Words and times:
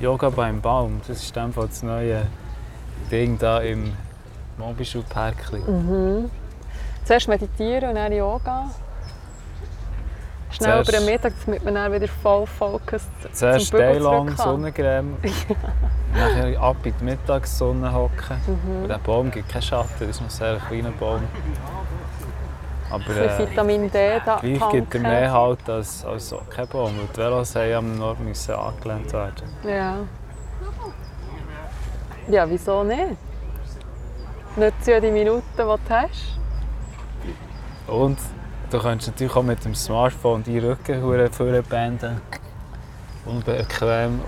Yoga 0.00 0.30
beim 0.30 0.60
Baum. 0.60 1.00
Das 1.06 1.22
ist 1.22 1.36
dann 1.36 1.52
das 1.54 1.82
neue 1.82 2.26
Ding 3.10 3.38
da 3.38 3.60
im 3.60 3.92
Mobischulparkli. 4.58 5.58
Mhm. 5.60 6.30
Zuerst 7.04 7.28
meditieren 7.28 7.90
und 7.90 7.94
dann 7.94 8.12
Yoga. 8.12 8.70
Schnell 10.50 10.84
Zuerst- 10.84 10.88
über 10.90 10.98
den 10.98 11.06
Mittag, 11.06 11.32
damit 11.44 11.64
man 11.64 11.74
dann 11.74 11.92
wieder 11.92 12.08
voll 12.08 12.46
focused 12.46 13.08
Zuerst 13.32 13.72
kann. 13.72 14.36
Sonnencreme, 14.36 15.16
nachher 16.14 16.60
ab 16.60 16.76
in 16.84 16.94
die 16.98 17.04
Mittagssonne 17.04 17.92
hocken. 17.92 18.36
Mhm. 18.46 18.82
Und 18.82 18.88
der 18.88 18.98
Baum 18.98 19.30
gibt 19.30 19.48
keinen 19.48 19.62
Schatten, 19.62 19.88
das 20.00 20.08
ist 20.08 20.20
noch 20.20 20.28
ein 20.28 20.30
sehr 20.30 20.56
kleiner 20.68 20.90
Baum. 20.92 21.22
Aber 22.90 23.16
äh, 23.16 23.38
Vitamin 23.38 23.90
D 23.90 24.20
da 24.24 24.36
gleich 24.36 24.52
gibt 24.52 24.62
er 24.62 24.70
tanken. 24.70 25.02
mehr 25.02 25.32
Halt 25.32 25.68
als, 25.68 26.04
als 26.04 26.28
so 26.28 26.40
kein 26.48 26.68
Baum. 26.68 26.92
Weil 26.96 27.08
die 27.12 27.18
Velos 27.18 27.56
haben 27.56 27.74
am 27.74 27.98
Nord 27.98 28.20
müssen 28.20 28.54
angelehnt 28.54 29.12
werden. 29.12 29.48
Ja. 29.64 29.98
Ja, 32.28 32.48
wieso 32.48 32.82
nicht? 32.84 33.16
Nützt 34.56 34.86
ja 34.86 35.00
die 35.00 35.10
Minuten, 35.10 35.44
die 35.54 35.58
du 35.58 35.78
hast. 35.88 36.38
Und 37.86 38.18
du 38.70 38.78
kannst 38.78 39.06
natürlich 39.06 39.36
auch 39.36 39.42
mit 39.42 39.64
dem 39.64 39.74
Smartphone 39.74 40.42
die 40.42 40.58
Rücken 40.58 41.30
vorbänden. 41.30 42.20
Unbequem, 43.24 44.20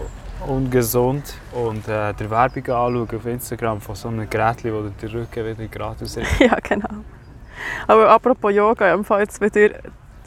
ungesund. 0.46 1.34
Und 1.52 1.88
äh, 1.88 2.12
der 2.12 2.30
Werbung 2.30 2.62
anschauen 2.62 3.08
auf 3.16 3.26
Instagram 3.26 3.80
von 3.80 3.94
so 3.94 4.08
einem 4.08 4.28
Gerät, 4.28 4.64
wo 4.64 4.82
du 4.82 4.90
den 4.90 5.08
Rücken 5.08 5.46
wieder 5.46 5.66
gerade 5.68 6.04
aussieht. 6.04 6.26
Ja, 6.40 6.56
genau. 6.62 7.04
Aber 7.86 8.08
apropos 8.10 8.52
Yoga, 8.52 8.92
im 8.92 9.04
Fall 9.04 9.20
jetzt 9.20 9.40
wieder, 9.40 9.76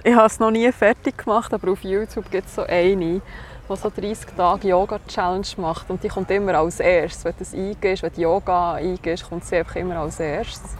ich 0.03 0.15
habe 0.15 0.25
es 0.27 0.39
noch 0.39 0.51
nie 0.51 0.71
fertig 0.71 1.17
gemacht, 1.17 1.53
aber 1.53 1.71
auf 1.71 1.81
YouTube 1.83 2.29
gibt 2.31 2.47
es 2.47 2.55
so 2.55 2.63
eine, 2.63 2.95
die 2.95 3.21
so 3.75 3.89
30 3.89 4.35
Tage 4.35 4.67
Yoga-Challenge 4.67 5.47
macht. 5.57 5.89
Und 5.89 6.03
die 6.03 6.07
kommt 6.09 6.29
immer 6.31 6.55
als 6.55 6.79
erstes. 6.79 7.23
Wenn 7.23 7.33
du 7.33 7.39
das 7.39 7.53
eingehst, 7.53 8.03
wenn 8.03 8.13
du 8.13 8.21
Yoga 8.21 8.73
eingehst, 8.73 9.29
kommt 9.29 9.45
sie 9.45 9.57
einfach 9.57 9.75
immer 9.75 9.97
als 9.97 10.19
erstes. 10.19 10.75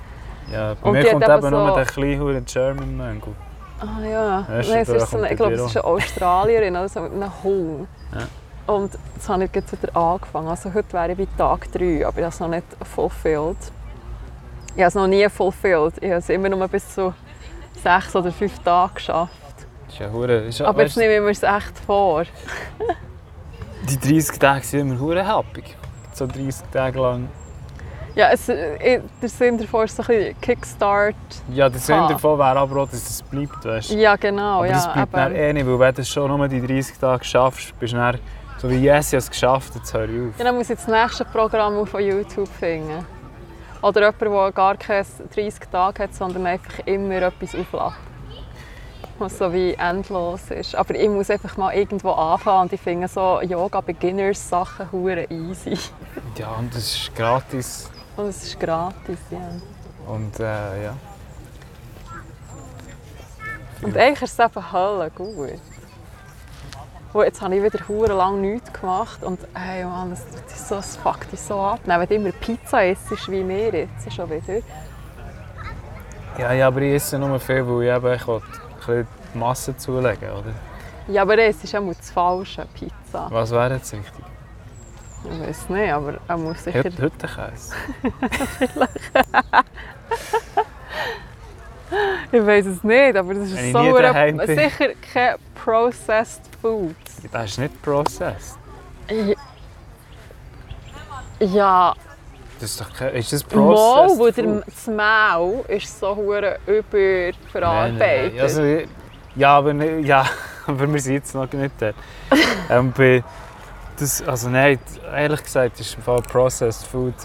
Ja, 0.52 0.73
bei 0.73 0.89
Und 0.89 0.93
mir 0.97 1.05
kommt 1.05 1.23
eben 1.23 1.38
eben 1.38 1.49
nur 1.49 1.67
so- 1.69 1.75
der 1.75 1.85
kleine 1.85 2.41
German 2.41 2.97
Mönch. 2.97 3.23
Ah 3.80 4.05
ja, 4.05 4.45
Nein, 4.47 4.59
es 4.59 4.89
ist 4.89 5.09
so 5.09 5.17
eine, 5.17 5.31
ich 5.31 5.38
glaube, 5.38 5.53
es 5.53 5.61
ist 5.61 5.77
eine 5.77 5.86
Australierin, 5.86 6.75
also 6.75 6.99
mit 7.02 7.13
einem 7.13 7.31
Hund. 7.43 7.88
Ja. 8.13 8.73
Und 8.75 8.91
jetzt 9.15 9.27
habe 9.27 9.45
ich 9.45 9.55
jetzt 9.55 9.71
wieder 9.81 9.95
angefangen. 9.95 10.47
Also 10.49 10.71
heute 10.73 10.93
wäre 10.93 11.11
ich 11.13 11.17
bei 11.17 11.27
Tag 11.38 11.71
3, 11.71 12.05
aber 12.05 12.17
ich 12.19 12.23
habe 12.23 12.33
es 12.33 12.39
noch 12.39 12.47
nicht 12.47 12.65
fulfilled. 12.83 13.58
Ich 14.75 14.81
habe 14.81 14.88
es 14.88 14.95
noch 14.95 15.08
nie 15.08 15.27
fulfilled. 15.30 15.95
Ich 16.02 16.09
habe 16.09 16.19
es 16.19 16.30
immer 16.30 16.50
nur 16.50 16.67
bis 16.67 16.94
zu 16.94 17.14
sechs 17.83 18.16
oder 18.16 18.31
fünf 18.31 18.58
Tagen 18.59 18.94
geschafft. 18.95 19.31
Das 19.86 19.94
ist 19.94 20.00
ja 20.00 20.09
hure. 20.09 20.38
Ist 20.45 20.61
Aber 20.61 20.81
jetzt 20.81 20.91
weißt, 20.91 20.97
nehme 20.97 21.16
ich 21.16 21.22
mir 21.22 21.30
es 21.31 21.44
echt 21.44 21.77
vor. 21.86 22.23
die 23.89 23.99
30 23.99 24.39
Tage 24.39 24.66
sind 24.66 24.80
immer 24.80 24.99
hure 24.99 25.25
happig. 25.25 25.75
So 26.14 26.25
30 26.25 26.55
Tage 26.72 26.99
lang. 26.99 27.30
Ja, 28.16 28.30
es, 28.31 28.49
ich, 28.49 28.99
der 29.22 29.30
Sinn 29.30 29.58
davor 29.58 29.86
ist 29.86 29.95
so 29.95 30.03
ein 30.03 30.08
bisschen 30.08 30.42
Kickstart. 30.42 31.16
Ja, 31.53 31.69
der 31.69 31.80
Sinn 31.80 32.08
davon 32.09 32.38
wäre 32.39 32.59
aber 32.59 32.81
auch, 32.81 32.89
dass 32.89 33.09
es 33.09 33.23
bleibt. 33.23 33.64
Weißt? 33.64 33.92
Ja, 33.92 34.16
genau. 34.17 34.58
Aber 34.58 34.67
ja, 34.67 34.73
das 34.73 34.92
bleibt 34.92 35.14
eben. 35.14 35.36
eh 35.36 35.53
nicht, 35.53 35.66
weil 35.66 35.80
wenn 35.80 35.95
du 35.95 36.03
schon 36.03 36.27
nur 36.30 36.47
die 36.47 36.66
30 36.66 36.97
Tage 36.97 37.23
schaffst, 37.23 37.77
bist 37.80 37.94
du 37.94 37.97
dann 37.97 38.19
so 38.58 38.69
wie 38.69 38.75
yes, 38.75 39.08
ich 39.08 39.14
habe 39.14 39.17
es 39.17 39.30
geschafft, 39.30 39.75
jetzt 39.75 39.94
höre 39.94 40.09
ich 40.09 40.30
auf. 40.30 40.38
Ja, 40.38 40.45
dann 40.45 40.55
muss 40.55 40.69
ich 40.69 40.77
das 40.77 40.88
nächste 40.88 41.25
Programm 41.25 41.77
auf 41.77 41.99
YouTube 41.99 42.49
finden. 42.49 43.05
Oder 43.81 44.01
jemand, 44.01 44.21
der 44.21 44.51
gar 44.51 44.77
keine 44.77 45.05
30 45.33 45.53
Tage 45.71 46.03
hat, 46.03 46.13
sondern 46.13 46.45
einfach 46.45 46.79
immer 46.85 47.15
etwas 47.21 47.55
auflädt. 47.55 47.93
Was 49.17 49.37
so 49.37 49.51
wie 49.53 49.73
endlos 49.73 50.49
ist. 50.49 50.75
Aber 50.75 50.95
ich 50.95 51.09
muss 51.09 51.29
einfach 51.29 51.57
mal 51.57 51.73
irgendwo 51.73 52.11
anfangen 52.11 52.63
und 52.63 52.73
ich 52.73 52.81
finde 52.81 53.07
so 53.07 53.41
Yoga-Beginners-Sachen 53.41 54.91
hure 54.91 55.25
easy. 55.29 55.77
Ja, 56.37 56.52
und 56.52 56.73
es 56.73 56.95
ist 56.95 57.15
gratis. 57.15 57.91
Und 58.17 58.27
es 58.27 58.43
ist 58.43 58.59
gratis, 58.59 59.19
ja. 59.29 59.49
Und 60.11 60.39
äh, 60.39 60.83
ja. 60.83 60.95
Und 63.81 63.97
eigentlich 63.97 64.21
ist 64.21 64.39
es 64.39 64.45
eben 64.45 64.71
Hölle 64.71 65.11
gut. 65.11 65.59
Und 67.14 67.23
jetzt 67.26 67.42
habe 67.42 67.55
ich 67.55 67.64
wieder 67.64 67.88
hure 67.88 68.14
lang 68.14 68.39
nichts 68.42 68.72
gemacht 68.72 69.22
und 69.23 69.39
hey 69.54 69.83
Mann, 69.83 70.11
das, 70.11 70.26
dich 70.26 70.55
so, 70.55 70.76
das 70.76 70.95
fuckt 70.95 71.32
dich 71.32 71.42
so 71.42 71.60
ab. 71.60 71.80
Wenn 71.86 72.08
du 72.08 72.16
immer 72.16 72.32
Pizza 72.32 72.86
isst, 72.86 73.30
wie 73.30 73.44
mir 73.44 73.72
jetzt 73.73 74.14
schon 74.14 74.30
wieder. 74.30 74.61
Ja, 76.38 76.54
ja, 76.54 76.67
aber 76.67 76.82
ich 76.82 76.94
esse 76.95 77.20
nur 77.20 77.39
viel, 77.39 77.67
weil 77.67 77.83
ich 77.83 77.95
eben 77.95 78.14
ich 78.14 78.27
will 78.88 78.98
ein 79.00 79.08
die 79.33 79.38
Masse 79.38 79.76
zulegen 79.77 80.30
oder? 80.32 80.54
Ja, 81.08 81.23
aber 81.23 81.38
es 81.38 81.61
ist 81.64 81.76
auch 81.76 81.82
mal 81.82 81.94
das 81.95 82.10
falsche 82.11 82.66
Pizza. 82.73 83.27
Was 83.30 83.52
wäre 83.52 83.73
jetzt 83.76 83.94
richtig? 83.94 84.26
Ich 85.23 85.48
weiß 85.48 85.70
nicht, 85.70 85.92
aber 85.94 86.14
er 86.27 86.38
muss 86.38 86.64
sicher... 86.64 86.80
Hüt- 86.83 87.00
Hüttenkäse. 87.00 87.76
Ich 92.32 92.45
weiß 92.45 92.66
es 92.67 92.83
nicht, 92.83 93.17
aber 93.17 93.33
das 93.33 93.54
Wenn 93.54 93.66
ist 93.66 93.73
so 93.73 94.45
sicher 94.55 94.94
kein 95.14 95.36
Processed 95.54 96.42
Food. 96.61 96.95
Das 97.32 97.49
ist 97.52 97.58
nicht 97.60 97.82
processed. 97.82 98.58
Ja, 101.39 101.94
Das 102.60 102.70
ist 102.72 102.82
doch 102.82 102.94
kein, 102.94 103.16
ist 103.16 103.33
das 103.33 103.44
Mal, 103.44 103.49
processed? 103.52 104.20
weil 104.20 104.33
food? 104.33 104.38
der, 104.38 104.64
das 104.66 104.88
Maul 104.88 105.66
ist 105.67 106.00
so 106.00 106.16
hure 106.16 106.60
überverarbeitet. 106.67 108.00
Nein, 108.00 108.32
nein. 108.33 108.39
Also, 108.39 108.61
ja, 109.36 109.58
aber, 109.58 109.73
nicht, 109.73 110.08
ja, 110.08 110.26
aber 110.67 110.92
wir 110.94 111.00
sind 111.00 111.14
jetzt 111.16 111.33
noch 111.33 111.52
nicht 111.52 111.73
da. 111.80 111.92
ähm, 112.70 112.92
bei, 112.95 113.23
das, 113.98 114.21
also 114.21 114.50
nein, 114.50 114.77
ehrlich 115.14 115.44
gesagt 115.44 115.80
ist 115.80 115.95
im 115.95 116.04
Fall 116.04 116.21
Processed 116.21 116.86
Food 116.88 117.16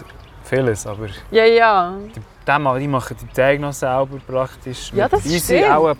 vieles, 0.43 0.87
aber 0.87 1.07
Ja, 1.29 1.45
ja. 1.45 1.93
die, 2.47 2.59
mal, 2.59 2.79
die 2.79 2.87
machen 2.87 3.15
den 3.21 3.31
Teig 3.33 3.59
noch 3.59 3.73
selber 3.73 4.17
praktisch. 4.25 4.91
Ja, 4.93 5.07
das 5.07 5.21
die 5.23 5.39
stimmt. 5.39 5.69
auch 5.69 5.95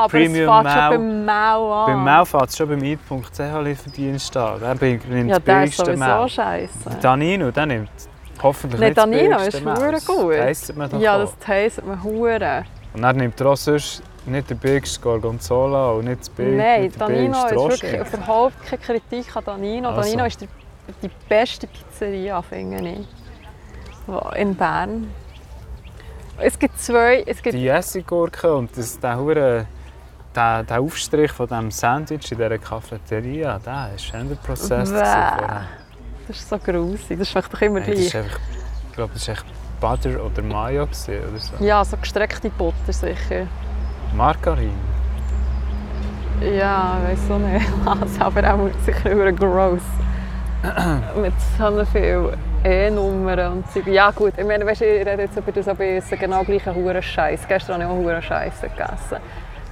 Aber 0.00 0.08
Premium 0.08 0.66
es 0.66 0.72
fängt 0.72 0.82
schon 0.82 0.90
beim 0.90 1.24
Maul 1.24 1.72
an. 1.72 1.86
beim 1.86 2.04
Maul 2.04 2.26
fängt 2.26 2.48
es 2.48 2.56
schon 2.56 2.68
beim 2.68 2.82
Eat.ch 2.84 3.38
Lieferdienst 3.64 4.36
an. 4.36 4.60
Der 4.60 4.74
nimmt 4.74 5.30
Ja, 5.30 5.36
das 5.38 5.44
der 5.44 5.64
ist 5.64 5.76
billigste 5.76 5.96
Maul. 5.96 6.28
scheiße. 6.28 6.90
Danino, 7.00 7.50
der 7.50 7.66
nimmt 7.66 7.90
hoffentlich 8.42 8.80
Nein, 8.80 8.88
nicht 8.88 8.98
das 8.98 9.04
Danino 9.04 9.36
billigste 9.36 9.56
ist 9.58 9.62
verdammt 9.62 10.06
gut. 10.06 10.34
Das 10.38 10.76
man 10.76 10.90
doch 10.90 11.00
Ja, 11.00 11.18
das 11.18 11.38
tastet 11.38 11.86
man 11.86 12.02
hure. 12.02 12.64
Und 12.94 13.02
dann 13.02 13.16
nimmt 13.16 13.40
er 13.40 13.46
auch 13.46 13.56
sonst 13.56 14.02
nicht 14.26 14.50
den 14.50 14.58
billigsten 14.58 15.02
Gorgonzola 15.02 15.90
und 15.92 16.04
nicht 16.06 16.20
das 16.20 16.28
billig, 16.30 16.56
Nein, 16.56 16.92
Danino 16.98 17.44
ist 17.46 17.54
wirklich 17.54 18.12
überhaupt 18.14 18.54
keine 18.66 18.82
Kritik 18.82 19.36
an 19.36 19.44
Danino. 19.44 19.88
Also. 19.90 20.02
Danino 20.02 20.24
ist 20.26 20.40
die, 20.40 20.48
die 21.02 21.10
beste 21.28 21.66
Pizzeria, 21.66 22.42
finde 22.42 22.88
ich. 22.88 23.06
In 24.40 24.54
Bern. 24.56 25.08
Es 26.38 26.58
gibt 26.58 26.80
zwei. 26.80 27.22
Es 27.26 27.42
gibt, 27.42 27.54
Die 27.54 27.68
Essiggurke 27.68 28.54
und 28.54 28.76
das, 28.76 28.98
der, 28.98 29.18
hure, 29.18 29.66
der, 30.34 30.62
der 30.62 30.80
Aufstrich 30.80 31.32
von 31.32 31.46
diesem 31.46 31.70
Sandwich 31.70 32.30
in 32.32 32.38
dieser 32.38 32.58
Cafeteria, 32.58 33.58
der 33.58 33.90
ist 33.94 34.14
100% 34.14 34.36
processed. 34.36 34.94
Bäh. 34.94 35.00
vorher. 35.00 35.62
das 36.28 36.36
ist 36.36 36.48
so 36.48 36.58
grusig. 36.58 37.18
Das 37.18 37.30
schmeckt 37.30 37.52
doch 37.52 37.60
immer 37.60 37.80
ist 37.80 37.86
gleich. 37.86 38.16
einfach, 38.16 38.38
ich 38.88 38.94
glaube, 38.94 39.12
das 39.14 39.28
war 39.28 39.34
echt 39.34 39.44
Butter 39.80 40.24
oder 40.24 40.42
Mayo 40.42 40.82
oder 40.82 40.92
so. 40.92 41.64
Ja, 41.64 41.84
so 41.84 41.96
gestreckte 41.96 42.50
Butter 42.50 42.92
sicher. 42.92 43.46
Margarin. 44.14 44.72
Ja, 46.40 46.98
ich 47.12 47.18
weiß 47.18 47.30
auch 47.30 47.38
nicht 47.38 47.66
was, 47.84 48.20
aber 48.20 48.54
auch 48.54 48.70
sicher 48.84 49.12
über 49.12 49.32
gross. 49.32 49.82
Mit 51.20 51.32
so 51.58 51.84
viel 51.86 52.32
E-Nummern 52.64 53.52
und 53.52 53.72
so. 53.72 53.80
Ja 53.80 54.10
gut, 54.10 54.34
ich 54.36 54.44
meine, 54.44 54.66
weißt, 54.66 54.82
ich 54.82 55.06
rede 55.06 55.22
jetzt 55.22 55.36
über 55.36 55.52
das, 55.52 55.66
esse 55.66 56.16
genau 56.16 56.44
gleich 56.44 56.66
einen 56.66 56.76
Huren 56.76 57.02
Scheiß. 57.02 57.48
Gestern 57.48 57.82
habe 57.82 57.84
ich 57.84 57.90
auch 57.90 58.04
Huren 58.04 58.22
Scheiße 58.22 58.68
gegessen. 58.68 59.16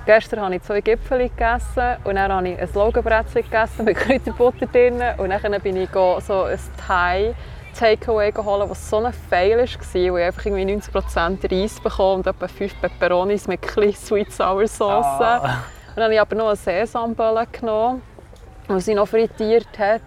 Gestern 0.09 0.41
habe 0.41 0.55
ich 0.57 0.63
zwei 0.63 0.81
Gipfel 0.81 1.19
gegessen 1.29 1.97
und 2.05 2.15
dann 2.15 2.33
habe 2.33 2.49
ich 2.49 2.59
ein 2.59 2.69
Logenbrettchen 2.73 3.43
gegessen 3.43 3.85
mit 3.85 3.95
Kräuterbutter 3.99 4.65
drin 4.65 5.03
und 5.19 5.29
dann 5.29 5.61
bin 5.61 5.77
ich 5.77 5.91
so 5.93 6.45
ein 6.45 6.59
Thai 6.87 7.35
Takeaway 7.79 8.33
geholt, 8.33 8.71
was 8.71 8.89
so 8.89 9.05
ein 9.05 9.13
Fail 9.13 9.59
war, 9.59 9.67
wo 9.67 10.17
ich 10.17 10.25
einfach 10.25 10.47
irgendwie 10.47 10.75
90% 10.81 11.53
Reis 11.63 11.79
bekommen 11.79 12.15
und 12.21 12.27
etwa 12.27 12.49
5 12.49 12.81
Peperonis 12.81 13.47
mit 13.49 13.61
ein 13.77 13.93
Sweet 13.93 14.33
Sour 14.33 14.67
Sauce. 14.67 15.05
Ah. 15.05 15.41
Und 15.89 15.97
dann 15.97 16.05
habe 16.05 16.15
ich 16.15 16.21
aber 16.23 16.37
noch 16.37 16.47
eine 16.47 16.57
Sesambölle 16.57 17.47
genommen, 17.53 18.01
die 18.67 18.81
sie 18.81 18.95
noch 18.95 19.09
frittiert 19.09 19.79
hat. 19.79 20.01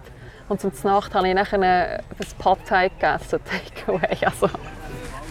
Und 0.50 0.60
zum 0.62 0.72
Nacht 0.82 1.14
habe 1.14 1.28
ich 1.30 1.36
nachher 1.36 1.62
ein 1.62 2.04
Pad 2.40 2.58
Thai 2.68 2.90
gegessen, 2.90 3.40
Takeaway. 3.86 4.18
Also, 4.26 4.50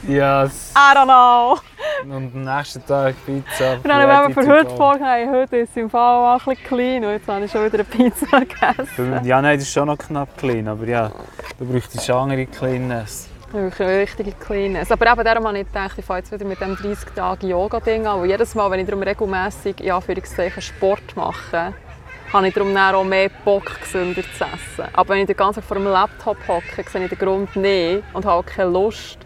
Ja, 0.07 0.45
es- 0.45 0.73
I 0.77 0.97
don't 0.97 1.07
know. 1.07 1.59
Und 2.05 2.35
am 2.35 2.43
nächsten 2.43 2.85
Tag 2.87 3.15
Pizza. 3.27 3.75
Und 3.75 3.87
dann 3.87 4.03
habe 4.03 4.31
ich 4.31 4.37
mir 4.37 4.43
ready 4.43 4.47
für 4.47 4.59
heute 4.59 4.71
go. 4.71 4.77
vorgenommen, 4.77 5.31
heute 5.31 5.57
ist 5.59 5.77
im 5.77 5.91
Fall 5.91 6.35
auch 6.35 6.47
ein 6.47 6.55
bisschen 6.55 6.65
clean 6.67 7.05
und 7.05 7.11
jetzt 7.11 7.29
habe 7.29 7.45
ich 7.45 7.51
schon 7.51 7.65
wieder 7.65 7.75
eine 7.75 7.85
Pizza 7.85 8.41
gegessen. 8.41 9.25
Ja, 9.25 9.43
nein, 9.43 9.59
das 9.59 9.65
ist 9.65 9.73
schon 9.73 9.87
noch 9.87 9.99
knapp 9.99 10.37
clean, 10.37 10.69
aber 10.69 10.87
ja, 10.87 11.11
du 11.59 11.67
bräuchtest 11.67 12.11
andere 12.11 12.47
Cleanness. 12.47 13.29
Wirklich 13.53 13.89
eine 13.89 13.99
richtige 13.99 14.33
Cleanness. 14.33 14.93
Aber 14.93 15.11
eben 15.11 15.25
darum 15.25 15.47
habe 15.49 15.59
ich 15.59 15.67
gedacht, 15.67 15.99
ich 15.99 16.05
fange 16.05 16.21
jetzt 16.21 16.31
wieder 16.31 16.45
mit 16.45 16.61
dem 16.61 16.77
30 16.77 17.11
Tage 17.17 17.49
Yoga-Ding 17.49 18.07
an. 18.07 18.21
Und 18.21 18.29
jedes 18.29 18.55
Mal, 18.55 18.71
wenn 18.71 18.79
ich 18.79 18.87
darum 18.87 19.03
regelmässig 19.03 19.81
in 19.81 19.91
Anführungszeichen 19.91 20.63
Sport 20.63 21.17
mache, 21.17 21.75
habe 22.33 22.47
ich 22.47 22.55
darum 22.55 22.77
auch 22.77 23.03
mehr 23.03 23.29
Bock, 23.45 23.81
gesünder 23.81 24.23
zu 24.23 24.45
essen. 24.45 24.89
Aber 24.93 25.09
wenn 25.15 25.23
ich 25.23 25.27
den 25.27 25.37
ganzen 25.37 25.61
Tag 25.61 25.65
vor 25.65 25.77
dem 25.77 25.87
Laptop 25.87 26.37
hocke, 26.47 26.89
sehe 26.89 27.03
ich 27.03 27.11
den 27.11 27.19
Grund 27.19 27.57
nicht 27.57 28.05
und 28.13 28.25
habe 28.25 28.39
auch 28.39 28.47
keine 28.47 28.71
Lust 28.71 29.19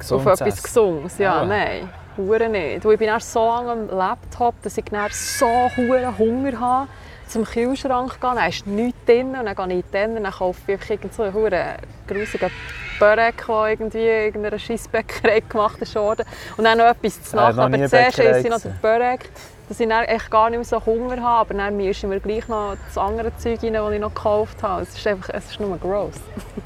Gesund 0.00 0.26
auf 0.26 0.38
zu 0.38 0.44
etwas. 0.44 0.62
Gesundes. 0.62 1.18
Ja, 1.18 1.40
Ah. 1.42 1.44
nein, 1.44 1.88
hure 2.16 2.48
nicht. 2.48 2.84
Ich 2.84 2.98
bin 2.98 3.08
erst 3.08 3.32
so 3.32 3.46
lange 3.46 3.70
am 3.72 3.88
Laptop, 3.88 4.54
dass 4.62 4.76
ich 4.76 4.84
dann 4.86 5.08
so 5.10 5.46
hure 5.76 6.18
Hunger 6.18 6.58
habe, 6.58 6.88
zum 7.28 7.44
Kühlschrank 7.44 8.20
gehen, 8.20 8.34
dann 8.34 8.48
ist 8.48 8.66
nichts 8.66 8.98
drin 9.06 9.36
und 9.36 9.46
dann 9.46 9.54
gehe 9.54 9.78
ich 9.78 9.84
in 9.84 10.14
den, 10.16 10.22
dann 10.24 10.32
kaufe 10.32 10.72
ich 10.72 10.90
irgend 10.90 11.14
so 11.14 11.22
einen 11.22 11.32
hure 11.32 11.76
grusigen 12.08 12.50
Börek, 12.98 13.46
der 13.46 13.66
irgendwie 13.68 13.98
in 14.08 14.24
irgendeiner 14.26 14.58
Scheissbäckerei 14.58 15.40
gemacht 15.48 15.78
ist 15.80 15.94
worden. 15.94 16.26
Und 16.56 16.64
dann 16.64 16.76
noch 16.78 16.86
etwas 16.86 17.22
zu 17.22 17.36
Äh, 17.36 17.40
Nacht. 17.40 17.56
nie 17.56 17.62
aber 17.78 17.88
zuerst 17.88 18.18
esse 18.18 18.40
ich 18.40 18.50
noch 18.50 18.60
den. 18.60 18.76
Börek, 18.82 19.30
dass 19.68 19.78
ich 19.80 19.88
dann 19.88 20.04
echt 20.04 20.28
gar 20.30 20.50
nicht 20.50 20.58
mehr 20.58 20.64
so 20.64 20.84
Hunger 20.84 21.22
habe, 21.22 21.38
aber 21.40 21.54
dann 21.54 21.76
mische 21.76 22.06
ich 22.06 22.12
mir 22.12 22.18
gleich 22.20 22.48
noch 22.48 22.74
das 22.88 22.98
andere 22.98 23.34
Zeug 23.38 23.62
rein, 23.62 23.74
das 23.74 23.92
ich 23.92 24.00
noch 24.00 24.12
gekauft 24.14 24.62
habe. 24.64 24.82
Es 24.82 24.94
ist 24.98 25.06
einfach, 25.06 25.30
es 25.32 25.50
ist 25.52 25.60
nur 25.60 25.78
gross. 25.78 26.14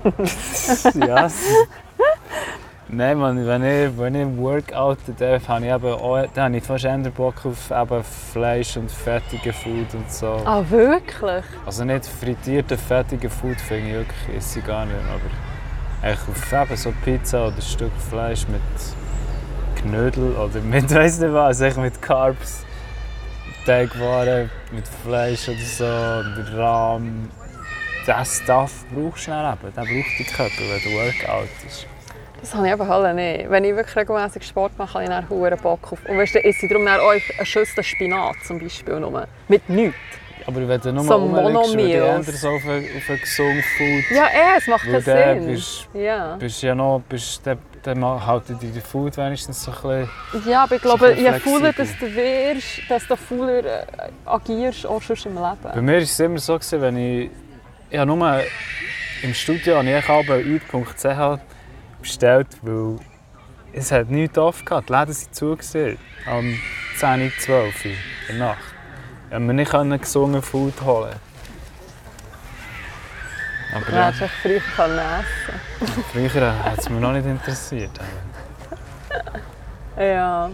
ja. 0.94 1.28
Nein, 2.96 3.18
man, 3.18 3.44
wenn 3.44 3.64
ich, 3.64 3.98
wenn 3.98 4.14
ich 4.14 4.38
workouten 4.38 5.16
darf, 5.18 5.48
habe 5.48 5.66
ich, 5.66 5.72
eben 5.72 5.84
auch, 5.84 6.26
dann 6.32 6.44
habe 6.44 6.56
ich 6.58 6.62
fast 6.62 6.84
eher 6.84 6.96
Bock 6.98 7.44
auf 7.44 7.70
eben 7.72 8.04
Fleisch 8.04 8.76
und 8.76 8.88
fettige 8.88 9.52
Food 9.52 9.92
und 9.94 10.08
so. 10.12 10.40
Ah, 10.44 10.62
wirklich? 10.70 11.44
Also 11.66 11.84
nicht 11.84 12.06
frittierte, 12.06 12.78
fettige 12.78 13.28
Food 13.28 13.60
finde 13.60 13.88
ich 13.88 13.94
wirklich, 13.94 14.36
esse 14.36 14.60
ich 14.60 14.64
gar 14.64 14.86
nicht. 14.86 14.96
Aber 14.96 16.08
eigentlich 16.08 16.28
auf 16.28 16.52
eben 16.52 16.76
so 16.76 16.92
Pizza 17.04 17.48
oder 17.48 17.56
ein 17.56 17.62
Stück 17.62 17.92
Fleisch 18.10 18.46
mit 18.46 19.82
Knödel 19.82 20.32
oder 20.36 20.60
mit 20.62 20.94
weiss 20.94 21.18
nicht 21.18 21.32
was, 21.32 21.60
eigentlich 21.62 21.92
mit 21.92 22.00
Carbs, 22.00 22.64
Teigwaren, 23.66 24.48
mit 24.70 24.86
Fleisch 24.86 25.48
oder 25.48 25.58
so, 25.58 25.84
und 25.84 26.56
Rahm. 26.56 27.28
Das 28.06 28.36
Stuff 28.36 28.84
brauchst 28.94 29.26
du 29.26 29.30
dann 29.32 29.54
eben, 29.54 29.74
den 29.74 29.84
braucht 29.84 30.18
der 30.18 30.26
Körper, 30.26 30.60
wenn 30.60 30.82
du 30.82 30.96
Workout 30.96 31.48
ist. 31.66 31.88
Das 32.44 32.54
habe 32.54 32.66
ich 32.66 32.74
eben 32.74 32.82
alle 32.90 33.14
nicht. 33.14 33.48
Wenn 33.48 33.64
ich 33.64 33.74
wirklich 33.74 33.96
regelmäßig 33.96 34.42
Sport 34.42 34.76
mache, 34.76 34.94
habe 34.94 35.04
ich 35.04 35.08
dann 35.08 35.26
verdammt 35.26 35.62
Bock 35.62 35.92
auf. 35.92 35.98
Und 36.06 36.18
weißt 36.18 36.34
du, 36.34 36.44
esse 36.44 36.66
ich 36.66 36.68
darum 36.70 36.86
auch 36.86 37.10
eine 37.10 37.46
Schüssel 37.46 37.82
Spinat 37.82 38.36
zum 38.46 38.58
Beispiel 38.58 39.00
nur. 39.00 39.26
Mit 39.48 39.66
nichts. 39.70 39.96
Aber 40.46 40.68
wenn 40.68 40.78
du 40.78 40.92
nur 40.92 41.04
So 41.04 41.14
rumliegst, 41.14 41.74
würde 41.74 42.20
ich 42.30 42.36
so 42.38 42.48
auf 42.50 42.64
ein, 42.66 42.84
auf 42.98 43.08
ein 43.08 43.18
gesundes 43.18 43.64
Food 43.78 44.10
Ja, 44.14 44.24
eh, 44.26 44.58
es 44.58 44.66
macht 44.66 44.82
keinen 44.84 45.00
Sinn. 45.00 45.46
bist- 45.46 45.88
ja. 45.94 46.36
bist 46.36 46.62
ja 46.62 46.74
noch, 46.74 47.00
bist, 47.08 47.46
dann, 47.46 47.58
dann 47.82 48.26
halten 48.26 48.58
die 48.60 48.70
den 48.70 48.82
Food 48.82 49.16
wenigstens 49.16 49.64
so 49.64 49.70
ein 49.70 50.06
bisschen... 50.32 50.50
ja, 50.50 50.64
aber 50.64 50.74
ich 50.74 50.82
glaube, 50.82 51.08
bisschen 51.14 51.24
je 51.32 51.40
fauler 51.40 51.72
dass 51.72 51.98
du 51.98 52.14
wirst, 52.14 52.82
desto 52.90 53.16
fauler 53.16 53.64
äh, 53.64 53.86
agierst 54.26 54.84
auch 54.86 55.00
schon 55.00 55.16
im 55.24 55.34
Bei 55.36 55.54
Leben. 55.72 55.84
mir 55.86 55.92
war 55.94 55.98
es 56.02 56.20
immer 56.20 56.38
so, 56.38 56.56
gewesen, 56.58 56.80
wenn 56.82 56.96
ich... 56.98 57.30
Ich 57.88 57.98
habe 57.98 58.14
nur 58.14 58.40
im 59.22 59.32
Studio 59.32 59.76
habe 59.78 59.88
ich 59.88 60.08
auch 60.10 60.28
eat.ch 60.28 61.40
bestellt, 62.04 62.48
weil 62.62 62.98
es 63.72 63.90
hat 63.90 64.10
nichts 64.10 64.38
offen 64.38 64.64
gehabt. 64.64 64.88
Die 64.88 64.92
Läden 64.92 65.14
waren 65.14 65.32
zu. 65.32 65.56
gewesen, 65.56 65.98
Am 66.26 66.54
10, 66.98 67.32
12 67.40 67.84
Uhr 67.84 67.90
in 68.28 68.38
der 68.38 68.48
Nacht. 68.48 68.58
Ich 69.26 69.30
konnte 69.30 69.46
mir 69.46 69.54
nicht 69.54 70.02
gesungen 70.02 70.42
Food 70.42 70.80
holen. 70.82 71.14
Aber 73.74 73.84
Du 73.84 73.92
ja, 73.92 74.06
hättest 74.06 74.22
echt 74.22 74.34
früher 74.42 74.60
können 74.76 74.98
essen 74.98 76.28
früher 76.30 76.64
hat 76.64 76.78
es 76.78 76.88
mich 76.88 77.00
noch 77.00 77.12
nicht 77.12 77.26
interessiert. 77.26 77.90
Ja. 79.98 80.50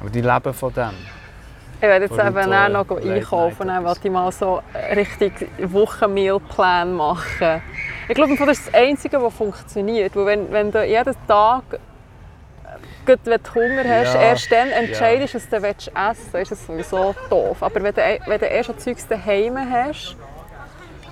Aber 0.00 0.10
die 0.10 0.20
leben 0.20 0.54
von 0.54 0.72
dem. 0.72 0.90
Ich 1.76 1.82
werde 1.82 2.04
jetzt 2.04 2.18
eben 2.18 2.50
dann 2.50 2.72
noch 2.72 2.88
einkaufen, 2.90 3.66
dann 3.68 3.84
wollte 3.84 4.00
ich 4.04 4.12
mal 4.12 4.30
so 4.30 4.62
richtig 4.94 5.48
Wochenmealplan 5.58 6.94
machen. 6.94 7.62
Ich 8.08 8.14
glaube, 8.14 8.36
das 8.36 8.58
ist 8.58 8.66
das 8.68 8.74
Einzige, 8.74 9.22
was 9.22 9.34
funktioniert. 9.34 10.14
Weil 10.16 10.26
wenn, 10.26 10.52
wenn 10.52 10.70
du 10.70 10.84
jeden 10.84 11.14
Tag 11.26 11.62
äh, 11.72 11.78
gut, 13.06 13.20
wenn 13.24 13.40
du 13.42 13.54
Hunger 13.54 13.84
hast, 13.88 14.14
Ja. 14.14 14.20
erst 14.20 14.52
dann 14.52 14.70
entscheidest, 14.70 15.34
was 15.34 15.48
du 15.48 15.62
willst 15.62 15.88
essen 15.88 16.28
willst, 16.32 16.52
ist 16.52 16.60
das 16.60 16.66
sowieso 16.66 17.14
doof. 17.30 17.62
Aber 17.62 17.82
wenn 17.82 17.94
du, 17.94 18.02
wenn 18.26 18.38
du 18.40 18.46
erst 18.46 18.66
schon 18.66 18.78
Zeugs 18.78 19.06
daheim 19.08 19.56
hast 19.70 20.16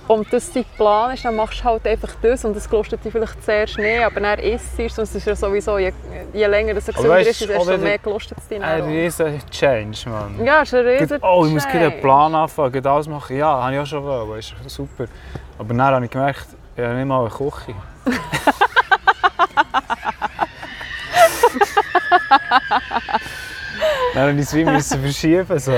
und 0.09 0.31
das 0.33 0.53
dein 0.53 0.65
Plan 0.77 1.15
ist, 1.15 1.25
dann 1.25 1.37
machst 1.37 1.61
du 1.61 1.65
halt 1.65 1.87
einfach 1.87 2.11
das 2.21 2.44
und 2.44 2.56
das 2.56 2.69
gelustet 2.69 3.05
dich 3.05 3.12
vielleicht 3.12 3.43
zuerst 3.44 3.79
nicht, 3.79 4.03
aber 4.05 4.21
dann 4.21 4.39
isst 4.41 4.77
du 4.79 4.83
es 4.85 4.99
und 4.99 5.05
es 5.05 5.15
ist 5.15 5.27
ja 5.27 5.37
sowieso, 5.37 5.79
je, 5.79 5.93
je 6.33 6.47
länger 6.47 6.77
es 6.77 6.89
Aber 6.89 6.97
gesünder 6.97 7.21
ist, 7.21 7.41
desto 7.49 7.79
mehr 7.79 7.99
gelustet 7.99 8.37
es 8.39 8.49
dann 8.49 8.62
Ein 8.62 8.83
riesen 8.83 9.41
Change, 9.49 10.11
Mann. 10.11 10.44
Ja, 10.44 10.62
ist 10.62 10.75
ein 10.75 10.85
riesen 10.85 11.19
Oh, 11.23 11.44
ich 11.47 11.53
muss 11.53 11.67
gerade 11.67 11.87
einen. 11.87 12.00
Plan 12.00 12.35
anfangen, 12.35 12.85
alles 12.87 13.06
machen. 13.09 13.37
Ja, 13.37 13.62
habe 13.62 13.75
ich 13.75 13.81
auch 13.81 13.87
schon 13.87 14.05
wollen, 14.05 14.39
ist 14.41 14.53
super. 14.67 15.05
Aber 15.59 15.69
dann 15.69 15.81
habe 15.81 16.05
ich 16.05 16.11
gemerkt, 16.11 16.47
ich 16.76 16.84
habe 16.84 16.94
nicht 16.94 17.06
mal 17.06 17.20
eine 17.20 17.30
Küche. 17.30 17.74
dann 24.14 24.36
musste 24.36 24.60
ich 24.60 24.66
es 24.69 24.92
wie 24.92 25.00
verschieben. 25.00 25.58
So. 25.58 25.72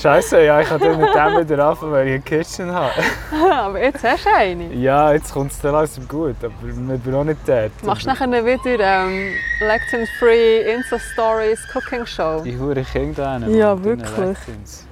Scheiße, 0.00 0.44
ja, 0.44 0.60
ich 0.60 0.68
kann 0.68 0.80
dann 0.80 1.00
mit 1.00 1.14
dem 1.14 1.48
wieder 1.48 1.66
anfangen, 1.66 1.92
weil 1.92 2.06
ich 2.08 2.14
eine 2.14 2.22
Kitchen 2.22 2.72
habe. 2.72 2.92
Aber 3.52 3.80
jetzt 3.80 4.04
hast 4.04 4.26
du 4.26 4.30
eine. 4.34 4.72
Ja, 4.74 5.12
jetzt 5.12 5.32
kommt 5.32 5.52
es 5.52 5.60
dann 5.60 5.72
langsam 5.72 6.06
gut, 6.08 6.36
aber 6.42 6.52
ich 6.68 7.02
bin 7.02 7.14
auch 7.14 7.24
nicht 7.24 7.40
dort. 7.46 7.70
Machst 7.84 8.04
du 8.04 8.08
nachher 8.08 8.44
wieder 8.44 8.80
ähm, 8.80 9.32
Lectin-free 9.60 10.72
Insta-Stories 10.72 11.60
Cooking 11.74 12.06
Show? 12.06 12.42
Die 12.44 12.58
hure 12.58 12.82
Kinder 12.82 13.40
Ja, 13.48 13.82
wirklich. 13.82 14.18
Lectins. 14.18 14.86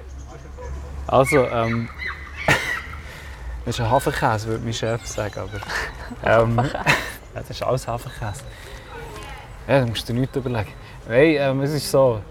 Also, 1.07 1.45
ähm. 1.47 1.89
Das 3.65 3.75
ist 3.75 3.81
ein 3.81 3.91
Hafenkäse, 3.91 4.47
würde 4.47 4.63
mein 4.63 4.73
Chef 4.73 5.05
sagen. 5.05 5.39
Aber, 5.39 6.43
ähm, 6.43 6.57
ja, 6.73 6.83
das 7.35 7.49
ist 7.49 7.63
alles 7.63 7.87
Hafenkäse. 7.87 8.43
Ja, 9.67 9.79
da 9.79 9.85
musst 9.85 10.07
du 10.07 10.13
dir 10.13 10.19
nichts 10.19 10.35
überlegen. 10.35 10.71
Nein, 11.07 11.35
ähm, 11.37 11.61
es 11.61 11.73
ist 11.73 11.89
so. 11.89 12.21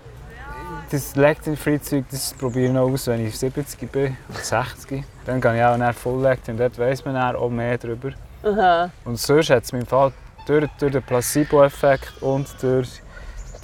Das 0.91 1.15
Lectin-Free-Zeug 1.15 2.05
das 2.11 2.35
probiere 2.35 2.67
ich 2.67 2.73
noch 2.73 2.91
aus, 2.91 3.07
wenn 3.07 3.25
ich 3.25 3.39
70 3.39 3.93
bin 3.93 4.17
oder 4.29 4.39
60. 4.41 5.05
Dann 5.25 5.41
gehe 5.41 5.57
ich 5.57 5.63
auch 5.63 5.77
nach 5.77 5.95
Full 5.95 6.21
Lectin. 6.21 6.57
Dort 6.57 6.77
weiss 6.79 7.05
man 7.05 7.15
dann 7.15 7.37
auch 7.37 7.49
mehr 7.49 7.79
darüber. 7.79 8.11
Aha. 8.43 8.91
Und 9.05 9.17
sonst 9.17 9.51
hat 9.51 9.63
es 9.63 9.73
im 9.73 9.87
Fall 9.87 10.13
durch, 10.47 10.69
durch 10.79 10.93
den 10.93 11.03
Placebo-Effekt 11.03 12.21
und 12.23 12.49
durch, 12.61 13.01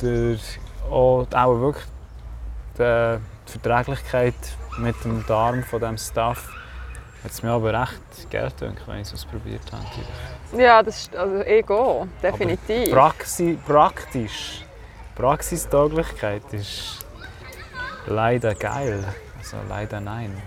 durch 0.01 0.61
auch, 0.89 1.27
auch 1.33 1.61
wirklich 1.61 1.85
die 2.79 3.19
Verträglichkeit 3.47 4.35
mit 4.79 4.95
dem 5.05 5.25
Darm 5.27 5.65
von 5.65 5.81
diesem 5.81 5.99
Stuff 5.99 6.49
hat 7.25 7.33
es 7.33 7.43
mir 7.43 7.51
aber 7.51 7.73
recht 7.73 8.31
geil 8.31 8.51
gedacht, 8.59 8.87
wenn 8.87 8.97
ich 8.97 9.09
es 9.09 9.15
ausprobiert 9.15 9.63
habe. 9.73 10.63
Ja, 10.63 10.83
das 10.83 11.03
ist 11.03 11.17
also 11.17 11.43
Ego, 11.43 12.07
definitiv. 12.23 12.91
Praxi, 12.91 13.59
praktisch, 13.67 14.65
Praxistauglichkeit 15.15 16.43
ist 16.53 17.05
leider 18.07 18.55
geil. 18.55 19.05
Also 19.39 19.57
leider 19.69 20.01
nein. 20.01 20.43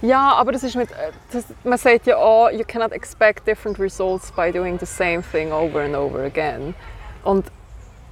Ja, 0.00 0.32
aber 0.34 0.52
das 0.52 0.62
ist 0.62 0.76
mit, 0.76 0.90
äh, 0.92 1.10
das, 1.32 1.44
man 1.64 1.76
sagt 1.76 2.06
ja 2.06 2.16
auch, 2.16 2.50
you 2.50 2.64
cannot 2.66 2.92
expect 2.92 3.46
different 3.46 3.80
results 3.80 4.30
by 4.30 4.52
doing 4.52 4.78
the 4.78 4.86
same 4.86 5.22
thing 5.22 5.52
over 5.52 5.80
and 5.80 5.96
over 5.96 6.20
again. 6.24 6.74
Und 7.24 7.46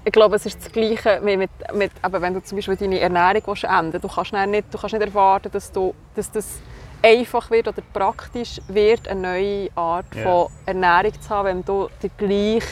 ich 0.04 0.12
glaube, 0.12 0.36
es 0.36 0.46
ist 0.46 0.64
das 0.64 0.72
Gleiche 0.72 1.20
mit, 1.22 1.50
mit 1.74 1.92
aber 2.02 2.20
wenn 2.20 2.34
du 2.34 2.42
zum 2.42 2.58
Beispiel 2.58 2.76
deine 2.76 2.98
Ernährung 2.98 3.42
willst 3.46 3.64
ändern 3.64 4.00
du 4.00 4.08
kannst 4.08 4.32
nicht, 4.32 4.72
du 4.72 4.78
kannst 4.78 4.94
nicht 4.94 5.06
erwarten, 5.06 5.50
dass, 5.52 5.70
du, 5.70 5.94
dass 6.14 6.30
das 6.30 6.60
einfach 7.02 7.50
wird 7.50 7.68
oder 7.68 7.82
praktisch 7.92 8.60
wird, 8.68 9.08
eine 9.08 9.20
neue 9.20 9.70
Art 9.74 10.14
Ja. 10.14 10.22
von 10.22 10.48
Ernährung 10.66 11.20
zu 11.20 11.28
haben, 11.30 11.46
wenn 11.48 11.64
du 11.64 11.88
die 12.02 12.10
gleich 12.16 12.64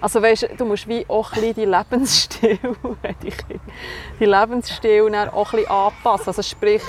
also 0.00 0.20
weißt, 0.20 0.50
du 0.58 0.66
musst 0.66 0.86
wie 0.86 1.06
auch 1.08 1.32
ein 1.32 1.54
deinen 1.54 1.70
Lebensstil, 1.70 2.58
die 4.20 4.24
Lebensstil 4.26 5.10
dann 5.10 5.30
auch 5.30 5.54
ein 5.54 5.66
anpassen. 5.66 6.26
Also 6.26 6.42
sprich, 6.42 6.82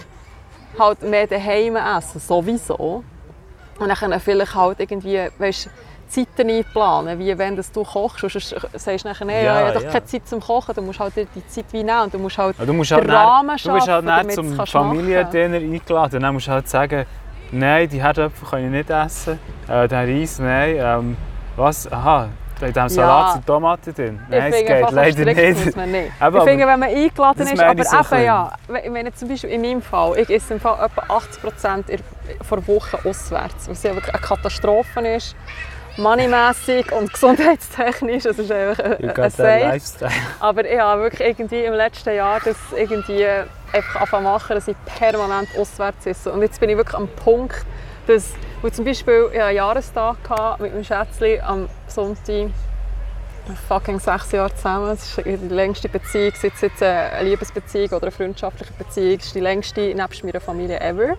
halt 0.78 1.02
mehr 1.02 1.26
daheim 1.26 1.78
essen, 1.78 2.20
sowieso. 2.20 3.06
Und 3.80 3.88
dann 3.88 4.20
vielleicht 4.20 4.54
halt 4.54 4.82
irgendwie, 4.82 5.30
weißt, 5.38 5.70
Zeiten 6.08 6.50
einplanen, 6.50 7.18
wie 7.20 7.38
wenn 7.38 7.56
das 7.56 7.72
du 7.72 7.84
kochst. 7.84 8.20
Sonst 8.20 8.56
sagst 8.74 9.06
du 9.06 9.10
nachher, 9.10 9.26
nee, 9.26 9.44
Ja, 9.46 9.60
ich 9.60 9.66
habe 9.66 9.74
doch 9.76 9.84
ja. 9.84 9.92
keine 9.92 10.06
Zeit 10.06 10.28
zum 10.28 10.40
Kochen. 10.40 10.74
Du 10.76 10.82
musst 10.82 11.00
halt 11.00 11.14
die 11.16 11.48
Zeit 11.48 11.66
wie 11.72 11.84
nehmen 11.84 12.02
und 12.04 12.14
du 12.14 12.20
musst 12.20 12.38
halt 12.38 12.58
Ja, 12.58 12.66
Du, 12.66 12.74
musst 12.74 12.92
den 12.92 12.98
halt 12.98 13.10
Rahmen 13.12 13.48
dann, 13.48 13.58
du 13.58 13.74
bist 13.74 13.74
halt 13.74 13.86
schaffen, 13.86 14.06
dann 14.08 14.18
damit 14.18 14.36
zum 14.36 14.48
du's 14.48 14.58
kannst 14.58 14.72
Familiendinner 14.72 15.58
eingeladen. 15.58 16.20
Dann 16.22 16.34
musst 16.34 16.48
du 16.48 16.52
halt 16.52 16.68
sagen, 16.70 17.06
nein, 17.52 17.90
die 17.90 18.02
Herdöpfel 18.02 18.48
kann 18.48 18.64
ich 18.66 18.70
nicht 18.72 18.90
essen. 18.90 19.40
Äh, 19.68 19.88
den 19.88 20.20
Reis, 20.20 20.40
nein. 20.40 20.76
Ähm, 20.80 21.18
was? 21.56 21.92
Aha, 21.92 22.30
in 22.62 22.68
diesem 22.68 22.90
Salat 22.90 23.26
Ja. 23.28 23.34
sind 23.34 23.46
Tomaten 23.48 23.94
drin. 23.94 24.20
Ich 24.24 24.30
Nein, 24.30 24.54
es 24.54 24.60
geht 24.66 24.92
leider 24.92 25.26
nicht. 25.26 25.76
Man 25.76 25.92
nicht. 25.92 26.12
Aber- 26.20 26.38
ich 26.40 26.44
finde, 26.46 26.68
wenn 26.68 26.80
man 26.80 26.90
eingeladen 26.90 27.42
ist, 27.42 27.58
meine 27.58 27.70
aber 27.70 27.82
ich 27.82 27.88
so 27.90 28.16
eben 28.16 28.26
ja, 28.26 28.52
wenn 28.68 29.06
jetzt 29.06 29.20
zum 29.20 29.28
Beispiel 29.30 29.50
in 29.50 29.62
meinem 29.62 29.82
Fall, 29.82 30.18
ich 30.20 30.30
esse 30.30 30.54
im 30.54 30.60
Fall 30.60 30.86
etwa 30.86 31.14
80 31.16 31.42
Prozent 31.42 31.86
vor 32.42 32.66
Woche 32.68 32.98
auswärts, 33.04 33.70
was 33.70 33.84
ja 33.84 33.94
wirklich 33.94 34.14
eine 34.14 34.22
Katastrophe 34.24 35.00
ist. 35.08 35.36
Moneymässig 35.98 36.92
und 36.92 37.12
gesundheitstechnisch, 37.12 38.26
es 38.26 38.38
ist 38.38 38.52
einfach 38.52 38.84
ein, 38.84 39.10
ein 39.10 39.62
lifestyle. 39.62 40.12
Aber 40.40 40.66
ich 40.66 40.80
habe 40.80 41.04
wirklich 41.04 41.28
irgendwie 41.30 41.64
im 41.64 41.74
letzten 41.74 42.14
Jahr 42.14 42.42
das 42.44 42.58
irgendwie 42.76 43.26
einfach 43.72 44.02
anfangen 44.02 44.26
zu 44.26 44.32
machen, 44.32 44.56
dass 44.56 44.68
ich 44.68 44.76
permanent 44.86 45.50
auswärts 45.58 46.06
esse. 46.06 46.32
Und 46.32 46.42
jetzt 46.42 46.60
bin 46.60 46.70
ich 46.70 46.78
wirklich 46.78 46.96
am 46.96 47.08
Punkt, 47.08 47.66
dass, 48.08 48.34
wo 48.62 48.70
zum 48.70 48.86
Beispiel 48.86 49.30
ich 49.34 49.42
einen 49.42 49.56
Jahrestag 49.56 50.18
hatte 50.30 50.64
mit 50.64 50.74
meinem 50.74 50.84
Schätzchen 50.84 51.42
am 51.42 51.70
Sonntag, 51.88 52.50
fucking 53.68 54.00
sechs 54.00 54.32
Jahre 54.32 54.54
zusammen. 54.56 54.88
Das 54.88 55.18
ist 55.18 55.26
die 55.26 55.54
längste 55.54 55.90
Beziehung, 55.90 56.34
sei 56.36 56.52
es 56.54 56.62
jetzt 56.62 56.82
eine 56.82 57.24
Liebesbeziehung 57.24 57.90
oder 57.90 58.04
eine 58.04 58.12
freundschaftliche 58.12 58.74
Beziehung. 58.74 59.18
Das 59.18 59.28
ist 59.28 59.36
die 59.36 59.40
längste 59.40 59.94
nebst 59.94 60.24
meiner 60.24 60.42
Familie 60.42 60.80
ever. 60.80 61.16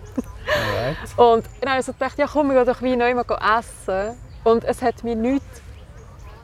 Alright. 0.47 0.97
Und 1.17 1.47
dann 1.61 1.71
habe 1.71 1.81
ich 1.81 1.87
so 1.87 1.93
gedacht, 1.93 2.19
ja 2.19 2.27
komm, 2.27 2.49
wir 2.49 2.65
gehen 2.65 2.75
doch 2.75 2.83
wie 2.83 2.97
neu 2.97 3.15
mal 3.15 3.25
essen. 3.59 4.17
Und 4.47 4.65
es 4.65 4.81
hat 4.81 5.03
mir 5.03 5.17
nichts... 5.17 5.45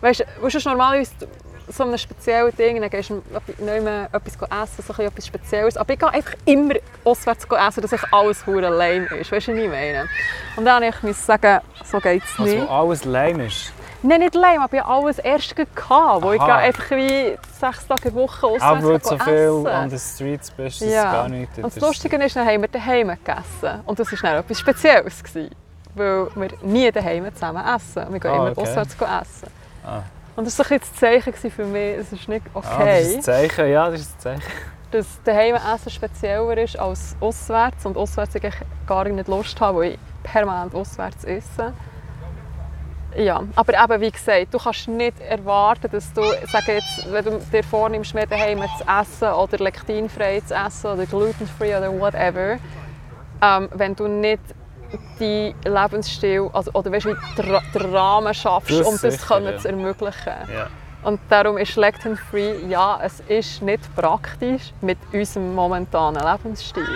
Weißt 0.00 0.20
du, 0.20 0.24
du 0.40 0.46
hast 0.46 0.66
normalerweise 0.66 1.12
so 1.68 1.84
einem 1.84 1.96
speziellen 1.96 2.54
Ding, 2.56 2.80
dann 2.80 2.90
gehst 2.90 3.10
du 3.10 3.22
neu 3.58 3.80
mal 3.80 4.08
etwas 4.12 4.34
essen, 4.34 4.84
so 4.84 4.92
ein 5.00 5.06
etwas 5.06 5.24
Spezielles. 5.28 5.76
Aber 5.76 5.92
ich 5.92 6.00
gehe 6.00 6.08
einfach 6.08 6.34
immer 6.44 6.74
auswärts 7.04 7.44
essen, 7.44 7.80
dass 7.80 7.92
ich 7.92 8.12
alles 8.12 8.44
hure 8.44 8.68
lame 8.68 9.06
ist. 9.20 9.30
Weißt 9.30 9.46
du, 9.46 9.52
was 9.52 9.58
ich 9.62 9.68
meine? 9.70 10.08
Und 10.56 10.64
dann 10.64 10.82
musste 10.82 11.10
ich 11.10 11.16
sagen, 11.16 11.60
so 11.84 12.00
geht 12.00 12.24
es 12.24 12.38
nicht. 12.40 12.60
Also 12.62 12.68
alles 12.72 13.04
lame 13.04 13.46
ist. 13.46 13.72
Nein, 14.02 14.18
nicht 14.18 14.34
lame, 14.34 14.62
aber 14.62 14.76
ich 14.76 14.82
hatte 14.82 14.92
alles 14.92 15.18
erst 15.20 15.54
gehabt, 15.54 16.22
wo 16.24 16.32
ich 16.32 16.42
einfach 16.42 16.90
wie 16.90 17.38
sechs 17.60 17.86
Tage 17.86 18.08
in 18.08 18.14
Woche 18.16 18.44
auswärts 18.48 18.84
weil 18.84 18.98
du 18.98 19.08
so 19.08 19.18
viel 19.18 19.72
an 19.72 19.88
den 19.88 19.98
Streets 20.00 20.50
bist, 20.50 20.82
dass 20.82 20.88
Ja. 20.88 21.04
es 21.04 21.12
gar 21.12 21.28
nicht 21.28 21.56
Und 21.58 21.76
das 21.76 21.80
Lustige 21.80 22.16
ist, 22.16 22.34
dann 22.34 22.48
haben 22.48 22.62
wir 22.62 22.68
daheim 22.68 23.10
gegessen. 23.10 23.80
Und 23.86 24.00
das 24.00 24.10
war 24.10 24.18
dann 24.22 24.40
etwas 24.40 24.58
Spezielles. 24.58 25.22
Gewesen, 25.22 25.54
weil 25.94 26.28
wir 26.34 26.48
nie 26.62 26.90
daheim 26.90 27.32
zusammen 27.34 27.62
essen. 27.64 28.12
Wir 28.12 28.20
gehen 28.20 28.30
Ah, 28.30 28.36
immer 28.36 28.50
okay. 28.52 28.60
auswärts 28.62 28.94
essen. 28.94 29.48
Ah. 29.84 30.02
Und 30.34 30.46
das 30.46 30.58
war 30.58 30.64
so 30.66 30.74
ein 30.74 30.80
das 30.80 30.94
Zeichen 30.94 31.50
für 31.50 31.64
mich, 31.64 31.98
es 31.98 32.12
ist 32.12 32.28
nicht 32.28 32.44
Ah, 32.54 32.60
das 32.60 32.72
okay, 32.74 33.02
ist 33.02 33.14
ein 33.16 33.22
Zeichen, 33.22 33.70
ja, 33.70 33.90
das 33.90 34.00
ist 34.00 34.14
ein 34.16 34.20
Zeichen. 34.20 34.42
dass 34.90 35.06
daheim 35.24 35.56
essen 35.56 35.90
spezieller 35.90 36.56
ist 36.58 36.78
als 36.78 37.16
auswärts. 37.20 37.84
Und 37.86 37.96
auswärts 37.96 38.34
ich 38.34 38.42
gar 38.86 39.04
nicht 39.08 39.28
Lust 39.28 39.60
habe, 39.60 39.78
weil 39.78 39.90
ich 39.92 39.98
permanent 40.22 40.74
auswärts 40.74 41.24
esse. 41.24 41.72
Ja, 43.14 43.42
aber 43.56 43.74
eben, 43.84 44.00
wie 44.00 44.10
gesagt, 44.10 44.54
du 44.54 44.58
kannst 44.58 44.88
nicht 44.88 45.20
erwarten, 45.20 45.90
dass 45.90 46.10
du, 46.14 46.22
sage 46.50 46.72
jetzt, 46.76 47.12
wenn 47.12 47.24
du 47.26 47.38
dir 47.52 47.62
vornimmst, 47.62 48.14
mehr 48.14 48.26
daheim 48.26 48.62
zu 48.78 48.84
essen 48.88 49.28
oder 49.34 49.58
lektinfrei 49.58 50.40
zu 50.40 50.54
essen 50.54 50.92
oder 50.92 51.04
glutenfrei 51.04 51.76
oder 51.76 51.92
whatever, 51.92 52.56
ähm, 53.42 53.68
wenn 53.74 53.94
du 53.94 54.08
nicht 54.08 54.40
die 55.18 55.54
Lebensstil, 55.64 56.50
also, 56.52 56.70
oder 56.72 56.92
weißt, 56.92 57.06
wie 57.06 57.16
den, 57.36 57.50
Ra- 57.54 57.62
den 57.74 57.94
Rahmen 57.94 58.34
schaffst, 58.34 58.70
Das 58.70 58.86
um 58.86 58.92
das 58.92 59.00
sicher, 59.14 59.26
können 59.26 59.52
ja. 59.52 59.58
zu 59.58 59.68
ermöglichen. 59.68 60.32
Ja. 60.52 60.66
Und 61.02 61.20
darum 61.28 61.58
ist 61.58 61.74
Lectin-Free, 61.76 62.66
ja, 62.68 63.00
es 63.02 63.20
ist 63.20 63.60
nicht 63.62 63.94
praktisch 63.96 64.72
mit 64.80 64.98
unserem 65.12 65.54
momentanen 65.54 66.22
Lebensstil. 66.22 66.86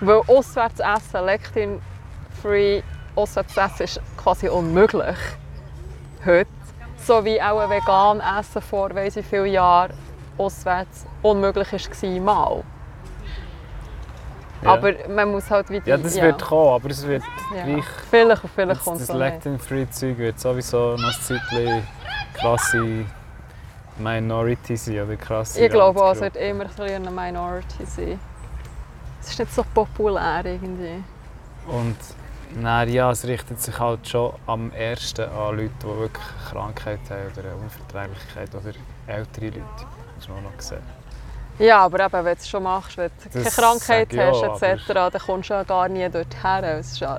Weil 0.00 0.22
auswärts 0.26 0.80
essen, 0.80 1.24
Lectin-Free, 1.26 2.82
auswärts 3.14 3.56
essen 3.56 3.82
ist 3.84 4.00
quasi 4.16 4.48
unmöglich. 4.48 5.16
Heute. 6.24 6.50
So 6.98 7.24
wie 7.24 7.40
auch 7.40 7.58
ein 7.60 7.70
vegan 7.70 8.20
Essen 8.20 8.62
vor 8.62 8.94
weiss 8.94 9.16
ich 9.16 9.26
vielen 9.26 9.52
Jahren 9.52 9.92
auswärts 10.38 11.06
unmöglich 11.22 11.72
war 11.72 12.20
mal. 12.20 12.64
Ja. 14.62 14.74
Aber 14.74 14.92
man 15.08 15.30
muss 15.32 15.50
halt 15.50 15.68
wieder... 15.70 15.86
ja, 15.86 15.96
das 15.96 16.20
wird 16.20 16.40
kommen, 16.40 16.74
aber 16.74 16.90
es 16.90 17.06
wird 17.06 17.22
ja. 17.54 17.64
gleich... 17.64 17.84
Vielleicht, 18.10 18.42
vielleicht 18.54 18.78
Das, 18.78 18.84
kommt 18.84 19.00
es 19.00 19.06
das. 19.08 19.16
Lectin-Free-Zeug 19.16 20.18
wird 20.18 20.38
sowieso 20.38 20.96
noch 20.96 21.08
ein 21.08 21.20
Zeitchen 21.20 21.82
krasse 22.34 23.04
Minority 23.98 24.76
sein 24.76 25.02
oder 25.02 25.16
krasse 25.16 25.64
Ich 25.64 25.70
glaube 25.70 26.02
auch, 26.02 26.12
es 26.12 26.20
wird 26.20 26.36
immer 26.36 26.62
ein 26.62 26.68
bisschen 26.68 27.06
eine 27.06 27.10
Minority 27.10 27.84
sein. 27.84 28.20
Es 29.20 29.30
ist 29.30 29.38
nicht 29.38 29.54
so 29.54 29.64
populär 29.74 30.44
irgendwie. 30.44 31.02
Und 31.66 31.96
dann, 32.60 32.88
ja, 32.88 33.10
es 33.10 33.24
richtet 33.24 33.60
sich 33.60 33.78
halt 33.78 34.06
schon 34.08 34.32
am 34.46 34.72
ersten 34.72 35.28
an 35.28 35.56
Leute, 35.56 35.70
die 35.80 35.86
wirklich 35.86 36.24
Krankheit 36.50 37.00
haben 37.08 37.30
oder 37.32 37.48
eine 37.48 37.56
Unverträglichkeit 37.56 38.54
oder 38.54 38.74
ältere 39.06 39.46
Leute. 39.46 39.86
Das 40.16 40.28
muss 40.28 40.36
man 40.36 40.38
auch 40.38 40.52
noch 40.52 40.60
sehen. 40.60 41.01
Ja, 41.58 41.84
aber 41.84 42.00
eben, 42.04 42.12
wenn 42.12 42.24
du 42.24 42.30
es 42.32 42.48
schon 42.48 42.62
machst, 42.62 42.96
wenn 42.96 43.10
du 43.24 43.28
keine 43.30 43.44
Das 43.44 43.56
Krankheit 43.56 44.18
auch, 44.18 44.52
hast, 44.54 44.62
etc., 44.62 44.86
dann 44.88 45.12
kommst 45.24 45.50
du 45.50 45.54
ja 45.54 45.62
gar 45.62 45.88
nie 45.88 46.08
dorthin. 46.08 46.64
Es 46.64 46.92
ist 46.92 47.00
ja, 47.00 47.18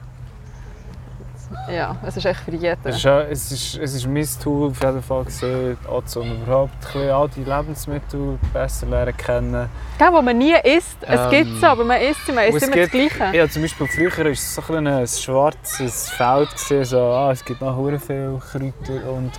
ja, 1.71 1.95
es 2.05 2.17
ist 2.17 2.25
echt 2.25 2.39
für 2.41 2.51
jeden. 2.51 2.79
Es 2.83 2.95
ist, 2.97 3.05
es, 3.05 3.51
ist, 3.51 3.77
es 3.77 3.93
ist 3.93 4.07
mein 4.07 4.27
Tool 4.41 4.71
auf 4.71 4.81
jeden 4.83 5.03
Fall, 5.03 5.23
gewesen, 5.25 5.77
auch 5.87 6.15
um 6.15 6.41
überhaupt 6.43 6.95
all 6.95 7.29
die 7.29 7.43
Lebensmittel 7.43 8.39
besser 8.51 8.87
lernen 8.87 9.15
kennen. 9.15 9.69
Gell, 9.99 10.11
wo 10.11 10.21
man 10.21 10.37
nie 10.37 10.55
isst, 10.63 10.97
es 11.01 11.19
Ähm, 11.21 11.29
gibt 11.29 11.57
es, 11.57 11.63
aber 11.63 11.83
man 11.85 12.01
isst 12.01 12.25
sie, 12.25 12.31
man 12.31 12.45
isst 12.45 12.63
immer 12.67 12.75
das 12.75 12.89
gibt- 12.91 13.13
Gleiche. 13.15 13.37
Ja, 13.37 13.47
zum 13.47 13.61
Beispiel 13.61 13.87
früher 13.87 14.17
war 14.17 14.31
es 14.31 14.55
so 14.55 14.61
ein, 14.73 14.87
ein 14.87 15.07
schwarzes 15.07 16.09
Feld. 16.09 16.49
Gewesen, 16.55 16.85
so, 16.85 16.99
ah, 16.99 17.31
es 17.31 17.45
gibt 17.45 17.61
noch 17.61 17.75
hure 17.77 17.99
viele 17.99 18.39
Kräuter 18.51 19.11
und 19.11 19.31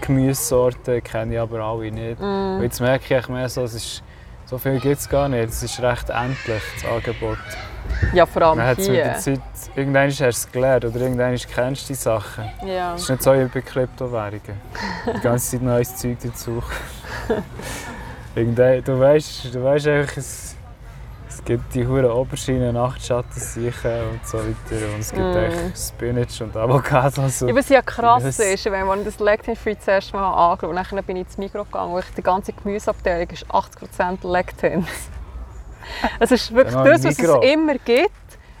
Gemüsesorten, 0.00 1.02
kenne 1.04 1.34
ich 1.34 1.40
aber 1.40 1.60
alle 1.60 1.90
nicht. 1.92 2.20
Mm. 2.20 2.62
Jetzt 2.62 2.80
merke 2.80 3.18
ich 3.18 3.28
mehr 3.28 3.48
so, 3.48 3.62
es 3.64 3.74
ist, 3.74 4.02
so 4.50 4.58
viel 4.58 4.80
gibt 4.80 4.98
es 4.98 5.08
gar 5.08 5.28
nicht. 5.28 5.48
Es 5.48 5.62
ist 5.62 5.80
recht 5.80 6.10
endlich, 6.10 6.62
das 6.82 6.90
Angebot. 6.90 7.38
Ja, 8.12 8.26
vor 8.26 8.42
allem 8.42 8.58
Man 8.58 8.66
hat 8.66 8.78
es 8.78 8.88
mit 8.88 8.96
der 8.98 9.16
Zeit, 9.18 9.40
irgendwann 9.76 10.08
hast 10.08 10.20
du 10.20 10.24
es 10.26 10.50
gelernt 10.52 10.84
oder 10.84 11.00
irgendwann 11.00 11.36
kennst 11.36 11.84
du 11.84 11.88
die 11.88 11.94
Sachen. 11.94 12.44
Ja. 12.66 12.94
Es 12.94 13.02
ist 13.02 13.10
nicht 13.10 13.22
so 13.22 13.32
wie 13.32 13.44
bei 13.44 13.60
Kryptowährungen. 13.60 14.60
Die 15.14 15.20
ganze 15.20 15.52
Zeit 15.52 15.62
neues 15.62 15.94
Zeug 15.96 16.16
dazu. 16.22 16.62
Irgendwann- 18.34 18.82
du 18.84 18.98
weißt, 18.98 19.54
du 19.54 19.62
weißt 19.64 19.86
einfach, 19.88 20.16
es, 20.16 20.49
es 21.40 21.46
gibt 21.46 21.74
die 21.74 21.86
hure 21.86 22.14
Oberschiene, 22.14 22.70
Nachtschatten, 22.72 23.32
und 23.32 24.26
so 24.26 24.38
weiter. 24.38 24.94
Und 24.94 25.00
es 25.00 25.10
gibt 25.10 25.24
Mm. 25.24 25.36
echt 25.36 25.78
Spinach 25.78 26.40
und 26.42 26.56
Avocado. 26.56 27.28
So. 27.28 27.46
Ja, 27.48 27.54
was 27.54 27.68
ja 27.70 27.80
krass 27.82 28.38
ist, 28.38 28.64
wenn 28.66 28.86
man 28.86 29.04
das 29.04 29.18
Lectin 29.18 29.56
Free 29.56 29.76
zuerst 29.78 30.12
mal 30.12 30.52
angeschaut 30.52 30.70
und 30.70 30.76
dann 30.76 31.04
bin 31.04 31.16
ich 31.16 31.26
ins 31.26 31.38
Mikro 31.38 31.64
gegangen, 31.64 31.98
ich 31.98 32.14
die 32.14 32.22
ganze 32.22 32.52
Gemüseabteilung 32.52 33.28
ist 33.30 33.46
80% 33.46 34.30
Lectins. 34.30 34.86
Es 36.20 36.30
ist 36.30 36.54
wirklich 36.54 36.74
Genau, 36.76 36.84
das, 36.84 37.04
was 37.04 37.18
es 37.18 37.52
immer 37.52 37.74
gibt, 37.78 38.10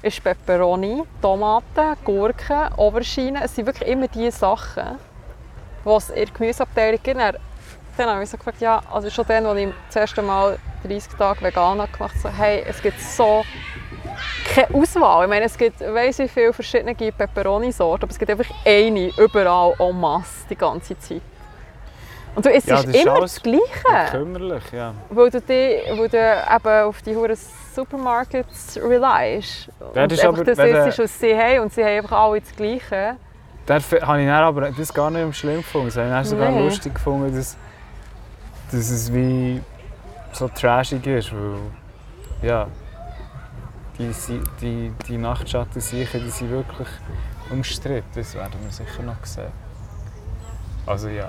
ist 0.02 0.24
Peperoni, 0.24 1.02
Tomaten, 1.20 1.96
Gurken, 2.02 2.72
Auberginen. 2.76 3.42
Es 3.42 3.54
sind 3.54 3.66
wirklich 3.66 3.88
immer 3.88 4.08
die 4.08 4.30
Sachen, 4.30 4.98
die 5.84 5.90
es 5.90 6.08
in 6.08 6.14
der 6.16 6.26
Gemüseabteilung 6.26 6.98
gibt. 7.02 7.20
Dann, 7.20 7.36
dann 7.98 8.08
habe 8.08 8.22
ich 8.24 8.30
so 8.30 8.38
gefragt, 8.38 8.60
ja, 8.62 8.80
also 8.90 9.10
schon 9.10 9.26
dann, 9.28 9.44
als 9.44 9.58
ich 9.60 9.68
das 9.88 9.96
erste 9.96 10.22
Mal 10.22 10.58
30 10.82 11.14
Tage 11.14 11.42
vegan 11.42 11.80
habe 11.80 11.92
gemacht 11.92 12.14
so, 12.20 12.28
hey, 12.28 12.64
es 12.66 12.80
gibt 12.82 13.00
so 13.00 13.44
keine 14.54 14.74
Auswahl. 14.74 15.24
Ich 15.24 15.28
meine, 15.30 15.44
es 15.46 15.56
gibt 15.56 15.80
weiss 15.80 16.18
wie 16.18 16.28
viele 16.28 16.52
verschiedene 16.52 16.94
Peperoni-Sorten, 16.94 18.04
aber 18.04 18.10
es 18.10 18.18
gibt 18.18 18.30
einfach 18.30 18.52
eine 18.64 19.10
überall 19.16 19.74
en 19.78 20.00
masse 20.00 20.46
die 20.48 20.56
ganze 20.56 20.98
Zeit. 20.98 21.22
Und 22.34 22.46
du 22.46 22.50
isst 22.50 22.68
Ja, 22.68 22.76
das 22.76 22.84
ist 22.86 22.94
immer 22.94 23.12
alles 23.14 23.34
das 23.34 23.42
Gleiche, 23.42 24.10
Kümmerlich, 24.12 24.62
ja. 24.72 24.94
weil 25.10 25.30
du, 25.30 25.40
die, 25.40 25.80
weil 25.98 26.08
du 26.08 26.16
eben 26.16 26.88
auf 26.88 27.02
die 27.02 27.14
huren 27.16 27.36
Supermarkets 27.74 28.76
reliest. 28.76 29.68
Ja, 29.94 30.02
und 30.02 30.12
das 30.12 30.18
ist 30.18 30.24
einfach 30.24 30.40
aber, 30.40 30.44
das 30.44 30.58
wenn 30.58 30.88
isst, 30.88 30.98
was 30.98 31.20
sie 31.20 31.36
haben 31.36 31.60
und 31.60 31.72
sie 31.72 31.84
haben 31.84 31.98
einfach 31.98 32.12
alle 32.12 32.40
das 32.40 32.54
Gleiche. 32.54 33.16
Dafür 33.66 34.06
habe 34.06 34.22
ich 34.22 34.28
aber 34.28 34.70
das 34.70 34.94
gar 34.94 35.10
nicht 35.10 35.36
schlimm 35.36 35.58
gefunden. 35.58 35.88
Das 35.88 35.96
habe 35.96 36.22
ich 36.22 36.28
sogar 36.28 36.50
Nee. 36.50 36.62
lustig 36.64 36.94
gefunden, 36.94 37.34
dass, 37.34 37.56
dass 38.70 38.90
es 38.90 39.12
wie 39.12 39.60
so 40.32 40.48
trashig 40.48 41.06
ist. 41.06 41.32
Weil, 41.32 41.58
ja, 42.42 42.66
die, 43.98 44.12
die, 44.60 44.92
die 45.06 45.18
Nachtschatten 45.18 45.80
sicher, 45.80 46.18
die 46.18 46.30
sind 46.30 46.50
wirklich 46.50 46.88
umstritten. 47.50 48.08
Das 48.14 48.34
werden 48.34 48.54
wir 48.62 48.72
sicher 48.72 49.02
noch 49.02 49.24
sehen. 49.24 49.52
Also 50.86 51.08
ja, 51.08 51.28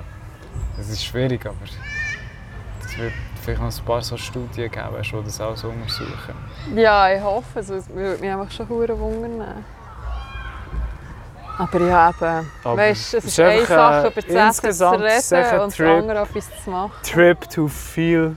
es 0.80 0.90
ist 0.90 1.04
schwierig, 1.04 1.46
aber 1.46 1.58
es 2.86 2.98
wird 2.98 3.14
vielleicht 3.42 3.62
noch 3.62 3.78
ein 3.78 3.86
paar 3.86 4.02
so 4.02 4.18
Studien 4.18 4.72
geben, 4.72 4.88
die 5.02 5.24
das 5.24 5.42
alles 5.42 5.64
untersuchen. 5.64 6.36
Ja, 6.76 7.14
ich 7.14 7.22
hoffe 7.22 7.60
es. 7.60 7.70
Würde 7.70 8.22
mich 8.22 8.32
einfach 8.32 8.52
schon 8.52 8.70
hure 8.70 8.98
wundern. 8.98 9.66
Aber 11.58 11.80
ja, 11.82 12.10
eben. 12.10 12.52
Aber 12.64 12.78
weißt, 12.78 13.14
es 13.16 13.26
ist 13.26 13.40
eine 13.40 13.66
Sache, 13.66 14.08
über 14.08 14.22
das 14.22 14.64
Essen 14.64 14.74
zu 14.74 14.86
reden 14.94 15.60
und 15.62 15.80
das 15.80 15.80
andere 15.80 16.22
etwas 16.22 16.64
zu 16.64 16.70
machen. 16.70 16.92
Trip 17.04 17.50
to 17.50 17.68
feel 17.68 18.36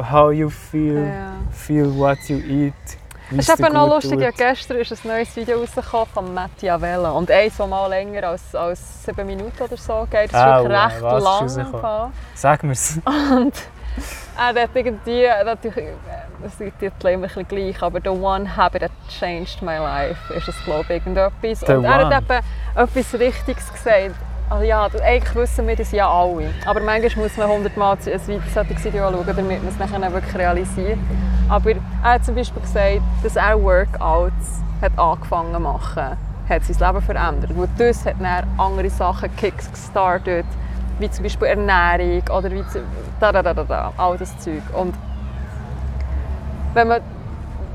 how 0.00 0.30
you 0.30 0.48
feel. 0.48 1.06
Ja. 1.06 1.32
Feel 1.50 1.94
what 1.96 2.18
you 2.28 2.38
eat. 2.38 2.74
Es 3.30 3.48
ist 3.48 3.58
eben 3.58 3.72
noch 3.72 3.88
lustig, 3.88 4.20
ja, 4.20 4.30
gestern 4.30 4.78
ist 4.78 4.92
ein 4.92 5.08
neues 5.08 5.34
Video 5.34 5.58
rausgekommen 5.58 6.06
von 6.12 6.34
Machiavelli. 6.34 7.08
Und 7.08 7.30
eins, 7.30 7.56
das 7.56 7.68
mal 7.68 7.86
länger 7.86 8.28
als, 8.28 8.54
als 8.54 9.04
sieben 9.04 9.26
Minuten 9.26 9.62
oder 9.62 9.76
so 9.76 10.06
geht. 10.10 10.32
Das 10.32 10.40
ist 10.40 10.68
wirklich 10.68 10.84
recht 10.84 11.02
was 11.02 11.42
ist 11.42 11.56
lang. 11.56 11.80
Fall. 11.80 12.10
Sag 12.34 12.62
mir's. 12.62 12.98
Und 13.06 13.54
er 14.36 14.62
hat 14.62 14.70
irgendwie, 14.74 15.26
natürlich, 15.44 15.88
das 16.42 16.52
ist 16.52 16.60
die 16.60 16.70
Titel 16.70 17.08
immer 17.08 17.28
ein 17.34 17.48
gleich, 17.48 17.82
aber 17.82 18.00
«The 18.02 18.08
one 18.10 18.56
habit 18.56 18.82
that 18.82 18.90
changed 19.08 19.62
my 19.62 19.76
life» 19.76 20.32
ist 20.34 20.48
es, 20.48 20.64
glaube 20.64 20.84
ich, 20.84 20.90
irgendetwas. 20.90 21.60
The 21.60 21.74
Und 21.74 21.84
er 21.84 22.08
hat 22.08 22.22
eben 22.22 22.44
etwas 22.74 23.14
Richtiges 23.14 23.72
gesagt. 23.72 24.14
Also 24.52 24.64
ja, 24.66 24.86
eigentlich 25.02 25.34
wissen 25.34 25.66
wir 25.66 25.76
das 25.76 25.92
ja 25.92 26.10
alle. 26.10 26.50
Aber 26.66 26.80
manchmal 26.80 27.24
muss 27.24 27.36
man 27.38 27.50
100 27.50 27.74
Mal 27.74 27.92
ein 27.92 27.98
solches 28.54 28.84
Video 28.84 29.06
anschauen, 29.06 29.24
damit 29.26 29.62
man 29.62 29.68
es 29.68 29.78
nachher 29.78 30.12
wirklich 30.12 30.34
realisiert. 30.34 30.98
Aber 31.48 31.70
er 31.70 31.76
hat 32.02 32.24
zum 32.24 32.34
Beispiel 32.34 32.60
gesagt, 32.60 33.00
dass 33.22 33.36
er 33.36 33.62
Workouts 33.62 34.60
hat 34.82 34.98
angefangen 34.98 35.54
zu 35.54 35.60
machen 35.60 36.18
hat 36.48 36.64
sein 36.64 36.86
Leben 36.86 37.02
verändert. 37.02 37.50
Und 37.52 37.70
das 37.78 38.04
hat 38.04 38.16
dann 38.20 38.46
andere 38.58 38.90
Sachen 38.90 39.34
kickstartet, 39.36 40.44
wie 40.98 41.10
zum 41.10 41.22
Beispiel 41.22 41.48
Ernährung 41.48 42.22
oder 42.36 42.50
wie 42.50 42.62
da, 43.20 43.32
da, 43.32 43.42
da, 43.42 43.54
da, 43.54 43.92
all 43.96 44.18
das 44.18 44.36
Zeug. 44.38 44.62
Und 44.74 44.94
wenn 46.74 46.88
man 46.88 47.00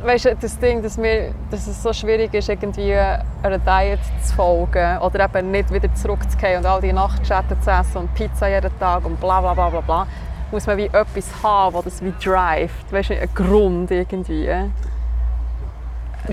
weißt 0.07 0.25
du, 0.25 0.35
das 0.35 0.57
Ding, 0.59 0.81
dass, 0.81 0.97
wir, 0.97 1.33
dass 1.51 1.67
es 1.67 1.83
so 1.83 1.91
schwierig 1.91 2.33
ist, 2.33 2.49
irgendwie 2.49 2.93
einer 2.93 3.59
Diet 3.59 3.99
zu 4.23 4.35
folgen 4.35 4.97
oder 4.99 5.25
eben 5.25 5.51
nicht 5.51 5.71
wieder 5.71 5.93
zurückzugehen 5.93 6.59
und 6.59 6.65
all 6.65 6.81
die 6.81 6.93
Nachtschatten 6.93 7.61
zu 7.61 7.69
essen 7.69 7.97
und 7.97 8.15
Pizza 8.15 8.47
jeden 8.47 8.71
Tag 8.79 9.05
und 9.05 9.19
bla 9.19 9.41
bla 9.41 9.53
bla 9.53 9.69
bla 9.69 9.81
bla, 9.81 10.07
muss 10.51 10.65
man 10.65 10.77
wie 10.77 10.85
etwas 10.85 11.43
haben, 11.43 11.75
das 11.75 11.83
das 11.83 12.03
wie 12.03 12.13
drivet, 12.23 12.71
weißt 12.91 13.09
du, 13.09 13.19
einen 13.19 13.33
Grund 13.35 13.91
irgendwie. 13.91 14.49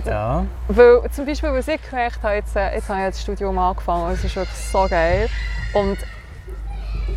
Ja. 0.05 0.45
Weil, 0.69 1.11
zum 1.11 1.27
Beispiel, 1.27 1.53
was 1.53 1.69
ich 1.69 1.81
gemerkt 1.89 2.23
habe, 2.23 2.35
jetzt, 2.35 2.57
äh, 2.57 2.75
jetzt 2.75 2.89
habe 2.89 3.01
ich 3.01 3.07
das 3.07 3.23
Studium 3.23 3.59
angefangen 3.59 4.07
und 4.07 4.13
es 4.13 4.25
ist 4.25 4.35
wirklich 4.35 4.59
so 4.59 4.87
geil. 4.89 5.29
Und 5.73 5.99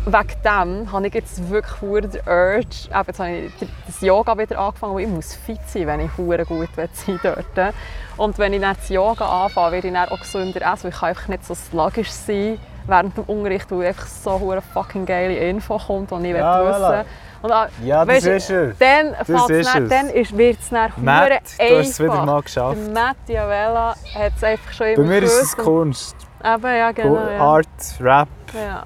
wegen 0.06 0.42
dem 0.44 0.92
habe 0.92 1.06
ich 1.06 1.14
jetzt 1.14 1.50
wirklich 1.50 2.10
den 2.12 2.20
Urge, 2.26 2.58
eben 2.90 3.04
jetzt 3.06 3.18
habe 3.20 3.30
ich 3.30 3.52
das 3.86 4.00
Yoga 4.00 4.36
wieder 4.38 4.58
angefangen, 4.58 4.94
weil 4.94 5.02
ich 5.02 5.08
muss 5.08 5.34
fit 5.34 5.60
sein, 5.66 5.86
wenn 5.86 6.00
ich 6.00 6.10
hure 6.16 6.44
gut 6.44 6.68
sein 6.92 7.20
dort. 7.22 7.74
Und 8.16 8.38
wenn 8.38 8.52
ich 8.52 8.60
dann 8.60 8.74
das 8.76 8.88
Yoga 8.88 9.44
anfange, 9.44 9.72
werde 9.72 9.88
ich 9.88 9.94
dann 9.94 10.08
auch 10.08 10.18
gesünder 10.20 10.60
essen, 10.72 10.84
weil 10.84 10.90
ich 10.92 10.98
kann 10.98 11.08
einfach 11.10 11.28
nicht 11.28 11.44
so 11.46 11.54
sluggish 11.54 12.10
sein 12.10 12.58
während 12.86 13.16
dem 13.16 13.24
Unterricht, 13.24 13.70
weil 13.70 13.88
einfach 13.88 14.06
so 14.06 14.40
hure 14.40 14.62
fucking 14.62 15.04
geile 15.06 15.36
Info 15.36 15.78
kommt, 15.78 16.10
die 16.10 16.14
ich 16.30 16.36
Ja, 16.36 16.66
wissen 16.66 16.82
voilà. 16.82 16.90
will. 16.98 17.04
Und, 17.40 17.52
ah, 17.52 17.68
Ja, 17.84 18.04
das 18.04 18.24
weisst 18.26 18.50
du, 18.50 18.54
ist. 18.70 18.80
Dann, 18.80 19.14
Das 19.18 19.28
ist 19.50 19.74
dann, 19.74 19.88
dann 19.88 20.08
ist- 20.08 20.36
wird 20.36 20.58
es 20.58 20.70
dann 20.70 20.90
Matt, 20.96 21.30
einfach. 21.30 21.56
du 21.58 21.78
hast 21.78 21.88
es 21.90 22.00
wieder 22.00 22.24
mal 22.24 22.42
geschafft. 22.42 22.76
Der 22.84 22.92
Matt 22.94 23.16
Diavella 23.28 23.94
hat 24.14 24.32
es 24.36 24.42
einfach 24.42 24.72
schon 24.72 24.86
Bei 24.86 24.92
immer 24.94 25.04
mir 25.04 25.22
ist 25.22 25.42
es. 25.42 25.56
Kunst. 25.56 26.16
Eben, 26.44 26.64
ja, 26.76 26.90
genau. 26.92 27.14
Ja. 27.30 27.38
Art, 27.40 27.66
Rap, 28.00 28.28
Ja. 28.54 28.84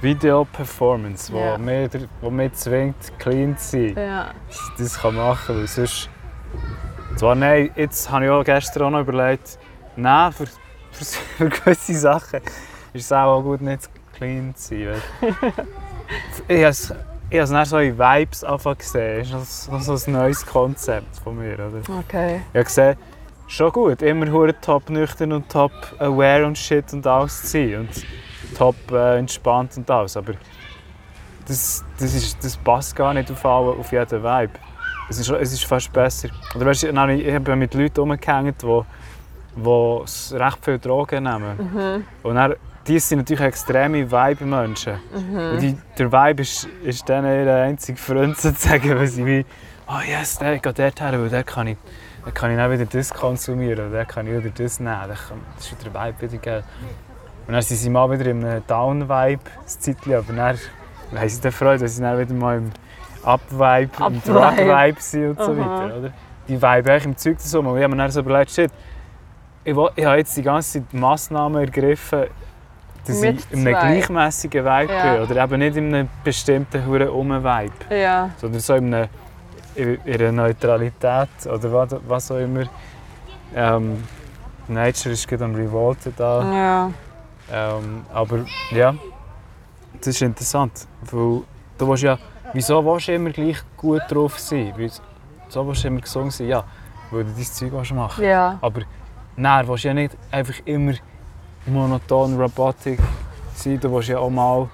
Video, 0.00 0.44
Performance, 0.46 1.32
wo, 1.32 1.38
der- 1.88 2.08
wo 2.20 2.30
mich 2.30 2.52
zwingt, 2.54 2.96
clean 3.18 3.56
zu 3.58 3.70
sein. 3.70 3.94
Dass 4.48 4.58
ich 4.78 4.84
das 4.84 4.98
kann 5.00 5.14
machen. 5.16 5.58
Weil 5.58 5.66
sonst... 5.66 6.08
Zwar 7.16 7.34
nein, 7.34 7.70
jetzt 7.76 8.10
habe 8.10 8.24
ich 8.24 8.30
auch 8.30 8.44
gestern 8.44 8.82
auch 8.84 8.90
noch 8.90 9.00
überlegt, 9.00 9.58
nein, 9.96 10.32
für, 10.32 10.46
für, 10.92 11.04
für 11.04 11.48
gewisse 11.48 11.94
Sachen 11.98 12.40
ist 12.92 13.04
es 13.04 13.12
auch 13.12 13.42
gut, 13.42 13.60
nicht 13.60 13.90
clean 14.16 14.54
zu 14.54 14.68
sein. 14.68 15.02
Ich 16.48 16.56
habe 16.64 16.70
es 16.70 17.50
dann 17.50 17.64
so 17.64 17.78
in 17.78 17.96
Vibes 17.96 18.44
gesehen. 18.76 19.24
Das 19.30 19.68
ist 19.68 19.84
so 19.84 19.92
ein 20.10 20.12
neues 20.12 20.44
Konzept 20.44 21.18
von 21.22 21.38
mir. 21.38 21.54
Oder? 21.54 21.78
Okay. 22.00 22.40
Ich 22.52 22.54
habe 22.56 22.64
gesehen, 22.64 22.96
schon 23.46 23.70
gut, 23.70 24.02
immer 24.02 24.26
top 24.60 24.90
nüchtern 24.90 25.32
und 25.32 25.48
top 25.48 25.70
aware 26.00 26.44
und 26.46 26.58
shit 26.58 26.92
und 26.92 27.06
alles 27.06 27.42
zu 27.42 27.46
sein. 27.46 27.76
Und 27.80 27.90
top 28.56 28.76
äh, 28.92 29.18
entspannt 29.18 29.76
und 29.76 29.90
alles. 29.90 30.16
Aber 30.16 30.34
das, 31.46 31.84
das, 31.98 32.14
ist, 32.14 32.44
das 32.44 32.56
passt 32.56 32.94
gar 32.94 33.12
nicht 33.14 33.30
auf, 33.30 33.44
alle, 33.44 33.70
auf 33.70 33.90
jeden 33.92 34.22
Vibe. 34.22 34.52
Es 35.08 35.18
ist, 35.18 35.28
es 35.30 35.52
ist 35.52 35.64
fast 35.64 35.92
besser. 35.92 36.28
Oder 36.54 36.66
weißt, 36.66 36.84
ich 36.84 36.90
ich 36.90 37.34
habe 37.34 37.56
mit 37.56 37.74
Leuten 37.74 38.00
umgehängt, 38.00 38.62
die, 38.62 38.82
die 39.56 40.36
recht 40.36 40.64
viel 40.64 40.78
Drogen 40.78 41.24
nehmen. 41.24 42.04
Und 42.22 42.34
dann, 42.36 42.54
die 42.86 42.98
sind 43.00 43.18
natürlich 43.18 43.44
extreme 43.44 44.08
Vibe-Menschen. 44.10 44.94
Und 45.52 45.60
die, 45.60 45.76
der 45.98 46.12
Vibe 46.12 46.42
ist, 46.42 46.68
ist 46.84 47.08
dann 47.08 47.24
ihr 47.24 47.52
einziger 47.52 47.98
Freund 47.98 48.36
sozusagen, 48.40 48.96
weil 48.96 49.06
sie 49.08 49.26
wie 49.26 49.44
«Oh 49.88 50.00
yes, 50.06 50.38
der 50.38 50.58
geht 50.58 50.78
dort 50.78 51.00
her, 51.00 51.20
weil 51.20 51.28
der 51.28 51.42
kann 51.42 51.66
ich, 51.66 51.76
dann 52.24 52.32
kann 52.32 52.52
ich 52.52 52.56
dann 52.56 52.70
wieder 52.70 52.86
das 52.86 53.12
konsumieren, 53.12 53.86
oder 53.86 53.90
der 53.90 54.04
kann 54.04 54.28
ich 54.28 54.32
wieder 54.32 54.50
das 54.50 54.78
nehmen, 54.78 55.00
dann 55.08 55.16
kann, 55.16 55.40
das 55.56 55.66
ist 55.66 55.80
wieder 55.80 55.90
der 55.90 56.06
Vibe 56.06 56.22
wieder 56.22 56.38
geil.» 56.38 56.64
Und 57.50 57.54
dann 57.54 57.62
sind 57.62 57.78
sie 57.78 57.90
mal 57.90 58.08
wieder 58.12 58.30
in 58.30 58.44
einem 58.44 58.62
Down-Vibe, 58.64 59.42
das 59.64 59.80
Zeitchen, 59.80 60.14
aber 60.14 60.32
dann 60.32 60.56
haben 61.18 61.28
sie 61.28 61.40
dann 61.40 61.50
Freude, 61.50 61.82
dass 61.82 61.96
sie 61.96 62.00
dann 62.00 62.16
wieder 62.16 62.32
mal 62.32 62.58
im 62.58 62.70
Up-Vibe, 63.24 63.90
im 63.98 64.04
Up-Vibe. 64.04 64.32
Drug-Vibe 64.32 65.00
sind 65.00 65.30
und 65.30 65.40
so 65.40 65.58
weiter, 65.58 65.98
oder? 65.98 66.12
Die 66.46 66.54
Vibe 66.54 66.68
eigentlich 66.68 67.04
im 67.06 67.16
Zeug 67.16 67.40
so, 67.40 67.58
und 67.58 67.76
ich 67.76 67.82
habe 67.82 67.88
mir 67.88 67.96
dann 68.04 68.10
so 68.12 68.20
überlegt, 68.20 68.52
shit, 68.52 68.70
ich, 69.64 69.74
will, 69.74 69.90
ich 69.96 70.04
habe 70.04 70.18
jetzt 70.18 70.36
die 70.36 70.42
ganze 70.42 70.74
Zeit 70.74 70.94
Massnahmen 70.94 71.60
ergriffen, 71.60 72.26
dass 73.04 73.20
Mit 73.20 73.40
ich 73.40 73.50
in 73.50 73.66
einem 73.66 73.80
gleichmäßigen 73.80 74.64
Vibe 74.64 74.92
Ja. 74.92 75.14
bin. 75.14 75.22
Oder 75.24 75.42
eben 75.42 75.58
nicht 75.58 75.76
in 75.76 75.92
einem 75.92 76.08
bestimmten 76.22 76.86
hure 76.86 77.10
Um-Vibe. 77.10 77.72
Ja. 78.00 78.30
Sondern 78.36 78.60
so 78.60 78.74
in, 78.74 78.94
einer, 78.94 79.08
in 79.74 79.98
in 80.04 80.20
einer 80.20 80.30
Neutralität 80.30 81.28
oder 81.52 81.72
was, 81.72 81.96
was 82.06 82.30
auch 82.30 82.38
immer. 82.38 82.62
Ähm, 83.56 84.04
Nature 84.68 85.14
ist 85.14 85.26
gerade 85.26 85.46
am 85.46 85.56
Revolten 85.56 86.14
da. 86.16 86.42
Ja. 86.54 86.90
Ähm, 87.52 88.04
aber 88.12 88.44
ja, 88.70 88.94
das 89.98 90.08
ist 90.08 90.22
interessant. 90.22 90.86
Weil 91.02 91.42
du 91.78 91.88
willst 91.88 92.02
ja, 92.02 92.18
wieso 92.52 92.84
willst 92.84 93.08
du 93.08 93.14
immer 93.14 93.30
gleich 93.30 93.58
gut 93.76 94.02
drauf 94.08 94.38
sein? 94.38 94.72
Wieso 94.76 95.66
willst 95.66 95.84
du 95.84 95.88
immer 95.88 96.00
gesund 96.00 96.32
sein? 96.32 96.48
Ja, 96.48 96.64
weil 97.10 97.24
du 97.24 97.32
dein 97.32 97.44
Zeug 97.44 97.90
machen 97.92 98.24
Ja. 98.24 98.58
aber 98.60 98.82
nein, 99.36 99.64
du 99.66 99.72
willst 99.72 99.84
ja 99.84 99.94
nicht 99.94 100.16
einfach 100.30 100.54
immer 100.64 100.94
monoton 101.66 102.40
Robotik 102.40 103.00
sein. 103.54 103.78
Du 103.80 103.92
willst 103.92 104.08
ja 104.08 104.18
auch 104.18 104.30
mal 104.30 104.68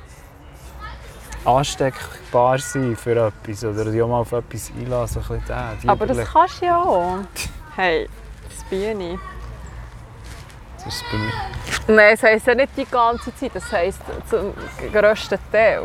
ansteckbar 1.45 2.59
sein 2.59 2.97
für 2.97 3.27
etwas 3.27 3.65
oder 3.65 3.85
dich 3.85 4.03
auch 4.03 4.09
mal 4.09 4.21
auf 4.21 4.33
etwas 4.33 4.73
einlassen. 4.79 5.23
Ein 5.23 5.29
bisschen 5.39 5.79
die 5.83 5.89
Aber 5.89 6.07
das 6.07 6.29
kannst 6.29 6.61
du 6.61 6.67
ja 6.67 6.83
auch. 6.83 7.19
Hey, 7.77 8.09
das 8.49 8.65
das 8.69 9.36
ist 10.87 11.05
bei 11.11 11.18
mir. 11.18 11.33
Nein, 11.96 12.14
das 12.14 12.22
heisst 12.22 12.46
ja 12.46 12.55
nicht 12.55 12.77
die 12.77 12.85
ganze 12.85 13.35
Zeit, 13.35 13.51
das 13.55 13.70
heisst 13.72 14.01
zum 14.29 14.53
grössten 14.92 15.38
Teil. 15.53 15.83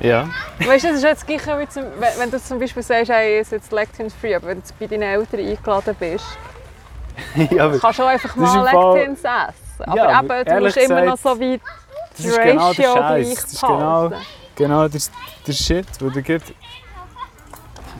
Ja. 0.00 0.28
Weißt 0.60 0.84
du, 0.84 0.88
das 0.88 0.98
ist 0.98 1.02
jetzt 1.02 1.22
das 1.22 1.26
Gleiche, 1.26 1.58
wie 1.58 1.68
zum, 1.68 1.84
wenn, 1.98 2.18
wenn 2.18 2.30
du 2.30 2.40
zum 2.40 2.58
Beispiel 2.60 2.82
sagst, 2.82 3.10
hey, 3.10 3.40
ist 3.40 3.50
jetzt 3.52 3.72
Lectins-free, 3.72 4.34
aber 4.36 4.48
wenn 4.48 4.58
du 4.62 4.68
bei 4.78 4.86
deinen 4.86 5.02
Eltern 5.02 5.40
eingeladen 5.40 5.96
bist, 5.98 6.24
ja 7.50 7.76
kannst 7.78 7.98
du 7.98 8.02
auch 8.04 8.08
einfach 8.08 8.36
mal 8.36 8.58
im 8.58 8.66
Fall- 8.78 8.94
Lectins 8.94 9.18
essen. 9.20 9.90
Aber 9.90 9.96
Ja, 9.96 10.18
eben, 10.20 10.28
du 10.28 10.34
musst 10.34 10.76
ehrlich 10.76 10.76
immer 10.76 11.00
noch 11.02 11.16
gesagt, 11.16 11.22
so 11.36 11.40
wie 11.40 11.60
das 12.16 12.26
ist 12.26 12.42
genau 12.42 12.72
der 12.72 12.82
Scheiß. 12.82 12.94
gleich 12.94 13.34
Das 13.34 13.52
ist 13.52 13.60
genau, 13.60 14.12
genau 14.56 14.88
der, 14.88 15.00
der 15.46 15.52
Shit, 15.52 15.86
wo 16.00 16.10
du 16.10 16.22
geht 16.22 16.42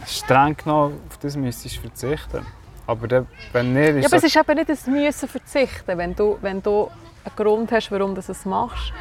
streng 0.07 0.57
genommen 0.57 1.01
auf 1.09 1.19
das 1.19 1.37
müsstest 1.37 1.77
du 1.77 1.81
verzichten. 1.83 2.47
Aber 2.89 3.07
dann, 3.07 3.27
wenn 3.53 3.75
nicht, 3.75 3.97
ist 3.97 4.03
Ja, 4.03 4.09
aber 4.09 4.17
es 4.17 4.25
ist 4.25 4.37
eben 4.37 4.55
nicht 4.55 4.71
das 4.71 4.87
Müssen 4.87 5.29
verzichten, 5.29 5.99
wenn 5.99 6.17
du, 6.17 6.39
wenn 6.41 6.63
du 6.63 6.91
einen 7.23 7.37
Grund 7.37 7.71
hast, 7.71 7.93
warum 7.93 8.15
du 8.15 8.23
es 8.27 8.45
machst. 8.47 8.95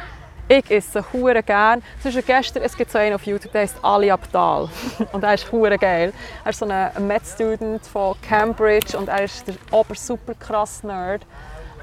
Ich 0.46 0.70
esse 0.70 1.02
hure 1.10 1.42
gern. 1.42 1.82
Zwischen 2.02 2.22
gestern, 2.24 2.62
es 2.64 2.76
gibt 2.76 2.90
so 2.90 2.98
einen 2.98 3.14
auf 3.14 3.24
YouTube, 3.24 3.50
der 3.50 3.62
heißt 3.62 3.82
Ali 3.82 4.10
Abdal. 4.10 4.68
Und 5.12 5.24
er 5.24 5.32
ist 5.32 5.50
hure 5.50 5.78
geil. 5.78 6.12
Er 6.44 6.50
ist 6.50 6.58
so 6.58 6.66
ein 6.66 7.06
Med-Student 7.06 7.86
von 7.86 8.14
Cambridge 8.20 8.96
und 8.96 9.08
er 9.08 9.24
ist 9.24 9.46
der 9.46 9.54
ober 9.70 9.94
super 9.94 10.34
krass 10.34 10.82
Nerd. 10.82 11.24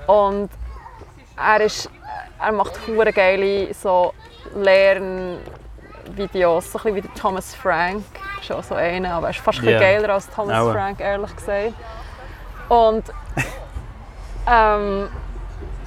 Und 0.06 0.50
er, 1.38 1.62
ist, 1.62 1.90
er 2.40 2.52
macht 2.52 2.80
hure 2.88 3.12
geile 3.12 3.74
so 3.74 4.14
Lernvideos, 6.06 6.72
so 6.72 6.80
ein 6.80 6.84
bisschen 6.84 6.96
wie 6.96 7.02
der 7.02 7.14
Thomas 7.14 7.56
Frank. 7.56 8.04
Schon 8.42 8.62
so 8.64 8.76
einer, 8.76 9.14
aber 9.14 9.28
er 9.28 9.32
ist 9.32 9.40
fast 9.40 9.60
ein 9.60 9.66
bisschen 9.66 9.82
Ja. 9.82 9.92
geiler 9.94 10.14
als 10.14 10.30
Thomas 10.30 10.58
Aua. 10.58 10.74
Frank, 10.74 11.00
ehrlich 11.00 11.36
gesagt. 11.36 11.74
Und 12.70 13.04
ähm, 14.48 15.10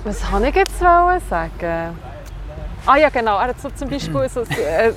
was 0.04 0.32
wollte 0.32 0.48
ich 0.48 0.54
jetzt 0.54 0.80
wollen 0.80 1.20
sagen? 1.28 1.98
Ah 2.86 2.96
ja, 2.96 3.08
genau. 3.10 3.38
Er 3.38 3.48
hat 3.48 3.60
so 3.60 3.68
zum 3.70 3.90
Beispiel 3.90 4.28
so, 4.28 4.42
äh, 4.42 4.88
äh, 4.90 4.94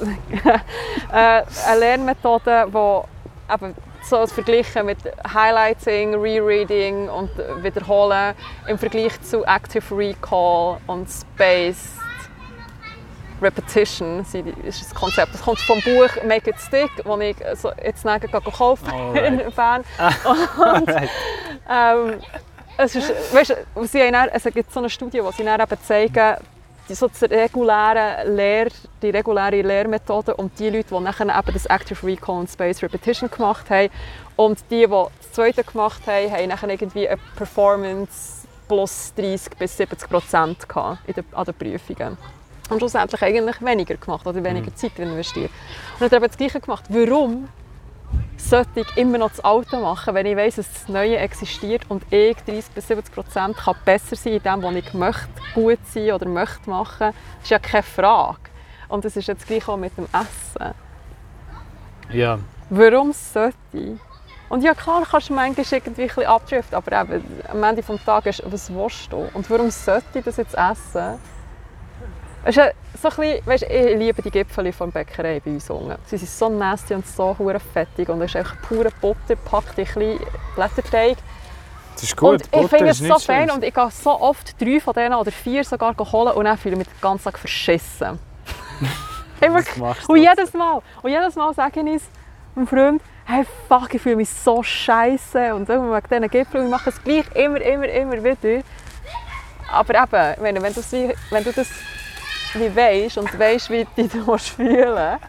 eine 1.11 1.79
Lernmethode, 1.79 2.67
die 2.67 3.53
eben 3.53 3.75
so 4.03 4.25
verglichen 4.27 4.85
mit 4.85 4.97
Highlighting, 5.33 6.15
Rereading 6.15 7.09
und 7.09 7.29
Wiederholen 7.61 8.33
im 8.67 8.77
Vergleich 8.77 9.21
zu 9.21 9.43
Active 9.45 9.95
Recall 9.95 10.77
und 10.87 11.07
Spaced 11.09 12.00
Repetition 13.41 14.19
ist 14.19 14.81
das 14.81 14.93
Konzept. 14.93 15.33
Das 15.33 15.41
kommt 15.41 15.59
vom 15.59 15.79
Buch 15.81 16.09
Make 16.23 16.51
It 16.51 16.59
Stick, 16.59 16.91
das 17.03 17.19
ich 17.19 17.35
jetzt 17.83 18.05
nachher 18.05 18.27
gekauft 18.27 18.85
habe 18.91 19.19
in 19.25 19.51
Bern. 19.51 19.83
Und, 20.75 20.89
ähm, 21.69 22.19
es 22.77 22.95
ist, 22.95 23.33
weißt, 23.33 23.55
sie 23.83 24.11
dann, 24.11 24.29
es 24.29 24.43
gibt 24.43 24.71
so 24.71 24.79
eine 24.79 24.89
Studie, 24.89 25.23
wo 25.23 25.31
sie 25.31 25.43
dann 25.43 25.59
eben 25.59 25.81
zeigen, 25.83 26.37
die, 26.89 26.95
so 26.95 27.07
die, 27.07 27.25
reguläre 27.25 28.23
Lehr, 28.25 28.67
die 29.01 29.09
reguläre 29.09 29.61
Lehrmethode 29.61 30.35
und 30.35 30.57
die 30.57 30.69
Leute, 30.69 30.95
die 30.95 30.99
nachher 30.99 31.25
eben 31.25 31.53
das 31.53 31.65
Active 31.65 32.05
Recall 32.05 32.39
und 32.39 32.49
Space 32.49 32.81
Repetition 32.81 33.29
gemacht 33.29 33.69
haben 33.69 33.89
und 34.35 34.59
die, 34.69 34.87
die 34.87 34.87
das 34.87 35.31
zweite 35.31 35.63
gemacht 35.63 36.01
haben, 36.07 36.31
haben 36.31 36.47
nachher 36.49 36.69
irgendwie 36.69 37.07
eine 37.07 37.19
Performance 37.35 38.47
plus 38.67 39.13
30 39.15 39.57
bis 39.57 39.77
70 39.77 40.09
Prozent 40.09 40.67
an 40.75 40.97
den 41.05 41.53
Prüfungen. 41.53 42.17
Und 42.71 42.79
schlussendlich 42.79 43.21
eigentlich 43.21 43.61
weniger 43.61 43.95
gemacht 43.95 44.25
oder 44.25 44.43
weniger 44.43 44.73
Zeit 44.75 44.97
investiert. 44.97 45.51
Und 45.99 46.11
dann 46.11 46.17
habe 46.17 46.25
ich 46.25 46.31
das 46.31 46.37
Gleiche 46.37 46.59
gemacht. 46.59 46.85
Warum 46.89 47.47
sollte 48.37 48.81
ich 48.81 48.97
immer 48.97 49.17
noch 49.17 49.29
das 49.29 49.39
Alte 49.41 49.79
machen, 49.79 50.15
wenn 50.15 50.25
ich 50.25 50.35
weiss, 50.35 50.55
dass 50.55 50.71
das 50.71 50.87
Neue 50.87 51.17
existiert 51.17 51.83
und 51.89 52.03
ich 52.11 52.35
30 52.37 52.71
bis 52.73 52.87
70 52.87 53.13
Prozent 53.13 53.57
kann 53.57 53.75
besser 53.85 54.15
sein 54.15 54.33
in 54.33 54.43
dem, 54.43 54.63
was 54.63 54.75
ich 54.75 54.93
möchte, 54.93 55.29
gut 55.53 55.79
sein 55.85 56.11
oder 56.11 56.27
möchte 56.27 56.69
machen. 56.69 57.13
Das 57.13 57.43
ist 57.43 57.49
ja 57.49 57.59
keine 57.59 57.83
Frage. 57.83 58.39
Und 58.89 59.05
das 59.05 59.15
ist 59.15 59.27
jetzt 59.27 59.45
gleich 59.45 59.67
auch 59.67 59.77
mit 59.77 59.95
dem 59.97 60.05
Essen. 60.05 60.73
Ja, 62.11 62.39
Warum 62.73 63.11
sollte 63.11 63.57
ich? 63.73 63.99
Und 64.47 64.63
ja 64.63 64.73
klar 64.73 65.03
kannst 65.09 65.27
du 65.27 65.33
manchmal 65.33 65.65
irgendwie 65.69 66.03
ein 66.03 66.07
bisschen 66.07 66.25
abdriften, 66.25 66.77
aber 66.77 67.01
eben, 67.01 67.21
am 67.49 67.61
Ende 67.63 67.81
des 67.81 68.05
Tages 68.05 68.39
ist, 68.39 68.49
was 68.49 68.73
willst 68.73 69.11
du? 69.11 69.27
Und 69.33 69.49
warum 69.49 69.69
sollte 69.69 70.19
ich 70.19 70.23
das 70.23 70.37
jetzt 70.37 70.55
essen? 70.55 71.19
Es 72.43 72.57
ist 72.57 72.73
so 73.01 73.09
ein 73.09 73.15
bisschen, 73.15 73.45
weißt, 73.45 73.63
ich 73.63 73.97
liebe 73.97 74.21
die 74.21 74.31
Gipfel 74.31 74.73
von 74.73 74.91
der 74.91 74.99
Bäckerei 74.99 75.39
bei 75.39 75.51
uns 75.51 75.69
unten. 75.69 75.95
Sie 76.05 76.17
sind 76.17 76.29
so 76.29 76.49
nasty 76.49 76.95
und 76.95 77.05
so 77.05 77.35
fettig 77.73 78.09
und 78.09 78.21
es 78.21 78.31
ist 78.31 78.35
einfach 78.37 78.55
pure 78.61 78.89
Butter, 78.99 79.35
packt 79.35 79.77
in 79.77 79.85
kleinen 79.85 80.19
Blätterteig. 80.55 81.17
das 81.93 82.03
ist 82.03 82.17
gut. 82.17 82.41
und 82.51 82.63
ich 82.63 82.69
finde 82.69 82.89
es 82.89 82.97
so 82.97 83.19
fein 83.19 83.43
schlecht. 83.43 83.53
und 83.53 83.63
ich 83.63 83.73
gehe 83.73 83.91
so 83.91 84.19
oft 84.19 84.59
drei 84.59 84.79
von 84.79 84.93
denen 84.93 85.13
oder 85.13 85.31
vier 85.31 85.63
sogar 85.63 85.95
holen 85.97 86.33
und 86.33 86.45
dann 86.45 86.57
fühle 86.57 86.73
ich 86.73 86.79
mich 86.79 86.87
den 86.87 87.01
ganzen 87.01 87.25
Tag 87.25 87.37
verschissen. 87.37 88.19
Du 89.41 89.47
und 90.13 90.17
jedes 90.17 90.53
Mal, 90.53 90.83
und 91.01 91.09
jedes 91.09 91.35
Mal 91.35 91.51
sage 91.55 91.79
ich 91.79 91.95
es 91.95 92.03
meinem 92.53 92.67
Freund, 92.67 93.01
hey 93.25 93.43
fuck, 93.67 93.91
ich 93.91 94.01
fühle 94.01 94.17
mich 94.17 94.29
so 94.29 94.61
scheiße 94.61 95.55
und 95.55 95.65
so, 95.65 95.73
wegen 95.73 96.07
diesen 96.07 96.29
Gipfeln, 96.29 96.65
ich 96.65 96.69
mache 96.69 96.91
es 96.91 97.03
gleich 97.03 97.25
immer, 97.33 97.59
immer, 97.59 97.87
immer 97.87 98.23
wieder. 98.23 98.63
Aber 99.71 99.95
eben, 99.95 100.43
wenn, 100.43 100.75
wie, 100.75 101.13
wenn 101.31 101.43
du 101.43 101.51
das 101.53 101.69
wie 102.55 102.75
weißt 102.75 103.17
und 103.17 103.39
weißt, 103.39 103.69
wie 103.69 103.87
du 103.95 104.07
dich 104.07 104.41
fühlen 104.41 105.19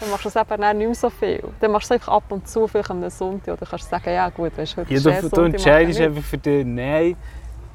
dann 0.00 0.10
machst 0.10 0.24
du 0.24 0.28
es 0.28 0.36
eben 0.36 0.78
nicht 0.78 0.86
mehr 0.86 0.94
so 0.94 1.10
viel. 1.10 1.42
Dann 1.60 1.70
machst 1.70 1.90
du 1.90 1.94
es 1.94 2.00
einfach 2.00 2.14
ab 2.14 2.24
und 2.28 2.48
zu, 2.48 2.66
vielleicht 2.66 2.90
am 2.90 3.08
Sonntag, 3.08 3.54
oder 3.54 3.66
kannst 3.66 3.86
du 3.86 3.90
sagen, 3.90 4.12
ja 4.12 4.28
gut, 4.28 4.56
weißt, 4.56 4.76
heute 4.76 4.92
Ja, 4.92 4.98
eh 4.98 5.02
du, 5.02 5.28
du 5.28 5.28
Sonntag, 5.28 5.54
entscheidest 5.54 6.00
mache 6.00 6.10
ich 6.10 6.16
einfach 6.16 6.28
für 6.28 6.38
dich, 6.38 6.66
nein, 6.66 7.16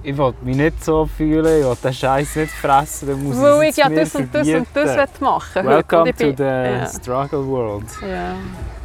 ich 0.04 0.18
will 0.18 0.34
mich 0.42 0.56
nicht 0.56 0.84
so 0.84 1.06
fühlen, 1.06 1.60
ich 1.60 1.66
will 1.66 1.78
den 1.84 1.94
Scheiß 1.94 2.36
nicht 2.38 2.52
fressen, 2.52 3.10
dann 3.10 3.24
muss. 3.24 3.42
Weil 3.42 3.70
ich 3.70 3.78
ja 3.78 3.86
es 3.86 3.90
mir 3.90 4.00
das 4.00 4.16
und 4.16 4.36
das 4.36 4.48
und 4.48 4.68
das 4.74 5.22
machen. 5.22 5.66
Welcome 5.66 6.10
ich 6.10 6.16
to 6.16 6.34
the 6.38 6.44
ja. 6.44 6.86
struggle 6.88 7.46
world. 7.46 7.86
Ja. 8.02 8.36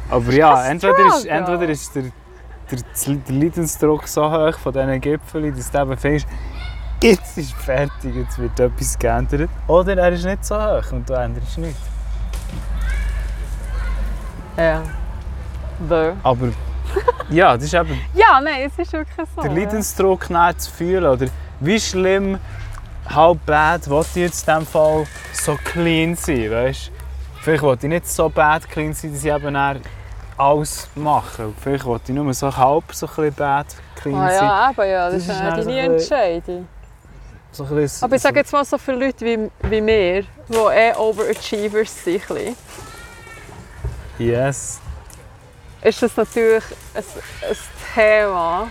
Aber 0.09 0.31
ja, 0.31 0.67
entweder 0.67 1.07
ist, 1.07 1.25
entweder 1.25 1.69
ist 1.69 1.95
der, 1.95 2.03
der, 2.71 2.79
der 3.05 3.35
Leidensdruck 3.35 4.07
so 4.07 4.29
hoch 4.29 4.57
von 4.59 4.73
diesen 4.73 5.01
Gipfeln, 5.01 5.55
dass 5.55 5.71
du 5.71 5.81
eben 5.81 5.97
findest, 5.97 6.27
jetzt 7.01 7.37
ist 7.37 7.53
fertig, 7.53 8.15
jetzt 8.15 8.37
wird 8.39 8.59
etwas 8.59 8.97
geändert. 8.97 9.49
Oder 9.67 9.97
er 9.97 10.11
ist 10.11 10.25
nicht 10.25 10.43
so 10.45 10.55
hoch 10.55 10.91
und 10.91 11.07
du 11.09 11.13
änderst 11.13 11.57
nichts. 11.57 11.79
ja. 14.57 14.81
The. 15.89 16.11
Aber 16.23 16.47
ja, 17.29 17.55
das 17.55 17.65
ist 17.65 17.73
eben 17.73 17.99
Ja, 18.13 18.39
nein, 18.41 18.61
es 18.71 18.79
ist 18.79 18.93
wirklich 18.93 19.27
so. 19.35 19.41
der 19.41 19.51
ja. 19.51 19.57
Leidensdruck 19.57 20.29
nicht 20.29 20.61
zu 20.61 20.71
fühlen. 20.71 21.05
Oder 21.05 21.27
wie 21.59 21.79
schlimm, 21.79 22.39
how 23.13 23.37
bad 23.45 23.89
will 23.89 24.01
ich 24.01 24.15
jetzt 24.15 24.47
in 24.47 24.53
diesem 24.53 24.67
Fall 24.67 25.05
so 25.33 25.57
clean 25.63 26.15
sein, 26.15 26.49
weißt 26.51 26.91
Vielleicht 27.41 27.61
will 27.63 27.77
ich 27.79 27.89
nicht 27.89 28.07
so 28.07 28.29
bad 28.29 28.67
clean 28.69 28.93
sein, 28.93 29.11
dass 29.13 29.23
ich 29.23 29.31
eben 29.31 29.55
alles 30.37 30.87
mache. 30.95 31.53
Vielleicht 31.61 31.85
will 31.85 31.99
ich 32.03 32.13
nur 32.13 32.33
so 32.33 32.55
halb 32.55 32.83
so 32.93 33.05
ein 33.05 33.13
bisschen 33.15 33.33
bad 33.33 33.67
clean 33.95 34.15
Ah, 34.15 34.29
sein. 34.29 34.45
ja, 34.47 34.71
eben, 34.71 34.89
ja, 34.91 35.09
das, 35.09 35.21
ist 35.21 35.29
dann 35.29 35.49
deine 35.49 35.63
so 35.63 35.69
Entscheidung. 35.71 36.67
So 37.55 37.63
bisschen, 37.63 38.03
Aber 38.03 38.15
ich 38.17 38.21
sage 38.21 38.39
jetzt 38.39 38.51
mal 38.51 38.65
so 38.65 38.77
für 38.77 38.91
Leute 38.91 39.23
wie, 39.23 39.49
wie 39.69 39.79
mir, 39.79 40.23
die 40.49 40.57
eh 40.57 40.93
Overachievers 40.93 42.03
sind, 42.03 42.21
Yes. 44.19 44.81
ist 45.81 46.01
das 46.01 46.17
natürlich 46.17 46.65
ein, 46.93 47.03
ein 47.49 47.57
Thema, 47.93 48.67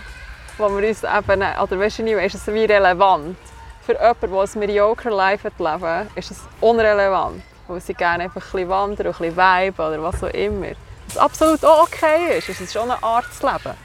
wo 0.59 0.69
wir 0.69 0.87
uns 0.87 1.03
eben, 1.03 1.41
oder 1.41 1.79
weißt 1.79 1.97
du 1.99 2.03
nicht, 2.03 2.13
ist 2.15 2.35
es 2.35 2.47
wie 2.53 2.65
relevant. 2.65 3.35
Für 3.83 3.93
jemanden, 3.93 4.31
der 4.31 4.39
ein 4.41 4.59
mediocre 4.59 5.09
Life 5.09 5.51
leben, 5.57 6.07
ist 6.13 6.29
es 6.29 6.37
unrelevant, 6.61 7.41
weil 7.67 7.81
sie 7.81 7.95
gerne 7.95 8.25
einfach 8.25 8.41
ein 8.41 8.51
bisschen 8.51 8.69
wandern, 8.69 9.07
ein 9.07 9.13
bisschen 9.13 9.35
viben 9.35 9.85
oder 9.87 10.03
was 10.03 10.23
auch 10.23 10.27
immer. 10.29 10.73
Was 11.07 11.17
absolut 11.17 11.65
auch 11.65 11.87
okay 11.87 12.37
ist, 12.37 12.49
es 12.49 12.61
ist 12.61 12.73
schon 12.73 12.83
eine 12.91 13.01
Art 13.01 13.33
zu 13.33 13.47
leben. 13.47 13.75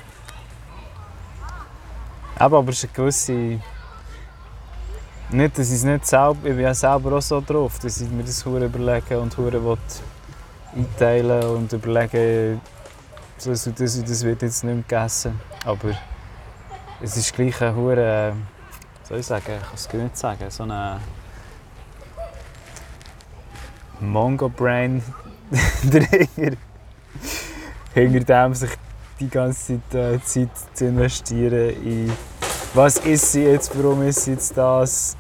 Eben, 2.39 2.55
aber 2.55 2.69
es 2.69 2.77
ist 2.77 2.85
eine 2.85 2.93
gewisse... 2.93 3.61
Nicht, 5.33 5.59
dass 5.59 5.69
ich 5.69 5.77
es 5.77 5.85
nicht 5.85 6.07
selber... 6.07 6.39
Ich 6.43 6.57
bin 6.57 6.61
ja 6.61 6.75
selber 6.75 7.17
auch 7.17 7.23
so 7.23 7.41
drauf, 7.41 7.79
dass 7.79 8.01
ich 8.01 8.11
mir 8.11 8.25
das 8.25 8.45
hure 8.45 8.65
überlege 8.65 9.21
und 9.21 9.37
hure 9.37 9.79
einteilen 10.75 11.43
und 11.45 11.73
überlege, 11.73 12.59
so 13.39 13.51
das 13.51 13.67
und 13.67 13.79
das, 13.79 13.97
und 13.97 14.11
das 14.11 14.25
wird 14.25 14.43
jetzt 14.43 14.65
nicht 14.65 14.75
mehr 14.75 14.83
gegessen. 14.83 15.41
Aber 15.65 15.91
es 17.01 17.17
ist 17.17 17.33
gleich 17.33 17.61
ein 17.63 17.77
hure... 17.77 18.35
Soll 19.05 19.19
ich 19.19 19.27
sagen? 19.27 19.53
Ich 19.57 19.63
kann 19.63 19.75
es 19.75 19.89
gar 19.89 20.03
nicht 20.03 20.17
sagen. 20.17 20.51
So 20.51 20.65
eine... 20.65 21.01
Mongo-Brain 24.01 25.01
dahinter. 25.85 26.57
Hinter 27.95 28.21
dem 28.21 28.55
sich 28.55 28.71
die 29.21 29.29
ganze 29.29 29.81
Zeit, 29.91 29.95
äh, 29.95 30.25
Zeit 30.25 30.51
zu 30.75 30.87
investieren 30.87 31.71
in 31.85 32.13
was 32.73 32.99
ist 32.99 33.33
sie 33.33 33.43
jetzt, 33.43 33.77
warum 33.77 34.03
ist 34.03 34.25
sie 34.25 34.31
jetzt 34.31 34.57
das. 34.57 35.17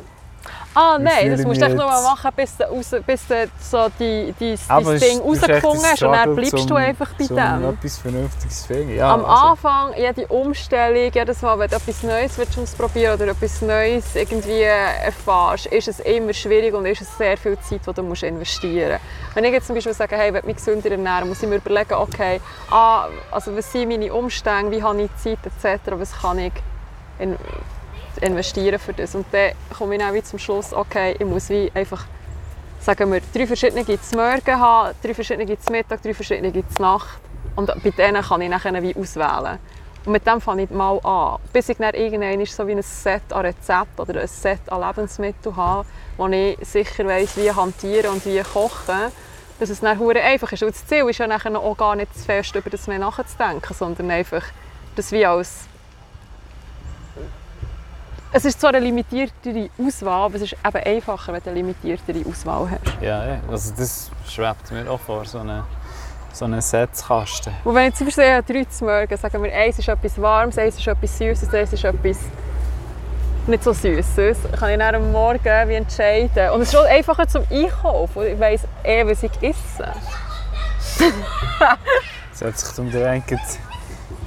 Ah 0.72 0.98
nein, 1.00 1.30
das 1.30 1.42
musst 1.44 1.61
du 1.61 1.66
echt 1.66 1.74
nur 1.74 1.87
mal 1.87 2.02
machen, 2.02 2.30
bis 2.37 2.56
du, 2.56 2.64
bis 3.04 3.26
du 3.26 3.48
so 3.61 3.88
die, 3.98 4.33
die, 4.38 4.52
es 4.52 4.68
Ding 4.68 5.20
rausgefunden 5.20 5.85
hast 5.85 6.02
und 6.02 6.12
dann 6.12 6.37
bleibst 6.37 6.52
du 6.52 6.59
zum- 6.59 6.76
einfach 6.76 7.12
bei 7.14 7.24
zum 7.24 7.37
dem. 7.37 7.70
etwas 7.70 7.98
Vernünftiges 7.98 8.66
finden. 8.66 8.94
Ja, 8.96 9.14
Am 9.14 9.24
also, 9.24 9.46
Anfang, 9.48 9.94
jede 9.96 10.28
Umstellung, 10.28 11.11
jedes 11.12 11.42
Mal, 11.42 11.59
wenn 11.59 11.70
du 11.70 11.76
etwas 11.76 12.02
Neues 12.04 12.38
willst 12.38 12.56
ausprobieren 12.56 13.14
oder 13.14 13.33
etwas 13.33 13.62
Neues 13.62 14.14
irgendwie 14.14 14.62
erfährst, 14.62 15.66
ist 15.66 15.88
es 15.88 16.00
immer 16.00 16.33
schwierig 16.33 16.72
und 16.72 16.87
ist 16.87 17.02
es 17.02 17.18
sehr 17.18 17.37
viel 17.37 17.59
Zeit, 17.59 17.80
die 17.85 17.92
du 17.92 18.02
musst 18.04 18.22
investieren 18.22 18.92
musst. 18.92 19.35
Wenn 19.35 19.44
ich 19.44 19.52
jetzt 19.52 19.66
zum 19.66 19.74
Beispiel 19.74 19.94
sage, 19.94 20.16
hey, 20.16 20.28
ich 20.28 20.35
will 20.35 20.42
mich 20.44 20.56
gesünder 20.56 20.90
ernähren, 20.92 21.28
muss 21.28 21.42
ich 21.42 21.48
mir 21.48 21.56
überlegen, 21.56 21.94
okay, 21.94 22.40
ah, 22.70 23.09
also 23.33 23.56
was 23.56 23.72
sind 23.72 23.88
meine 23.88 24.12
Umstände, 24.14 24.70
wie 24.70 24.83
habe 24.83 25.02
ich 25.02 25.11
Zeit 25.16 25.38
etc., 25.44 25.80
was 25.96 26.12
kann 26.12 26.38
ich 26.38 26.52
in, 27.18 27.37
investieren 28.20 28.78
für 28.78 28.92
das. 28.92 29.14
Und 29.14 29.26
dann 29.32 29.52
komme 29.76 29.96
ich 29.96 30.12
wie 30.12 30.22
zum 30.22 30.38
Schluss, 30.38 30.72
okay, 30.72 31.16
ich 31.18 31.26
muss 31.26 31.48
wie 31.48 31.70
einfach 31.74 32.04
sagen 32.80 33.12
wir, 33.12 33.20
drei 33.34 33.46
verschiedene 33.46 33.84
zum 33.84 34.18
Morgen 34.18 34.58
haben, 34.58 34.94
drei 35.02 35.14
verschiedene 35.14 35.58
zum 35.58 35.72
Mittag, 35.72 36.02
drei 36.02 36.14
verschiedene 36.14 36.52
zur 36.52 36.80
Nacht. 36.80 37.18
Und 37.56 37.66
bei 37.82 37.90
denen 37.90 38.22
kann 38.22 38.40
ich 38.40 38.48
nachher 38.48 38.82
wie 38.82 38.96
auswählen. 38.96 39.58
Und 40.06 40.12
mit 40.12 40.26
dem 40.26 40.40
fange 40.40 40.62
ich 40.62 40.70
mal 40.70 40.98
an. 41.00 41.38
Bis 41.52 41.68
ich 41.68 41.76
dann 41.76 41.94
irgendwann 41.94 42.44
so 42.46 42.66
wie 42.66 42.72
ein 42.72 42.82
Set 42.82 43.32
an 43.32 43.44
Rezept 43.44 44.00
oder 44.00 44.20
ein 44.20 44.28
Set 44.28 44.60
an 44.70 44.80
Lebensmitteln 44.80 45.56
habe, 45.56 45.86
wo 46.16 46.26
ich 46.28 46.56
sicher 46.62 47.06
weiss, 47.06 47.36
wie 47.36 47.52
hantieren 47.52 48.12
und 48.12 48.24
wie 48.24 48.40
kochen, 48.40 49.12
dass 49.58 49.68
es 49.68 49.80
dann 49.80 49.98
einfach 49.98 50.52
ist. 50.52 50.62
Und 50.62 50.74
das 50.74 50.86
Ziel 50.86 51.06
ist 51.08 51.18
ja 51.18 51.28
auch 51.28 51.76
gar 51.76 51.96
nicht 51.96 52.14
zu 52.16 52.24
fest 52.24 52.54
über 52.54 52.70
das 52.70 52.86
mehr 52.86 52.98
nachzudenken, 52.98 53.74
sondern 53.74 54.10
einfach 54.10 54.44
das 54.96 55.12
wie 55.12 55.26
als 55.26 55.66
es 58.32 58.44
ist 58.44 58.60
zwar 58.60 58.70
eine 58.70 58.80
limitiertere 58.80 59.70
Auswahl, 59.78 60.26
aber 60.26 60.36
es 60.36 60.42
ist 60.42 60.52
eben 60.52 60.76
einfacher, 60.84 61.32
wenn 61.32 61.42
du 61.42 61.50
eine 61.50 61.58
limitiertere 61.60 62.28
Auswahl 62.28 62.70
hast. 62.70 63.02
ja, 63.02 63.26
ja, 63.26 63.40
also 63.50 63.72
das 63.76 64.10
schwebt 64.28 64.70
mir 64.70 64.88
auch 64.90 65.00
vor, 65.00 65.24
so 65.24 65.38
eine, 65.38 65.64
so 66.32 66.44
einen 66.44 66.60
Setzkasten. 66.60 67.52
Und 67.64 67.74
wenn 67.74 67.88
ich 67.88 67.94
zum 67.94 68.06
Beispiel 68.06 68.42
drei 68.46 68.64
zu 68.64 68.84
morgen, 68.84 69.16
sagen 69.16 69.42
wir, 69.42 69.52
eins 69.52 69.78
ist 69.78 69.88
etwas 69.88 70.20
Warmes, 70.20 70.58
eins 70.58 70.78
ist 70.78 70.86
etwas 70.86 71.18
Süßes, 71.18 71.52
eins 71.52 71.72
ist 71.72 71.84
etwas 71.84 72.18
nicht 73.46 73.64
so 73.64 73.72
Süßes, 73.72 74.38
kann 74.58 74.70
ich 74.70 74.78
dann 74.78 74.94
am 74.94 75.10
Morgen 75.10 75.68
wie 75.68 75.74
entscheiden. 75.74 76.50
Und 76.50 76.60
es 76.60 76.72
ist 76.72 76.78
schon 76.78 76.86
einfacher 76.86 77.26
zum 77.26 77.42
Einkaufen, 77.50 78.26
ich 78.26 78.38
weiss 78.38 78.62
eh, 78.84 79.04
was 79.04 79.22
ich 79.22 79.32
esse. 79.42 79.92
Es 82.32 82.42
hat 82.42 82.58
sich 82.58 82.78
um 82.78 82.90
den 82.90 83.04
Enkel 83.04 83.38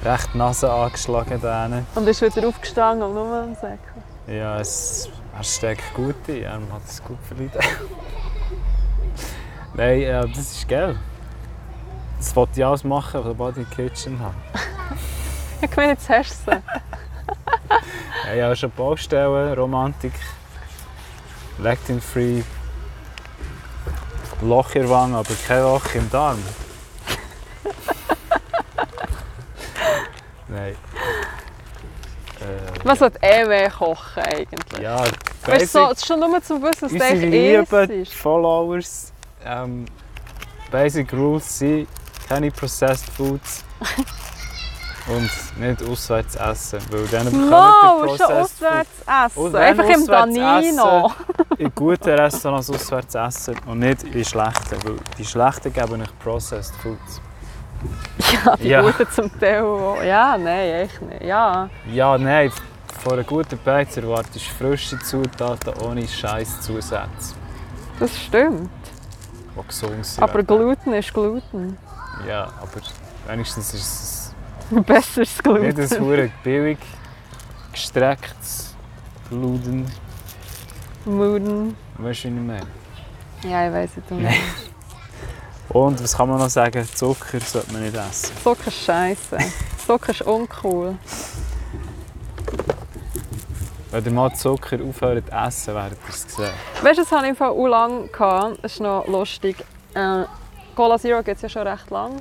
recht 0.04 0.28
die 0.34 0.38
Nase 0.38 0.72
angeschlagen. 0.72 1.40
Da 1.40 1.64
hinten. 1.64 1.86
Und 1.94 2.08
ist 2.08 2.22
wieder 2.22 2.48
aufgestanden 2.48 3.08
und 3.08 3.14
nur 3.14 3.42
am 3.42 3.54
Säckel. 3.54 3.78
Ja, 4.26 4.58
es, 4.58 5.08
er 5.36 5.44
steckt 5.44 5.94
gut 5.94 6.14
ein, 6.28 6.42
er 6.42 6.54
hat 6.54 6.82
es 6.86 7.02
gut 7.02 7.18
verleiden. 7.26 7.60
Nein, 9.74 10.00
ja, 10.00 10.24
das 10.24 10.38
ist 10.38 10.68
geil. 10.68 10.96
Das 12.18 12.34
wollte 12.36 12.52
ich 12.56 12.64
alles 12.64 12.84
machen, 12.84 13.20
sobald 13.22 13.58
ich 13.58 13.68
die 13.68 13.74
Kitchen 13.74 14.18
habe. 14.20 14.34
Ich 15.60 15.76
meine, 15.76 15.92
jetzt 15.92 16.10
hast 16.10 16.46
du. 16.46 16.50
Ja, 16.50 18.34
ich 18.34 18.42
habe 18.42 18.56
schon 18.56 18.70
Baustellen, 18.72 19.54
Romantik, 19.54 20.12
Lectin 21.58 22.02
Free, 22.02 22.42
Loch 24.42 24.74
in 24.74 24.82
der 24.82 24.90
Wange, 24.90 25.16
aber 25.16 25.32
kein 25.46 25.62
Loch 25.62 25.94
im 25.94 26.10
Darm. 26.10 26.38
Nein. 30.48 30.76
Man 32.84 32.96
sollte 32.96 33.18
eh 33.22 33.44
mehr 33.46 33.70
kochen 33.70 34.22
eigentlich. 34.22 34.82
Ja, 34.82 35.02
Weißt 35.46 35.74
du, 35.74 35.78
so, 35.78 35.90
es 35.92 35.98
ist 35.98 36.06
schon 36.06 36.20
nur 36.20 36.42
zum 36.42 36.62
Wissen, 36.62 36.82
was 36.82 36.90
du 36.90 36.94
unsere 36.94 37.04
eigentlich 37.10 37.68
lieben. 37.90 38.06
Followers, 38.06 39.12
ähm, 39.44 39.84
Basic 40.70 41.12
Rules 41.12 41.58
sind 41.58 41.88
keine 42.28 42.50
Processed 42.50 43.08
Foods 43.10 43.64
und 45.06 45.30
nicht 45.60 45.82
auswärts 45.88 46.34
essen, 46.36 46.80
weil 46.90 47.06
dann 47.06 47.26
bekommt 47.26 47.50
No, 47.50 48.04
ist 48.04 48.18
schon 48.22 48.32
auswärts 48.32 48.90
essen. 49.06 49.38
Und 49.42 49.56
Einfach 49.56 49.84
im 49.84 50.02
auswärts 50.02 50.34
Danino. 50.34 51.12
in 51.58 51.72
guten 51.74 52.10
Restaurants 52.10 52.70
auswärts 52.70 53.14
essen 53.14 53.56
und 53.66 53.78
nicht 53.78 54.02
in 54.02 54.24
schlechten, 54.24 54.84
weil 54.84 54.96
die 55.16 55.24
schlechten 55.24 55.72
geben 55.72 56.02
euch 56.02 56.18
Processed 56.18 56.74
Foods. 56.76 57.20
Ja, 58.44 58.56
die 58.56 58.68
Ja. 58.68 58.80
guten 58.82 59.10
zum 59.10 59.40
Teil. 59.40 59.64
Ja, 60.06 60.36
nein, 60.38 60.68
echt 60.70 61.02
nicht. 61.02 61.22
Ja. 61.22 61.68
Ja, 61.92 62.18
nein, 62.18 62.50
von 63.02 63.12
einer 63.14 63.24
guten 63.24 63.58
Beiz 63.64 63.96
erwartest 63.96 64.34
du 64.36 64.54
frische 64.64 64.98
Zutaten 65.00 65.74
ohne 65.82 66.06
scheiß 66.06 66.60
Zusätze, 66.62 67.34
Das 67.98 68.16
stimmt. 68.18 68.70
die 69.56 69.66
gesund 69.68 70.04
sind. 70.06 70.22
Aber 70.22 70.42
Gluten 70.42 70.92
ist 70.94 71.12
Gluten. 71.12 71.76
Ja, 72.26 72.44
aber 72.60 72.80
wenigstens 73.28 73.74
ist 73.74 73.82
es 73.82 74.34
Besseres 74.86 75.36
nicht 75.36 75.46
ein 75.46 75.74
Gluten. 75.74 76.00
hure 76.00 76.30
billig 76.42 76.78
gestrecktes 77.72 78.74
Gluten. 79.28 79.86
Muden. 81.04 81.76
Weißt 81.98 82.24
du, 82.24 82.28
wie 82.28 82.34
ich 82.34 82.40
meine? 82.40 82.66
Ja, 83.42 83.66
ich 83.66 83.72
weiss 83.74 83.90
nicht. 84.10 84.40
Und 85.68 86.02
was 86.02 86.16
kann 86.16 86.28
man 86.28 86.38
noch 86.38 86.50
sagen? 86.50 86.86
Zucker 86.94 87.40
sollte 87.40 87.72
man 87.72 87.82
nicht 87.82 87.94
essen. 87.94 88.36
Zucker 88.42 88.68
ist 88.68 88.84
scheiße. 88.84 89.38
Zucker 89.86 90.10
ist 90.10 90.22
uncool. 90.22 90.96
Wenn 93.90 94.04
ihr 94.04 94.10
mal 94.10 94.34
Zucker 94.34 94.78
aufhört 94.82 95.26
zu 95.26 95.32
essen, 95.32 95.74
werdet 95.74 95.98
ihr 96.06 96.08
es 96.10 96.22
sehen. 96.36 96.50
Weißt 96.82 96.98
du, 96.98 97.02
das 97.02 97.12
hatte 97.12 97.28
ich 97.28 97.38
vor 97.38 97.56
u 97.56 97.66
lang. 97.66 98.10
gehabt. 98.10 98.58
Das 98.62 98.72
ist 98.72 98.80
noch 98.80 99.06
lustig. 99.06 99.64
Äh, 99.94 100.24
Cola 100.74 100.98
Zero 100.98 101.22
gibt 101.22 101.36
es 101.36 101.42
ja 101.42 101.48
schon 101.48 101.66
recht 101.66 101.90
lang. 101.90 102.20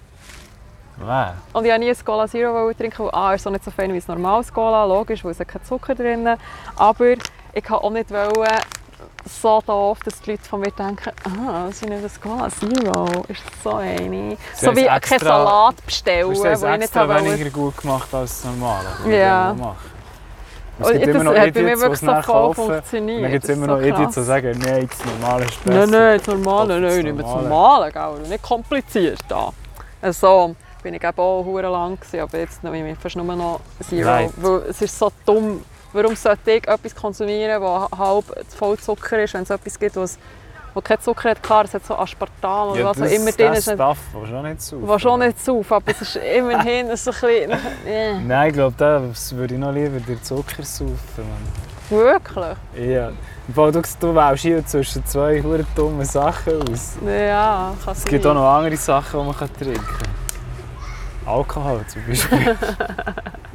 Wow. 0.98 1.34
Und 1.54 1.66
ich 1.66 1.72
wollte 1.72 1.80
nie 1.80 1.90
ein 1.90 2.06
Cola 2.06 2.28
Zero 2.28 2.72
trinken, 2.74 3.06
weil 3.06 3.16
A, 3.16 3.34
ist 3.34 3.44
so 3.44 3.50
nicht 3.50 3.64
so 3.64 3.72
fein 3.72 3.92
wie 3.92 3.98
ein 3.98 4.04
normales 4.08 4.54
Cola, 4.54 4.86
logisch, 4.86 5.24
weil 5.24 5.32
es 5.32 5.40
keinen 5.40 5.64
Zucker 5.64 5.96
drin 5.96 6.38
Aber 6.76 7.06
ich 7.12 7.20
wollte 7.54 7.74
auch 7.74 7.90
nicht 7.90 8.12
wollen, 8.12 8.60
so 9.30 9.62
doof, 9.66 10.00
dass 10.06 10.22
die 10.22 10.32
Leute 10.32 10.44
von 10.44 10.60
mir 10.62 10.72
denken, 10.72 11.12
ah, 11.26 11.66
das 11.68 11.76
ist 11.82 11.90
nicht 11.90 11.94
ein 12.04 12.22
Cola 12.22 12.50
Zero, 12.50 13.06
ist 13.28 13.42
das 13.46 13.64
so 13.64 13.74
eine? 13.76 14.38
Sie 14.56 14.66
So 14.66 14.76
wie 14.76 14.82
es 14.82 14.88
keinen 14.88 14.98
extra- 14.98 15.20
Salat 15.20 15.86
bestellen, 15.86 16.30
hast 16.30 16.38
ich 16.38 16.44
nicht 16.62 16.82
extra 16.84 17.08
wollte. 17.08 17.26
weniger 17.26 17.50
gut 17.50 17.78
gemacht 17.78 18.14
als 18.14 18.42
das 18.42 18.52
normale. 18.52 18.88
was 19.00 19.08
Ja. 19.12 19.56
Es 20.80 20.90
gibt 20.92 21.02
das 21.08 21.16
immer 21.16 21.24
noch 21.24 21.36
hat 21.38 21.54
bei 21.54 21.62
mir 21.62 21.74
Idiots, 21.74 21.80
die 21.80 21.82
wirklich 21.82 21.94
es 21.94 22.00
so 22.00 22.06
nachher 22.08 22.24
voll 22.24 22.34
kaufen. 22.48 22.66
funktioniert. 22.74 23.18
Und 23.18 23.24
dann 23.24 23.32
gibt 23.32 23.44
es 23.44 23.48
Das 23.48 23.58
immer 23.58 23.68
noch 23.68 23.80
Idiots, 23.82 24.16
die 24.16 24.24
sagen, 24.24 24.60
nein, 24.66 24.90
das 24.90 25.06
normale 25.06 25.46
ist 25.46 25.64
besser. 25.64 25.78
Nein, 25.80 25.90
nein, 25.92 26.18
das 26.18 26.28
Normale, 26.36 26.74
nein, 26.74 26.84
das 26.84 26.96
nicht 26.96 27.04
mehr 27.04 27.14
das 27.24 27.36
Normale. 27.36 27.92
Gell? 27.92 28.30
nicht 28.30 28.44
kompliziert 28.44 29.20
da. 29.28 29.50
Also, 30.02 30.56
bin 30.82 30.94
ich 30.96 31.04
eben 31.04 31.18
auch 31.20 31.44
hure 31.46 31.62
lang 31.70 31.98
aber 32.20 32.38
jetzt 32.40 32.64
nehme 32.64 32.92
ich 32.92 32.98
fast 32.98 33.16
nur 33.16 33.24
noch 33.36 33.60
Zero, 33.88 34.32
weil 34.38 34.62
es 34.70 34.82
ist 34.82 34.98
so 34.98 35.12
dumm. 35.26 35.64
Warum 35.94 36.16
sollte 36.16 36.52
ich 36.52 36.68
etwas 36.68 36.96
konsumieren, 36.96 37.62
das 37.62 37.98
halb 37.98 38.26
voll 38.58 38.78
Zucker 38.78 39.24
ist, 39.24 39.34
wenn 39.36 39.44
es 39.44 39.50
etwas 39.50 39.80
gibt, 39.80 39.96
was 39.96 40.18
wo 40.74 40.82
kein 40.82 41.00
Zucker 41.00 41.30
hat? 41.30 41.44
Klar, 41.44 41.66
es 41.66 41.74
hat 41.76 41.86
so 41.86 41.96
Aspartam 41.96 42.70
oder 42.70 42.80
Ja, 42.80 42.86
was 42.88 43.00
auch 43.02 43.06
immer 43.06 43.32
drin 43.32 43.54
das 43.54 43.68
ist, 43.68 43.74
Stuff, 43.76 43.98
was 44.12 44.30
schon 44.30 44.44
nicht 44.44 44.62
saufen. 44.62 44.88
was 44.88 45.02
schon 45.04 45.20
nicht 45.20 45.46
zu, 45.46 45.66
aber 45.70 45.92
es 45.92 46.02
ist 46.02 46.16
immerhin 46.16 46.88
so 46.98 47.12
ein 47.12 47.14
bisschen... 47.20 47.52
äh, 47.86 48.20
Nein, 48.20 48.48
ich 48.50 48.54
glaube, 48.56 48.76
das 48.78 49.36
würde 49.36 49.54
ich 49.54 49.60
noch 49.60 49.72
lieber 49.72 50.00
den 50.00 50.24
Zucker 50.24 50.64
saufen. 50.64 50.96
Mann. 51.18 52.00
wirklich? 52.00 52.58
Ja. 52.90 53.12
Weil 53.50 53.72
du, 53.72 53.82
du 54.00 54.16
wählst 54.16 54.42
hier 54.42 54.66
zwischen 54.66 55.06
zwei 55.06 55.44
hure 55.44 55.64
dummen 55.76 56.06
Sachen 56.06 56.62
aus. 56.64 56.94
Ja, 57.06 57.74
kann 57.84 57.94
Es 57.94 58.06
gibt 58.06 58.26
auch 58.26 58.34
noch 58.34 58.50
andere 58.52 58.78
Sachen, 58.78 59.20
die 59.20 59.26
man 59.28 59.36
trinken 59.36 59.76
kann. 59.76 61.34
Alkohol 61.36 61.86
zum 61.88 62.02
Beispiel. 62.08 62.58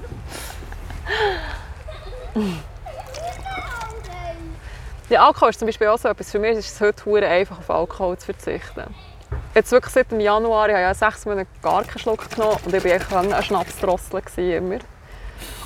Ja, 5.09 5.27
Alkohol 5.27 5.51
ist 5.51 5.59
zum 5.59 5.67
Beispiel 5.67 5.87
auch 5.89 5.99
so 5.99 6.09
etwas. 6.09 6.31
Für 6.31 6.39
mich 6.39 6.59
ist 6.59 6.71
es 6.71 6.81
heute 6.81 7.27
einfach, 7.27 7.59
auf 7.59 7.71
Alkohol 7.71 8.19
zu 8.19 8.27
verzichten. 8.27 8.95
Jetzt 9.55 9.73
wirklich 9.73 9.95
seit 9.95 10.11
dem 10.11 10.21
Januar, 10.21 10.69
ich 10.69 10.75
habe 10.75 10.83
ja 10.83 10.95
sechs 10.95 11.25
Monate 11.25 11.49
gar 11.63 11.83
keinen 11.83 11.99
Schluck 11.99 12.31
genommen 12.31 12.59
und 12.65 12.75
ich 12.75 12.85
war 12.85 12.91
echt 12.91 13.13
ein 13.13 13.43
Schnapsdrossel 13.43 14.23
immer. 14.39 14.79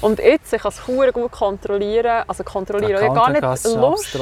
Und 0.01 0.19
jetzt, 0.19 0.53
ich 0.53 0.63
kann 0.63 0.73
es 0.73 1.13
gut 1.13 1.33
kontrollieren, 1.33 2.25
also 2.27 2.45
kontrollieren, 2.45 3.03
ich 3.03 3.09
habe 3.09 3.15
gar 3.15 3.31
nicht 3.31 3.43
Lust. 3.77 4.15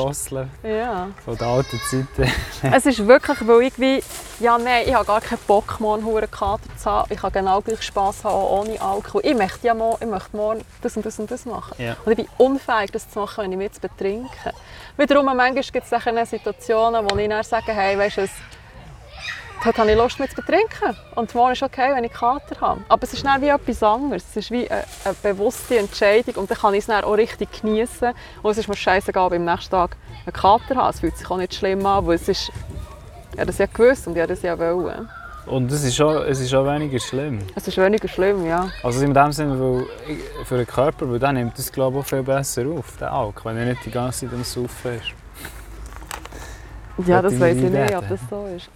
Ja. 0.63 1.09
von 1.25 1.37
der 1.37 1.47
alten 1.47 1.81
Zeiten. 1.81 2.31
Es 2.73 2.87
ist 2.87 3.07
wirklich, 3.07 3.47
weil 3.47 3.63
ich 3.63 3.79
wie, 3.79 4.03
ja 4.41 4.59
nein, 4.59 4.85
ich 4.87 4.95
habe 4.95 5.07
gar 5.07 5.21
keinen 5.21 5.39
Bock, 5.47 5.81
morgen 5.81 6.07
einen 6.07 6.31
Kater 6.31 6.63
zu 6.77 6.91
haben. 6.91 7.13
Ich 7.13 7.21
kann 7.21 7.33
genau 7.33 7.61
gleich 7.61 7.83
Spass 7.83 8.25
haben, 8.25 8.35
ohne 8.35 8.81
Alkohol. 8.81 9.23
Ich 9.25 9.35
möchte 9.35 9.67
ja 9.67 9.75
morgen, 9.75 10.05
ich 10.05 10.11
möchte 10.11 10.37
morgen 10.37 10.65
das 10.83 10.97
und 10.97 11.07
das 11.07 11.19
und 11.19 11.31
das 11.31 11.47
machen. 11.47 11.75
Ja. 11.79 11.97
Und 12.05 12.13
ich 12.13 12.17
bin 12.17 12.29
unfähig, 12.39 12.91
das 12.93 13.11
zu 13.11 13.19
machen, 13.19 13.45
wenn 13.45 13.53
ich 13.53 13.59
mich 13.59 13.67
jetzt 13.67 13.81
betrinke. 13.81 14.53
Wiederum, 14.97 15.25
manchmal 15.25 15.55
gibt 15.55 15.85
es 15.91 16.31
Situationen, 16.31 17.07
wo 17.11 17.17
ich 17.17 17.29
dann 17.29 17.43
sage, 17.43 17.73
hey, 17.73 17.99
weißt 17.99 18.19
du, 18.19 18.23
was, 18.23 18.31
heute 19.64 19.79
habe 19.79 19.90
ich 19.90 19.96
Lust, 19.96 20.18
mich 20.20 20.31
zu 20.31 20.37
betrinken. 20.37 20.96
Und 21.14 21.35
morgen 21.35 21.53
ist 21.53 21.62
okay, 21.62 21.92
wenn 21.94 22.05
ich 22.05 22.12
Kater 22.12 22.61
habe. 22.61 22.81
Aber 22.88 23.03
es 23.03 23.12
ist 23.12 23.25
dann 23.25 23.40
wie 23.42 23.49
etwas 23.49 23.83
anderes. 23.83 24.25
Es 24.31 24.37
ist 24.37 24.51
wie 24.51 24.70
eine, 24.70 24.85
eine 25.05 25.14
bewusste 25.23 25.79
Entscheidung 25.79 26.35
und 26.37 26.51
dann 26.51 26.59
kann 26.59 26.75
ich 26.75 26.81
es 26.81 26.87
dann 26.87 27.05
auch 27.05 27.12
richtig 27.16 27.61
genießen. 27.61 28.12
Und 28.42 28.51
es 28.51 28.59
ist 28.59 28.68
mir 28.68 28.77
scheißegal, 28.77 29.27
ob 29.27 29.33
ich 29.33 29.38
am 29.38 29.44
nächsten 29.44 29.70
Tag 29.70 29.96
einen 30.27 30.33
Kater 30.33 30.77
habe. 30.77 30.90
Es 30.90 31.01
fühlt 31.01 31.16
sich 31.16 31.31
auch 31.31 31.37
nicht 31.37 31.55
schlimm 31.55 31.85
an, 31.87 32.07
weil 32.07 32.14
es 32.16 32.29
ist... 32.29 32.51
Ich 33.33 33.38
habe 33.38 33.46
das 33.46 33.59
ja 33.59 33.66
gewusst 33.66 34.07
und 34.07 34.16
ich 34.16 34.23
habe 34.23 34.33
das 34.35 34.42
ja 34.42 34.59
wollen. 34.59 35.09
Und 35.46 35.73
es 35.73 35.85
ist, 35.85 36.01
auch, 36.01 36.20
es 36.25 36.40
ist 36.40 36.53
auch 36.55 36.66
weniger 36.66 36.99
schlimm. 36.99 37.38
Es 37.55 37.66
ist 37.66 37.79
weniger 37.79 38.07
schlimm, 38.09 38.44
ja. 38.46 38.68
Also 38.83 39.05
in 39.05 39.14
dem 39.14 39.33
Sinne, 39.33 39.59
weil 39.59 39.87
ich- 40.09 40.46
für 40.46 40.57
den 40.57 40.66
Körper, 40.66 41.11
weil 41.11 41.18
der 41.18 41.33
nimmt 41.33 41.57
das 41.59 41.73
glaube 41.73 41.99
ich 41.99 42.05
auch 42.05 42.09
viel 42.09 42.23
besser 42.23 42.66
auf, 42.66 42.96
der 42.99 43.12
Alk, 43.12 43.44
wenn 43.44 43.57
er 43.57 43.66
nicht 43.66 43.85
die 43.87 43.90
ganze 43.90 44.27
Zeit 44.27 44.35
am 44.35 44.44
Saufen 44.44 44.96
ist. 44.96 45.07
Ja, 47.09 47.23
das 47.23 47.38
weiß 47.40 47.57
ich 47.57 47.70
nicht, 47.70 47.96
ob 47.96 48.09
das 48.09 48.20
so 48.29 48.46
ist. 48.55 48.68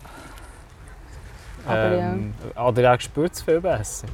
Aber 1.66 1.92
Ähm, 1.92 2.34
Oder 2.56 2.82
er 2.82 3.00
spürt 3.00 3.32
es 3.32 3.42
viel 3.42 3.60
besser. 3.60 4.06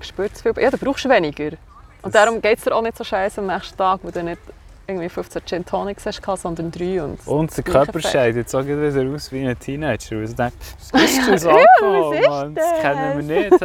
spürt 0.00 0.32
es 0.34 0.42
viel. 0.42 0.52
Ja, 0.58 0.70
dann 0.70 0.80
brauchst 0.80 1.04
du 1.04 1.08
weniger. 1.08 1.50
Das- 1.50 1.58
Und 2.02 2.14
darum 2.14 2.40
geht 2.42 2.58
es 2.58 2.64
dir 2.64 2.74
auch 2.74 2.82
nicht 2.82 2.96
so 2.96 3.04
scheiße 3.04 3.40
am 3.40 3.46
nächsten 3.48 3.76
Tag, 3.76 4.00
wo 4.02 4.10
du 4.10 4.22
nicht 4.22 4.40
irgendwie 4.88 5.08
15 5.08 5.42
Gin 5.44 5.64
Tonics 5.64 6.06
hast, 6.06 6.22
sondern 6.42 6.70
drei. 6.70 7.02
Und 7.02 7.18
Und 7.26 7.56
der 7.56 7.64
Körper 7.64 8.00
scheidet 8.00 8.36
jetzt 8.36 8.54
auch 8.54 8.64
wieder 8.64 9.14
aus 9.14 9.32
wie 9.32 9.46
ein 9.46 9.58
Teenager. 9.58 10.16
Er 10.16 10.26
denkt, 10.28 10.54
was 10.92 11.02
ist 11.02 11.28
das 11.28 11.46
Alkohol, 11.46 12.10
was 12.14 12.20
ist 12.20 12.28
Mann? 12.28 12.54
Das 12.54 12.80
kennen 12.80 13.26
wir 13.28 13.40
nicht. 13.50 13.60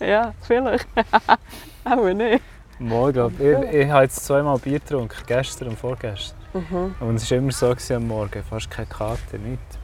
hey. 0.00 0.08
ja, 0.10 0.32
vielleicht. 0.42 0.86
auch 1.84 2.04
nicht. 2.14 2.42
Mal, 2.78 3.12
glaub, 3.12 3.32
ich, 3.40 3.74
ich 3.74 3.90
habe 3.90 4.02
jetzt 4.04 4.24
zweimal 4.24 4.58
Bier 4.58 4.78
getrunken, 4.80 5.16
gestern 5.26 5.68
und 5.68 5.78
vorgestern. 5.78 6.36
Mhm. 6.52 6.94
Und 7.00 7.14
es 7.16 7.30
war 7.30 7.38
immer 7.38 7.52
so 7.52 7.68
gewesen 7.70 7.96
am 7.96 8.06
Morgen, 8.08 8.42
fast 8.42 8.70
keine 8.70 8.86
Karte, 8.86 9.38
nichts. 9.38 9.78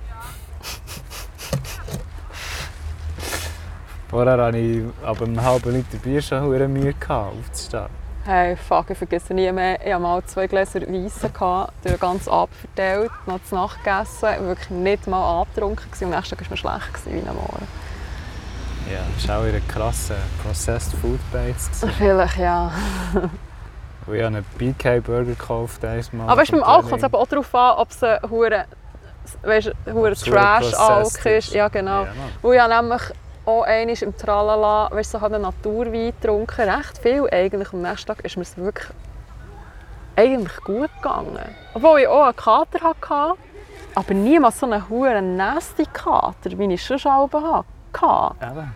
Vorher 4.12 4.36
hatte 4.36 4.58
ich 4.58 4.84
aber 5.02 5.24
einen 5.24 5.42
halben 5.42 5.72
Liter 5.72 5.96
Bier 5.96 6.20
schon 6.20 6.42
hure 6.42 6.68
Mühe 6.68 6.92
aufzustehen. 7.08 7.86
Hey, 8.26 8.56
fuck, 8.56 8.90
ich 8.90 8.98
vergesse 8.98 9.32
nie 9.32 9.50
mehr. 9.50 9.80
Ich 9.80 9.90
hatte 9.90 10.02
mal 10.02 10.22
zwei 10.26 10.46
Gläser 10.46 10.82
Weisse, 10.82 11.30
gehabt, 11.30 11.72
durch 11.82 11.98
ganzen 11.98 12.28
Abend 12.28 12.54
verteilt, 12.54 13.10
noch 13.24 13.42
zu 13.42 13.54
Nacht 13.54 13.78
gegessen, 13.82 14.46
wirklich 14.46 14.68
nicht 14.68 15.06
mal 15.06 15.40
angetrunken 15.40 15.86
am 16.02 16.10
nächsten 16.10 16.36
Tag 16.36 16.44
war 16.44 16.50
mir 16.50 16.56
schlecht 16.58 17.06
wie 17.06 17.26
am 17.26 17.36
Morgen. 17.36 17.66
Ja, 18.92 18.98
das 19.16 19.28
war 19.28 19.38
auch 19.38 19.44
eine 19.44 19.62
krasse 19.62 20.16
Processed 20.44 20.92
Food 21.00 21.20
Base. 21.32 21.70
Vielleicht, 21.96 22.36
ja. 22.36 22.70
Und 24.06 24.14
ich 24.14 24.22
habe 24.22 24.36
einen 24.36 24.44
BK-Burger 24.58 25.24
gekauft 25.24 25.82
einmal. 25.86 26.28
Aber 26.28 26.44
beim 26.44 26.62
Alkohol 26.62 26.90
kommt 26.90 27.02
es 27.02 27.14
auch 27.14 27.26
darauf 27.26 27.54
an, 27.54 27.78
ob 27.78 27.90
es 27.90 28.02
ein 28.02 28.20
Trash-Alk 30.14 31.26
ist. 31.26 31.54
Ja, 31.54 31.68
genau. 31.68 32.02
Ja. 32.02 32.12
Wo 32.42 32.52
ich 32.52 32.60
habe 32.60 32.74
nämlich 32.74 33.02
auch 33.44 33.62
einmal 33.62 33.96
im 34.02 34.16
Tralala, 34.16 34.88
weißt 34.90 35.14
du, 35.14 35.18
so 35.18 35.24
einen 35.24 35.42
Naturwein 35.42 36.12
getrunken, 36.20 36.68
recht 36.68 36.98
viel 36.98 37.28
eigentlich. 37.30 37.72
Am 37.72 37.82
nächsten 37.82 38.06
Tag 38.06 38.24
ist 38.24 38.36
mir 38.36 38.42
es 38.42 38.56
wirklich 38.56 38.88
eigentlich 40.16 40.56
gut 40.58 40.90
gegangen. 40.96 41.38
Obwohl 41.74 42.00
ich 42.00 42.08
auch 42.08 42.24
einen 42.24 42.36
Kater 42.36 42.80
hatte, 42.80 43.38
aber 43.94 44.14
niemals 44.14 44.58
so 44.58 44.66
einen 44.66 44.88
hohen 44.88 45.36
nasty 45.36 45.86
Kater, 45.92 46.56
wie 46.58 46.72
ich 46.72 46.84
schon 46.84 46.98
schon 46.98 47.12
hatte. 47.12 47.64
Eben. 48.40 48.72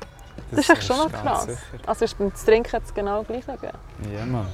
Das 0.51 0.61
ist 0.61 0.71
echt 0.71 0.85
schon 0.85 0.97
noch 0.97 1.13
krass. 1.13 1.45
sicher. 1.45 1.59
Also 1.87 2.05
ist 2.05 2.19
beim 2.19 2.33
Trinken 2.35 2.71
jetzt 2.73 2.95
genau 2.95 3.23
gleich. 3.23 3.47
gegeben. 3.47 3.79
Ja, 4.15 4.25
Mann. 4.25 4.47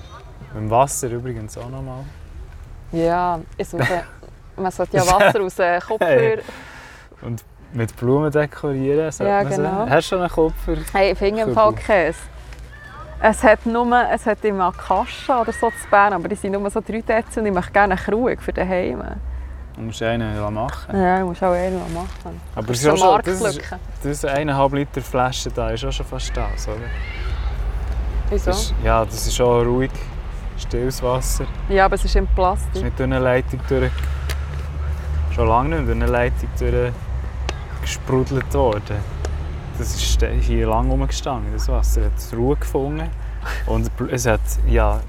Dem 0.55 0.70
Wasser 0.70 1.11
übrigens 1.11 1.57
auch 1.59 1.68
noch 1.68 1.83
mal. 1.83 2.05
Ja, 2.92 3.40
suche, 3.62 4.05
man 4.57 4.70
sollte 4.70 4.96
ja 4.96 5.07
Wasser 5.07 5.40
aus 5.40 5.59
äh, 5.59 5.81
Kupfer... 5.81 6.07
Hey. 6.07 6.42
Mit 7.73 7.97
Blumen 7.97 8.31
dekorieren, 8.31 9.11
Ja, 9.19 9.43
genau. 9.43 9.87
Hast 9.89 10.11
du 10.13 10.17
schon 10.17 10.21
einen 10.21 10.31
Kupfer? 10.31 10.77
Hey, 10.93 11.13
ich 11.13 11.19
finde 11.19 11.43
im 11.43 11.55
Fall. 11.55 11.73
Käse. 11.73 12.19
Es 13.25 13.43
hat 13.43 13.65
nur, 13.67 14.11
es 14.11 14.27
hat 14.27 14.45
immer 14.45 14.67
Akasha 14.67 15.41
oder 15.41 15.53
so 15.53 15.71
zu 15.71 15.89
Bern, 15.91 16.13
aber 16.13 16.29
die 16.29 16.35
sind 16.35 16.53
nur 16.53 16.69
so 16.71 16.81
drei 16.81 17.01
Dezi 17.01 17.39
und 17.39 17.47
ich 17.47 17.53
möchte 17.53 17.71
gerne 17.73 17.95
einen 17.95 18.05
Krug 18.05 18.43
für 18.43 18.53
daheim. 18.53 19.01
Du 19.77 19.81
musst 19.81 20.03
einen 20.03 20.53
machen. 20.53 21.01
Ja, 21.01 21.19
ich 21.21 21.25
muss 21.25 21.43
auch 21.43 21.53
einen 21.53 21.81
machen. 21.95 22.41
Aber 22.55 22.71
es 22.73 22.83
ist 22.83 22.89
auch 22.89 22.97
schon, 22.97 23.23
das 23.25 23.41
ist, 23.41 23.63
das 24.03 24.25
eineinhalb 24.25 24.73
Liter 24.75 25.01
Flasche 25.01 25.51
da, 25.51 25.71
ist 25.71 25.85
auch 25.85 25.93
schon 25.93 26.05
fast 26.05 26.37
das, 26.37 26.69
oder? 26.69 26.77
Wieso? 28.29 28.47
Das 28.51 28.63
ist, 28.65 28.75
ja, 28.85 29.05
das 29.05 29.27
ist 29.27 29.41
auch 29.41 29.63
ruhig, 29.63 29.91
stilles 30.59 31.03
Wasser. 31.03 31.47
Ja, 31.69 31.87
aber 31.87 31.95
es 31.95 32.05
ist 32.05 32.17
in 32.17 32.25
Es 32.25 32.31
ist 32.31 32.35
Plastik. 32.35 32.83
nicht 32.83 32.99
durch 32.99 33.07
eine 33.07 33.19
Leitung 33.21 33.61
durch... 33.69 33.91
Schon 35.31 35.49
lange 35.49 35.77
nicht 35.77 35.87
durch 35.87 35.97
eine 35.97 36.07
Leitung 36.07 36.49
durch 36.59 36.93
gesprudelt 37.83 38.53
worden. 38.55 38.97
Das 39.79 39.95
ist 39.95 40.25
hier 40.40 40.66
lang 40.66 40.90
rumgestanden, 40.90 41.53
das 41.53 41.68
Wasser. 41.68 42.03
Es 42.16 42.33
hat 42.33 42.38
Ruhe 42.38 42.57
gefunden. 42.57 43.11
Und 43.66 43.90
es 44.11 44.27
hat, 44.27 44.40
ja, 44.66 45.01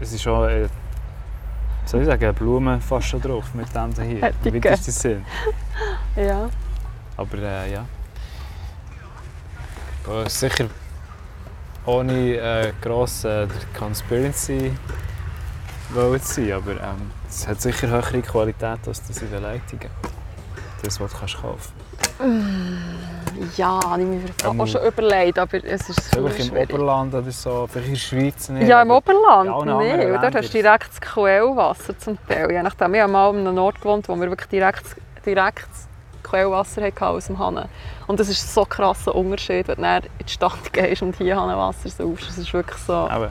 es 0.00 0.12
ist 0.12 0.22
schon, 0.22 0.48
äh, 0.48 0.64
wie 0.64 1.88
soll 1.88 2.00
ich 2.00 2.06
sagen, 2.06 2.34
Blumen 2.34 2.80
fast 2.80 3.08
schon 3.08 3.20
drauf 3.20 3.52
mit 3.54 3.66
dem 3.74 3.92
hier. 3.94 4.32
Ich 4.44 4.46
Im 4.46 4.64
weitesten 4.64 4.90
Sinn. 4.90 5.24
Ja. 6.16 6.48
Aber 7.16 7.38
äh, 7.38 7.72
ja. 7.72 7.84
Aber 10.06 10.28
sicher 10.28 10.66
ohne 11.84 12.36
äh, 12.36 12.72
gross 12.80 13.24
äh, 13.24 13.46
der 13.46 13.78
Conspiracy 13.78 14.72
sein, 15.94 16.52
aber 16.52 16.72
ähm, 16.72 17.10
es 17.28 17.46
hat 17.46 17.60
sicher 17.60 17.88
höhere 17.88 18.22
Qualität 18.22 18.78
als 18.86 19.02
das 19.06 19.20
in 19.20 19.30
den 19.30 19.42
Leitungen. 19.42 19.90
Das, 20.82 21.00
was 21.00 21.12
du 21.12 21.18
kannst 21.18 21.40
kaufen 21.40 21.91
Ja, 23.56 23.80
habe 23.84 24.00
ich 24.02 24.06
mir 24.06 24.20
Ähm, 24.44 24.60
auch 24.60 24.66
schon 24.66 24.84
überlegt, 24.86 25.38
aber 25.38 25.64
es 25.64 25.88
ist 25.88 26.10
so 26.10 26.18
Vielleicht 26.20 26.40
im 26.40 26.46
schwierig. 26.46 26.72
Oberland 26.72 27.14
oder 27.14 27.30
so, 27.30 27.66
vielleicht 27.66 27.88
in 27.88 27.94
der 27.94 28.00
Schweiz 28.00 28.48
nicht. 28.50 28.68
Ja, 28.68 28.82
im 28.82 28.90
Oberland, 28.90 29.50
anderen 29.50 30.12
Und 30.14 30.22
dort 30.22 30.34
hast 30.34 30.54
du 30.54 30.62
direkt 30.62 30.88
das 30.90 31.00
Quellwasser 31.00 31.98
zum 31.98 32.18
Teil. 32.28 32.50
Je 32.50 32.62
nachdem, 32.62 32.94
ich 32.94 33.00
habe 33.00 33.12
mal 33.12 33.30
an 33.30 33.38
einem 33.46 33.58
Ort 33.58 33.80
gewohnt, 33.80 34.08
wo 34.08 34.16
wir 34.16 34.28
wirklich 34.30 34.48
direkt, 34.48 34.84
direkt 35.26 35.66
das 35.70 35.88
Quellwasser 36.22 36.82
hatten 36.82 37.04
aus 37.04 37.26
dem 37.26 37.38
Hahn. 37.38 37.68
Und 38.06 38.20
das 38.20 38.28
ist 38.28 38.52
so 38.52 38.62
ein 38.62 38.68
krasser 38.68 39.14
Unterschied, 39.14 39.68
wenn 39.68 39.76
du 39.82 39.96
in 39.96 40.26
die 40.26 40.32
Stadt 40.32 40.72
gehst 40.72 41.02
und 41.02 41.16
hier 41.16 41.36
Hahnenwasser 41.36 41.88
saufst. 41.88 42.28
Es 42.30 42.38
ist 42.38 42.52
wirklich 42.52 42.78
so, 42.78 42.92
Aber 42.92 43.30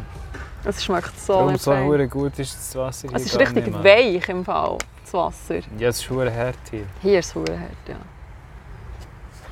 es 0.65 0.83
schmeckt 0.83 1.17
so 1.19 1.49
nicht 1.49 1.61
so 1.63 1.75
hure 1.77 2.07
gut 2.07 2.37
ist 2.37 2.55
das 2.55 2.75
Wasser 2.75 3.07
hier 3.07 3.17
Es 3.17 3.25
ist 3.25 3.39
richtig 3.39 3.67
nicht, 3.67 3.83
weich 3.83 4.27
im 4.29 4.43
Fall, 4.43 4.77
das 5.03 5.13
Wasser. 5.13 5.55
Ja, 5.77 5.89
es 5.89 5.99
ist 5.99 6.09
hure 6.09 6.33
hart 6.35 6.57
hier. 6.69 6.83
Hier 7.01 7.19
ist 7.19 7.27
es 7.27 7.31
verdammt 7.31 7.59
hart, 7.59 7.89
ja. 7.89 7.95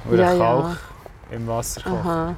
Hure 0.06 0.18
Ja, 0.22 0.34
ja. 0.34 0.38
Kalk 0.38 0.78
im 1.32 1.48
Wasser 1.48 1.82
kochen. 1.82 1.98
Aha. 1.98 2.36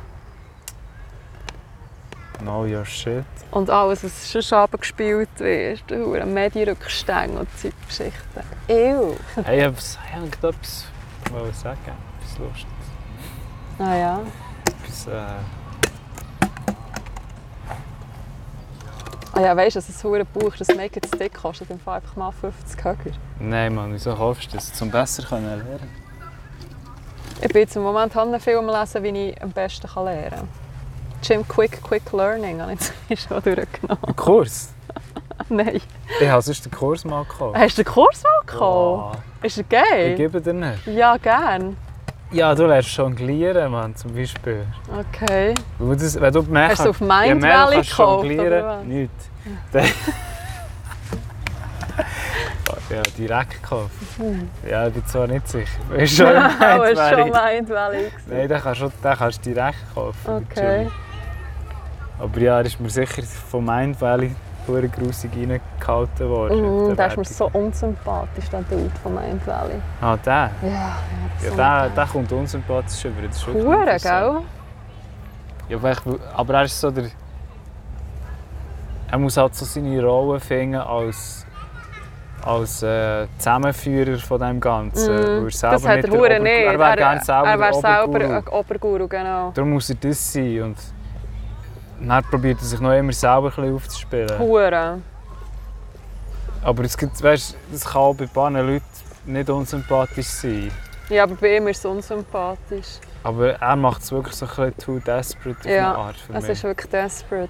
Know 2.40 2.66
your 2.66 2.86
shit. 2.86 3.24
Und 3.52 3.70
alles, 3.70 4.04
was 4.04 4.32
schon 4.32 4.42
schon 4.42 4.68
gespielt 4.80 5.30
wird, 5.38 5.84
hure 5.92 6.26
Medienrückstände 6.26 7.40
und 7.40 7.50
solche 7.58 7.76
Geschichten. 7.88 8.42
Ew. 8.68 9.16
Hey, 9.44 9.68
ich 9.70 9.84
wollte 10.22 10.48
etwas 10.48 11.62
sagen. 11.62 11.78
Etwas 12.20 12.38
Lustiges. 12.40 12.68
Ah 13.80 13.96
ja. 13.96 14.20
Etwas, 14.66 15.08
äh, 15.08 15.12
Ah 19.34 19.40
ja, 19.40 19.56
weißt 19.56 19.76
du, 19.76 19.80
dass 19.80 19.88
das 19.88 20.04
hure 20.04 20.26
Buch, 20.26 20.56
das 20.58 20.68
Make 20.70 20.98
It 20.98 21.08
Stick 21.08 21.34
kostet 21.34 21.72
einfach 21.72 22.02
mal 22.18 22.32
50 22.32 22.84
Höger. 22.84 23.12
Nein, 23.40 23.74
Mann, 23.74 23.94
wieso 23.94 24.14
kaufst 24.14 24.52
du 24.52 24.58
das? 24.58 24.74
Zum 24.74 24.92
besser 24.92 25.24
können 25.24 25.46
lernen. 25.46 25.90
Ich 27.42 27.48
bin 27.50 27.62
jetzt 27.62 27.76
im 27.76 27.82
Moment 27.82 28.16
an 28.16 28.28
einem 28.30 28.40
Film 28.40 28.68
lesen, 28.70 29.04
wie 29.04 29.30
ich 29.30 29.42
am 29.42 29.52
besten 29.52 29.88
kann 29.88 30.06
lernen 30.06 30.30
kann. 30.30 30.48
Jim 31.24 31.48
Quick 31.48 31.82
Quick 31.84 32.12
Learning 32.14 32.62
habe 32.62 32.76
ich 33.10 33.20
schon 33.28 33.42
durchgenommen. 33.42 34.04
Ein 34.06 34.16
Kurs? 34.16 34.70
Nein. 35.50 35.82
Ich 36.20 36.30
habe 36.30 36.42
sonst 36.42 36.66
den 36.66 36.72
Kurs 36.72 37.04
mal 37.04 37.24
gekauft. 37.24 37.58
Hast 37.58 37.78
du 37.78 37.84
den 37.84 37.92
Kurs 37.92 38.24
mal 38.24 38.42
gekommen? 38.46 39.12
Oh, 39.16 39.46
Ist 39.46 39.58
er 39.58 39.62
ich 39.64 39.70
geil? 39.70 40.16
gebe 40.16 40.40
dir 40.42 40.54
nicht. 40.54 40.86
Ja, 40.88 41.18
gern. 41.18 41.78
Ja, 42.32 42.56
du 42.56 42.66
lernst 42.66 42.96
jonglieren, 42.96 43.72
Mann, 43.72 43.94
zum 43.96 44.14
Beispiel. 44.14 44.66
Okay. 44.88 45.54
Wenn 45.80 45.90
du, 45.90 45.96
das, 45.96 46.20
wenn 46.22 46.34
du 46.34 46.42
mehr 46.44 46.70
Hast 46.70 46.86
du 46.86 46.90
auf 46.92 47.02
Mind 47.02 47.42
Valley 47.44 47.76
kannst 47.76 47.90
gekauft, 47.90 48.26
jonglieren, 48.26 48.66
was? 48.66 48.84
nicht. 48.86 49.12
Ja, 52.92 53.02
direkt 53.18 53.62
gekauft. 53.62 53.92
Ja, 54.70 54.88
ich 54.88 54.94
bin 54.94 55.06
zwar 55.06 55.28
nicht 55.28 55.48
sicher. 55.48 55.80
Ist 55.98 56.18
schon 56.18 56.28
Oh, 56.28 56.32
Mind 56.32 56.92
ist 56.92 57.10
schon 57.10 57.32
gewesen. 57.32 58.12
Nein, 58.28 58.48
den 58.50 58.62
kannst, 58.62 58.82
du, 58.82 58.90
den 58.90 59.14
kannst 59.18 59.46
du 59.46 59.54
direkt 59.54 59.78
kaufen. 59.96 60.46
Okay. 60.50 60.90
Aber 62.20 62.40
ja, 62.40 62.58
er 62.60 62.66
ist 62.66 62.80
mir 62.80 62.90
sicher 62.90 63.24
vom 63.24 63.66
Mind 63.66 64.00
Valley 64.00 64.36
pure 64.66 64.88
grusig 64.90 65.32
reingehalten 65.36 66.30
worden. 66.30 66.92
Mm, 66.92 66.96
der 66.96 67.08
ist 67.08 67.18
mir 67.18 67.26
so 67.26 67.50
unsympathisch, 67.54 68.50
der 68.50 68.62
Dude 68.64 68.92
von 69.02 69.16
Mind 69.16 69.46
Valley. 69.48 69.82
Ah, 70.02 70.18
der? 70.18 70.34
Ja, 70.34 70.70
ja, 70.70 71.50
Ja, 71.58 71.86
der, 71.86 71.90
der 71.90 72.06
kommt 72.06 72.32
unsympathisch 72.32 73.06
über. 73.06 73.28
Das 73.28 73.38
ist 73.38 73.48
wirklich 73.48 73.66
Hure, 73.66 73.98
gell? 74.00 74.42
Ja, 75.70 75.80
aber 76.36 76.54
er 76.54 76.64
ist 76.64 76.80
so 76.80 76.92
der... 76.92 77.06
Er 79.10 79.18
muss 79.18 79.36
halt 79.38 79.56
so 79.56 79.66
seine 79.66 80.04
Rolle 80.04 80.40
finden 80.40 80.76
als, 80.76 81.46
als 82.46 82.84
äh, 82.84 83.28
Zusammenführer 83.38 84.18
von 84.18 84.40
dem 84.40 84.60
Ganzen. 84.60 85.44
Mm, 85.44 85.50
Das 85.50 85.64
hat 85.64 85.84
er 85.84 86.40
nicht. 86.40 86.48
Er 86.66 86.80
wäre 86.80 86.96
gerne 86.96 87.24
selber 87.24 87.48
er 87.48 87.60
wäre 87.60 87.74
selber 87.74 88.20
ein 88.38 88.48
Oberguru, 88.48 89.08
genau. 89.08 89.52
Darum 89.54 89.72
muss 89.72 89.90
er 89.90 89.96
das 89.96 90.34
sein. 90.34 90.62
Und 90.64 90.78
dann 92.02 92.24
probiert 92.24 92.60
er 92.60 92.66
sich 92.66 92.80
noch 92.80 92.94
immer 92.94 93.14
selber 93.14 93.52
ein 93.58 93.74
aufzuspielen. 93.74 94.40
Hure. 94.40 95.00
Aber 96.64 96.84
es 96.84 96.98
gibt, 96.98 97.22
weißt, 97.22 97.56
das 97.72 97.86
kann 97.86 98.02
auch 98.02 98.14
bei 98.16 98.26
ein 98.26 98.30
paar 98.30 98.52
Leuten 98.52 98.84
nicht 99.26 99.50
unsympathisch 99.50 100.28
sein. 100.28 100.72
Ja, 101.10 101.24
aber 101.24 101.36
bei 101.36 101.58
ihm 101.58 101.68
ist 101.68 101.80
es 101.80 101.86
unsympathisch. 101.86 103.00
Aber 103.24 103.54
er 103.54 103.76
macht 103.76 104.02
es 104.02 104.12
wirklich 104.12 104.36
so 104.36 104.46
ein 104.46 104.50
bisschen 104.72 104.78
too 104.78 105.00
desperate 105.00 105.60
auf 105.60 105.66
Ja, 105.66 105.90
eine 105.90 105.98
Art 105.98 106.16
für 106.18 106.34
Es 106.34 106.42
mich. 106.44 106.52
ist 106.52 106.64
wirklich 106.64 106.90
desperate. 106.90 107.50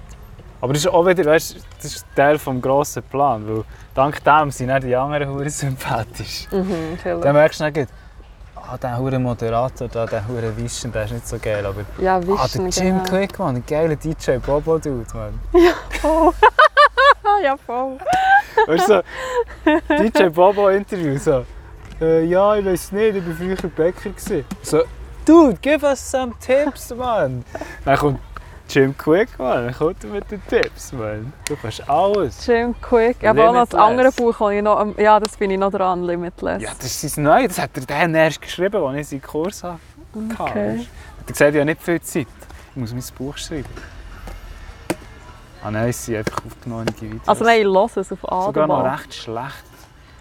Aber 0.62 0.72
das 0.74 0.84
ist 0.84 0.92
auch 0.92 1.04
wieder, 1.04 1.24
weißt, 1.24 1.56
das 1.82 1.84
ist 1.96 2.06
Teil 2.14 2.38
des 2.38 2.62
grossen 2.62 3.02
Plans. 3.02 3.44
Weil 3.48 3.64
dank 3.96 4.22
dem 4.22 4.50
sind 4.52 4.70
auch 4.70 4.78
die 4.78 4.94
anderen 4.94 5.28
Huren 5.28 5.50
sympathisch. 5.50 6.46
Mhm, 6.52 6.96
vielleicht. 7.02 7.24
Dann 7.24 7.34
merkst 7.34 7.60
du 7.60 7.72
dann, 7.72 7.86
ah, 8.54 8.78
der 8.78 8.96
Huren 8.96 9.24
Moderator, 9.24 9.88
da, 9.88 10.06
der 10.06 10.26
Huren 10.28 10.56
Wischen, 10.56 10.92
der 10.92 11.06
ist 11.06 11.14
nicht 11.14 11.26
so 11.26 11.36
geil. 11.40 11.66
Aber 11.66 11.84
Ja, 11.98 12.18
ah, 12.18 12.46
der 12.46 12.68
Jim 12.68 12.70
genau. 12.70 13.02
Quick, 13.02 13.36
Mann, 13.40 13.56
ein 13.56 13.64
geiler 13.66 13.96
DJ, 13.96 14.36
Bobo 14.36 14.78
Dude, 14.78 15.04
Mann. 15.14 15.40
Voll. 16.00 16.32
ja, 17.42 17.56
voll. 17.56 17.98
Weißt 18.68 18.88
du, 18.88 19.02
so, 19.64 19.96
DJ 19.96 20.28
Bobo 20.28 20.68
Interview, 20.68 21.18
so. 21.18 21.44
Äh, 22.00 22.24
ja, 22.26 22.54
ich 22.54 22.64
weiß 22.64 22.92
nicht, 22.92 23.16
ich 23.16 23.26
war 23.26 23.34
früher 23.34 23.70
Bäcker. 23.70 24.10
So, 24.62 24.82
Dude, 25.24 25.58
give 25.60 25.84
us 25.84 25.98
some 25.98 26.34
tips. 26.38 26.88
Dann 26.88 27.44
kommt 27.96 28.20
Jim 28.72 28.96
Quick, 28.96 29.38
Mann, 29.38 29.70
kommt 29.74 30.02
mit 30.04 30.30
den 30.30 30.40
Tipps, 30.46 30.92
Mann. 30.92 31.30
Du 31.46 31.56
kannst 31.56 31.86
alles. 31.90 32.46
Jim 32.46 32.74
Quick. 32.80 33.18
Ich 33.20 33.28
habe 33.28 33.46
auch 33.46 33.52
noch 33.52 33.68
das 33.68 33.78
andere 33.78 34.10
Buch, 34.10 34.34
das 34.38 34.50
ich 34.52 34.62
noch... 34.62 34.96
Ja, 34.96 35.20
das 35.20 35.36
bin 35.36 35.50
ich 35.50 35.58
noch 35.58 35.70
dran, 35.70 36.04
Limitless. 36.04 36.62
Ja, 36.62 36.70
das 36.78 37.04
ist 37.04 37.16
sein 37.16 37.24
Neues, 37.24 37.48
das 37.48 37.58
hat 37.58 37.70
er 37.74 37.84
dann 37.84 38.14
erst 38.14 38.40
geschrieben, 38.40 38.82
als 38.82 38.96
ich 38.96 39.08
seinen 39.08 39.22
Kurs 39.30 39.62
hatte. 39.62 39.78
Okay. 40.14 40.38
Hat 40.38 40.56
er 40.56 41.32
gesagt, 41.32 41.54
ich 41.54 41.60
habe 41.60 41.64
nicht 41.66 41.82
viel 41.82 42.00
Zeit. 42.00 42.26
Ich 42.70 42.76
muss 42.76 42.94
mein 42.94 43.04
Buch 43.18 43.36
schreiben. 43.36 43.68
Ah 45.62 45.70
nein, 45.70 45.90
es 45.90 46.06
sind 46.06 46.16
einfach 46.16 46.38
aufgenommene 46.46 46.92
Videos. 46.98 47.28
Also 47.28 47.44
nein, 47.44 47.58
ich 47.60 47.66
höre 47.66 47.96
es 47.96 48.12
auf 48.12 48.44
Sogar 48.46 48.66
noch 48.66 48.84
recht 48.90 49.12
schlecht. 49.12 49.64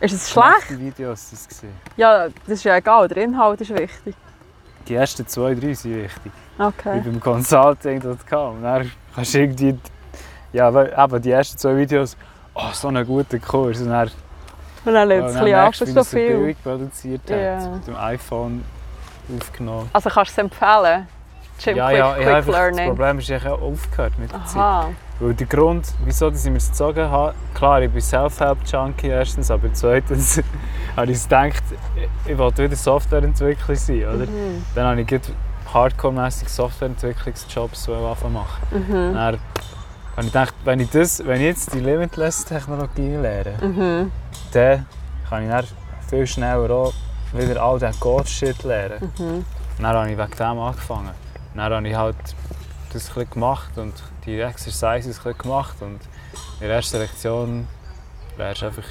Ist 0.01 0.13
es 0.13 0.29
schlecht? 0.29 0.63
Schlechte 0.65 0.79
Videos 0.79 1.29
das 1.31 1.47
gesehen. 1.47 1.73
Ja, 1.95 2.27
das 2.27 2.33
ist 2.47 2.65
ja 2.65 2.75
egal. 2.75 3.07
Der 3.07 3.23
Inhalt 3.23 3.61
ist 3.61 3.73
wichtig. 3.73 4.13
Die 4.89 4.95
ersten 4.95 5.25
zwei, 5.25 5.55
drei 5.55 5.73
sind 5.73 6.03
wichtig. 6.03 6.31
Wie 6.62 6.65
Okay. 6.65 7.02
beim 7.04 7.19
Consulting.com. 7.19 8.56
Und 8.58 8.63
dann 8.63 8.91
kannst 9.15 9.34
du 9.34 9.39
irgendwie... 9.39 9.78
Ja, 10.54 10.67
eben 10.69 11.21
die 11.21 11.32
ersten 11.32 11.58
zwei 11.58 11.78
Videos... 11.78 12.17
Oh, 12.54 12.69
so 12.74 12.89
ein 12.89 13.06
guter 13.06 13.39
Kurs. 13.39 13.80
Und 13.82 13.89
dann, 13.89 14.12
Und 14.86 14.93
dann 14.93 15.10
ja, 15.10 15.17
es 15.26 15.36
ein 15.36 15.43
bisschen 15.43 15.56
ab, 15.56 15.71
das 15.71 15.80
so 15.80 15.93
so 15.95 16.04
viel. 16.04 16.38
billig 16.38 16.58
produziert 16.63 17.21
hat. 17.30 17.38
Ja. 17.39 17.69
Mit 17.69 17.88
dem 17.88 17.95
iPhone 17.95 18.63
aufgenommen. 19.39 19.89
Also 19.93 20.10
kannst 20.10 20.38
du 20.38 20.41
es 20.41 20.45
empfehlen? 20.52 21.08
Jim 21.60 21.78
ja, 21.78 21.88
Quick, 21.89 21.97
ja, 21.97 22.10
ich 22.10 22.15
Quick 22.15 22.26
habe 22.26 22.36
einfach, 22.36 22.52
das 22.52 22.56
Learning. 22.62 22.88
Problem 22.88 23.19
ist, 23.19 23.29
ich 23.29 23.44
habe 23.46 23.62
aufgehört 23.62 24.19
mit 24.19 24.31
der 24.31 24.46
Zeit. 24.46 24.58
Aha. 24.58 24.90
Weil 25.19 25.33
der 25.35 25.48
Grund, 25.48 25.88
wieso 26.04 26.29
dass 26.31 26.44
ich 26.44 26.52
mir 26.52 26.58
es 26.58 26.69
gezogen 26.71 27.10
habe, 27.10 27.35
klar, 27.54 27.81
ich 27.83 27.92
bin 27.92 28.02
Self-Help-Junkie 28.02 29.08
erstens, 29.08 29.52
aber 29.52 29.71
zweitens 29.71 30.42
habe 30.98 31.12
ich 31.12 31.21
gedacht, 31.23 31.63
ich 32.25 32.38
wollte 32.38 32.63
wieder 32.63 32.75
Softwareentwickler 32.75 33.75
sein, 33.75 34.00
oder? 34.08 34.25
Mhm. 34.25 34.65
Dann 34.73 34.88
habe 34.88 35.02
ich 35.02 35.08
hardcore-mässig 35.74 36.50
Softwareentwicklungsjobs 36.50 37.90
anfangen 37.90 38.34
machen. 38.34 38.62
Mhm. 38.72 39.13
Dann 39.13 39.17
habe 39.17 39.38
ich 40.17 40.26
gedacht, 40.26 40.54
wenn 40.65 40.80
ich, 40.80 40.90
das, 40.90 41.26
wenn 41.26 41.38
ich 41.40 41.48
jetzt 41.48 41.74
die 41.74 41.80
Limitless-Technologie 41.80 43.15
lerne, 43.15 43.54
Mhm. 43.62 44.12
dann 44.52 44.86
kann 45.30 45.44
ich 45.44 45.50
dann 45.50 45.65
viel 46.10 46.28
schneller 46.28 46.69
auch 46.69 46.94
wieder 47.34 47.62
all 47.62 47.80
den 47.80 47.98
Code-Shit 48.00 48.63
lernen. 48.63 49.12
Mhm. 49.17 49.46
Dann 49.78 49.88
habe 49.88 50.12
ich 50.12 50.17
wegen 50.17 50.32
dem 50.32 50.60
angefangen. 50.60 51.12
Dann 51.56 51.74
habe 51.74 51.88
ich 51.88 51.96
halt 51.96 52.15
das 52.94 53.15
ein 53.17 53.30
gemacht 53.30 53.78
und 53.78 53.94
die 54.26 54.40
Exercises 54.40 55.26
ein 55.26 55.38
gemacht. 55.38 55.82
Und 55.82 56.00
in 56.60 56.67
der 56.67 56.76
ersten 56.76 56.98
Lektion 56.98 57.67
wärst 58.38 58.63
einfach, 58.63 58.84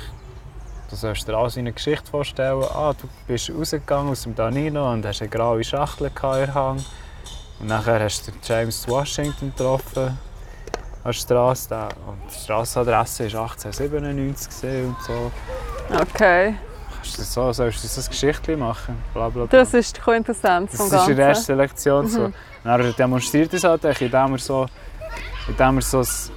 du 0.91 0.97
sollst 0.97 1.27
dir 1.27 1.37
alles 1.37 1.57
wie 1.57 1.61
eine 1.61 1.73
Geschichte 1.73 2.11
vorstellen. 2.11 2.63
Ah, 2.75 2.93
du 3.01 3.09
bist 3.27 3.51
rausgegangen 3.51 4.11
aus 4.13 4.23
dem 4.23 4.35
Danilo 4.35 4.93
und 4.93 5.07
hast 5.07 5.21
eine 5.23 5.31
graue 5.31 5.63
Schachtel 5.65 6.09
in 6.09 6.13
der 6.23 6.55
Hand. 6.55 6.85
Und 7.61 7.67
nachher 7.69 8.01
hast 8.03 8.27
du 8.29 8.33
James 8.43 8.87
Washington 8.89 9.53
getroffen 9.57 10.07
an 10.09 10.17
der 11.05 11.13
Straße. 11.13 11.75
Und 12.07 12.19
die 12.31 12.39
Strassenadresse 12.45 13.33
war 13.33 13.43
1897 13.43 14.85
und 14.85 14.97
so. 15.07 15.31
Okay. 16.01 16.55
Kannst 16.95 17.19
du 17.19 17.23
so, 17.23 17.53
sollst 17.53 17.83
du 17.85 17.89
so 17.89 18.01
ein 18.01 18.09
Geschichtchen 18.09 18.59
machen? 18.59 18.97
Bla, 19.15 19.29
bla, 19.31 19.45
bla. 19.47 19.59
Das 19.61 19.73
ist 19.73 19.97
die 19.97 20.01
Quintessenz 20.01 20.73
Das 20.73 20.81
vom 20.81 20.87
ist 20.87 20.93
in 20.93 20.99
Ganzen. 20.99 21.17
der 21.17 21.27
ersten 21.29 21.57
Lektion 21.57 22.07
so. 22.09 22.33
Dann 22.63 22.95
demonstriert 22.99 23.53
er 23.53 23.57
es 23.57 23.65
halt, 23.65 23.85
indem 24.01 24.33
er 24.33 24.39
so, 24.39 24.67
indem 25.49 25.77
er 25.77 25.83
so 25.83 25.99
das 25.99 26.31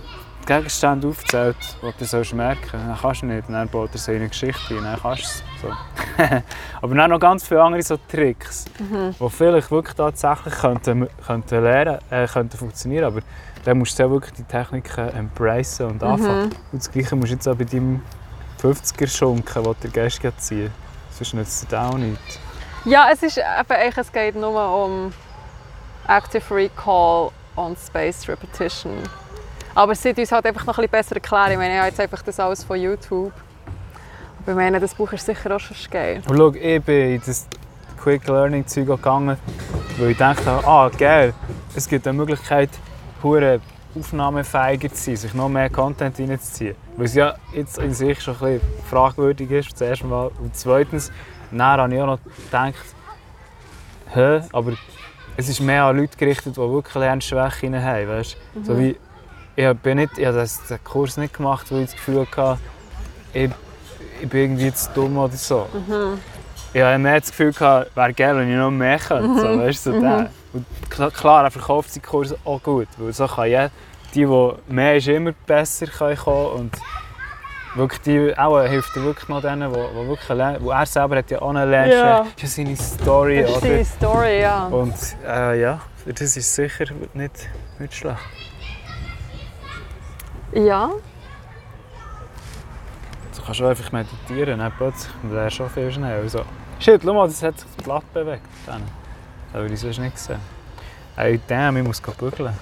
Gegenstände 0.45 1.07
aufzählt, 1.07 1.55
die 1.81 1.91
du 1.97 2.05
sollst 2.05 2.33
merken 2.33 2.61
sollst. 2.71 2.85
Dann 2.85 2.97
kannst 3.01 3.21
du 3.21 3.25
nicht. 3.27 3.49
Dann 3.49 3.69
baut 3.69 3.89
er 3.93 3.97
so 3.97 4.11
in 4.11 4.17
eine 4.19 4.29
Geschichte 4.29 4.77
ein. 4.77 4.83
Dann 4.83 4.99
kannst 5.01 5.43
du 5.61 5.67
es. 5.67 5.75
So. 6.17 6.23
Aber 6.81 6.95
dann 6.95 7.09
noch 7.09 7.19
ganz 7.19 7.47
viele 7.47 7.61
andere 7.61 7.81
so 7.81 7.97
Tricks, 7.97 8.65
die 8.79 9.29
vielleicht 9.29 9.71
wirklich 9.71 9.95
tatsächlich 9.95 10.53
könnten, 10.53 11.07
könnten 11.25 11.63
lernen, 11.63 11.99
äh, 12.09 12.27
könnten 12.27 12.57
funktionieren. 12.57 13.05
Aber 13.05 13.21
dann 13.63 13.77
musst 13.77 13.97
du 13.97 14.03
ja 14.03 14.09
wirklich 14.09 14.33
die 14.33 14.43
Techniken 14.43 15.09
embracen 15.09 15.87
und 15.87 16.03
anfangen. 16.03 16.51
Und 16.71 16.81
das 16.81 16.91
Gleiche 16.91 17.15
musst 17.15 17.31
du 17.31 17.35
jetzt 17.35 17.47
auch 17.47 17.55
bei 17.55 17.63
deinem 17.63 18.01
50er-Schunken, 18.61 19.63
den 19.63 19.75
du 19.81 19.89
gestern 19.89 20.33
ziehen 20.37 20.71
Sonst 21.11 21.33
nützt 21.33 21.67
es 21.71 21.73
auch 21.77 21.97
nichts. 21.97 22.39
Ja, 22.85 23.09
es 23.11 23.23
ist 23.23 23.37
eben, 23.37 23.93
es 23.95 24.11
geht 24.11 24.35
nur 24.35 24.85
um 24.85 25.13
Active 26.07 26.43
Recall 26.53 27.29
und 27.55 27.77
Spaced 27.77 28.27
Repetition. 28.27 28.97
Aber 29.75 29.93
es 29.93 30.03
sollte 30.03 30.21
uns 30.21 30.31
halt 30.31 30.45
einfach 30.45 30.65
noch 30.65 30.77
ein 30.77 30.81
bisschen 30.83 30.91
besser 30.91 31.15
erklären. 31.15 31.51
Ich 31.51 31.57
meine, 31.57 31.73
ich 31.73 31.79
habe 31.79 31.89
jetzt 31.89 31.99
einfach 31.99 32.21
das 32.21 32.39
alles 32.39 32.63
von 32.63 32.79
YouTube. 32.79 33.33
Aber 34.41 34.51
ich 34.51 34.57
meine, 34.57 34.79
das 34.79 34.93
Buch 34.93 35.11
ist 35.13 35.25
sicher 35.25 35.55
auch 35.55 35.59
schon 35.59 35.75
geil. 35.89 36.21
Und 36.27 36.37
schau, 36.37 36.53
ich 36.53 36.81
bin 36.83 37.15
in 37.15 37.21
das 37.25 37.47
Quick 38.01 38.27
Learning 38.27 38.67
Zeug 38.67 38.87
gegangen, 38.87 39.37
weil 39.97 40.11
ich 40.11 40.17
dachte, 40.17 40.49
ah 40.49 40.89
geil, 40.97 41.33
es 41.75 41.87
gibt 41.87 42.07
eine 42.07 42.17
Möglichkeit, 42.17 42.69
hure 43.23 43.61
aufnahmefähiger 43.95 44.89
zu 44.89 45.03
sein, 45.03 45.15
sich 45.15 45.33
noch 45.33 45.49
mehr 45.49 45.69
Content 45.69 46.19
reinzuziehen. 46.19 46.75
Weil 46.97 47.05
es 47.05 47.13
ja 47.15 47.35
jetzt 47.53 47.77
in 47.77 47.93
sich 47.93 48.21
schon 48.21 48.35
ein 48.35 48.59
bisschen 48.59 48.83
fragwürdig 48.89 49.49
ist, 49.51 49.77
zuerst 49.77 50.03
mal. 50.03 50.31
Und 50.39 50.55
zweitens, 50.55 51.11
dann 51.51 51.61
habe 51.61 51.93
ich 51.93 52.01
auch 52.01 52.07
noch 52.07 52.19
gedacht, 52.45 52.95
hä, 54.13 54.41
aber 54.51 54.73
es 55.37 55.49
ist 55.49 55.61
mehr 55.61 55.85
an 55.85 55.97
Leute 55.97 56.17
gerichtet, 56.17 56.57
die 56.57 56.59
wirklich 56.59 56.95
Lernschwächen 56.95 57.81
haben, 57.81 58.07
weißt? 58.07 58.37
So 58.63 58.77
wie, 58.77 58.97
ich 59.55 59.73
bin 59.77 59.97
nicht, 59.97 60.17
ich 60.17 60.25
habe 60.25 60.47
den 60.69 60.83
Kurs 60.83 61.17
nicht 61.17 61.33
gemacht, 61.33 61.71
weil 61.71 61.81
ich 61.81 61.91
das 61.91 61.95
Gefühl 61.95 62.27
hatte, 62.35 62.59
ich, 63.33 63.49
ich 64.21 64.29
bin 64.29 64.41
irgendwie 64.41 64.73
zu 64.73 64.89
dumm 64.93 65.17
oder 65.17 65.33
so. 65.33 65.67
Ich 66.73 66.81
hatte 66.81 66.97
mehr 66.97 67.19
das 67.19 67.29
Gefühl, 67.29 67.53
gehabt, 67.53 67.95
wäre 67.95 68.13
geil, 68.13 68.35
wenn 68.37 68.49
ich 68.49 68.57
noch 68.57 68.71
mehr 68.71 68.97
könnte. 68.97 69.39
So, 69.39 69.59
weißt, 69.59 69.85
du, 69.85 69.91
so 69.93 70.01
der. 70.01 70.29
Und 70.53 70.65
klar, 71.13 71.43
er 71.43 71.51
verkauft 71.51 71.91
seinen 71.91 72.03
Kurs 72.03 72.35
auch 72.45 72.61
gut, 72.61 72.87
weil 72.97 73.13
so 73.13 73.27
kann 73.27 73.47
jeder, 73.47 73.71
die, 74.13 74.25
die 74.25 74.51
mehr 74.67 74.97
ist, 74.97 75.07
immer 75.07 75.31
besser 75.45 75.87
kommen 76.15 76.47
und 76.47 76.71
wirklich 77.75 78.01
die, 78.01 78.37
auch 78.37 78.61
hilft 78.61 78.95
er 78.95 79.03
wirklich 79.03 79.27
noch 79.29 79.41
denen, 79.41 79.71
die, 79.71 79.79
die 79.79 80.07
wirklich 80.07 80.29
lernen, 80.29 80.57
wo 80.61 80.71
er 80.71 80.85
selber 80.85 81.17
hat 81.17 81.31
ja 81.31 81.41
auch 81.41 81.49
eine 81.49 81.65
Lernschwäche. 81.65 81.99
Ja. 81.99 82.27
Das 82.35 82.43
ist 82.43 82.57
ja 82.57 82.65
seine 82.65 82.77
Story, 82.77 83.41
Das 83.41 83.55
ist 83.55 83.63
die 83.63 83.83
Story, 83.83 84.41
ja. 84.41 84.67
Und 84.67 84.93
äh, 85.27 85.61
ja, 85.61 85.81
das 86.05 86.37
ist 86.37 86.53
sicher 86.53 86.85
nicht, 87.13 87.49
nicht 87.79 87.95
schlecht. 87.95 88.19
Ja, 90.55 90.91
Du 93.43 93.47
kannst 93.47 93.61
auch 93.61 93.69
einfach 93.69 93.91
meditieren, 93.91 94.59
dann 94.59 94.71
plötzlich 94.77 95.11
lernst 95.29 95.57
schon 95.57 95.69
viel 95.69 95.91
schnell. 95.91 96.21
Also, 96.21 96.45
shit, 96.79 97.01
schau 97.03 97.13
mal, 97.13 97.27
das 97.27 97.43
hat 97.43 97.59
sich 97.59 97.67
das 97.75 97.83
Blatt 97.83 98.13
bewegt. 98.13 98.47
Dann. 98.65 98.81
Das 99.51 99.61
würde 99.61 99.73
ich 99.73 99.79
sonst 99.81 99.99
nicht 99.99 100.17
sehen. 100.17 100.39
Hey, 101.17 101.41
damn, 101.45 101.75
ich 101.75 101.83
muss 101.83 101.99
bügeln. 101.99 102.53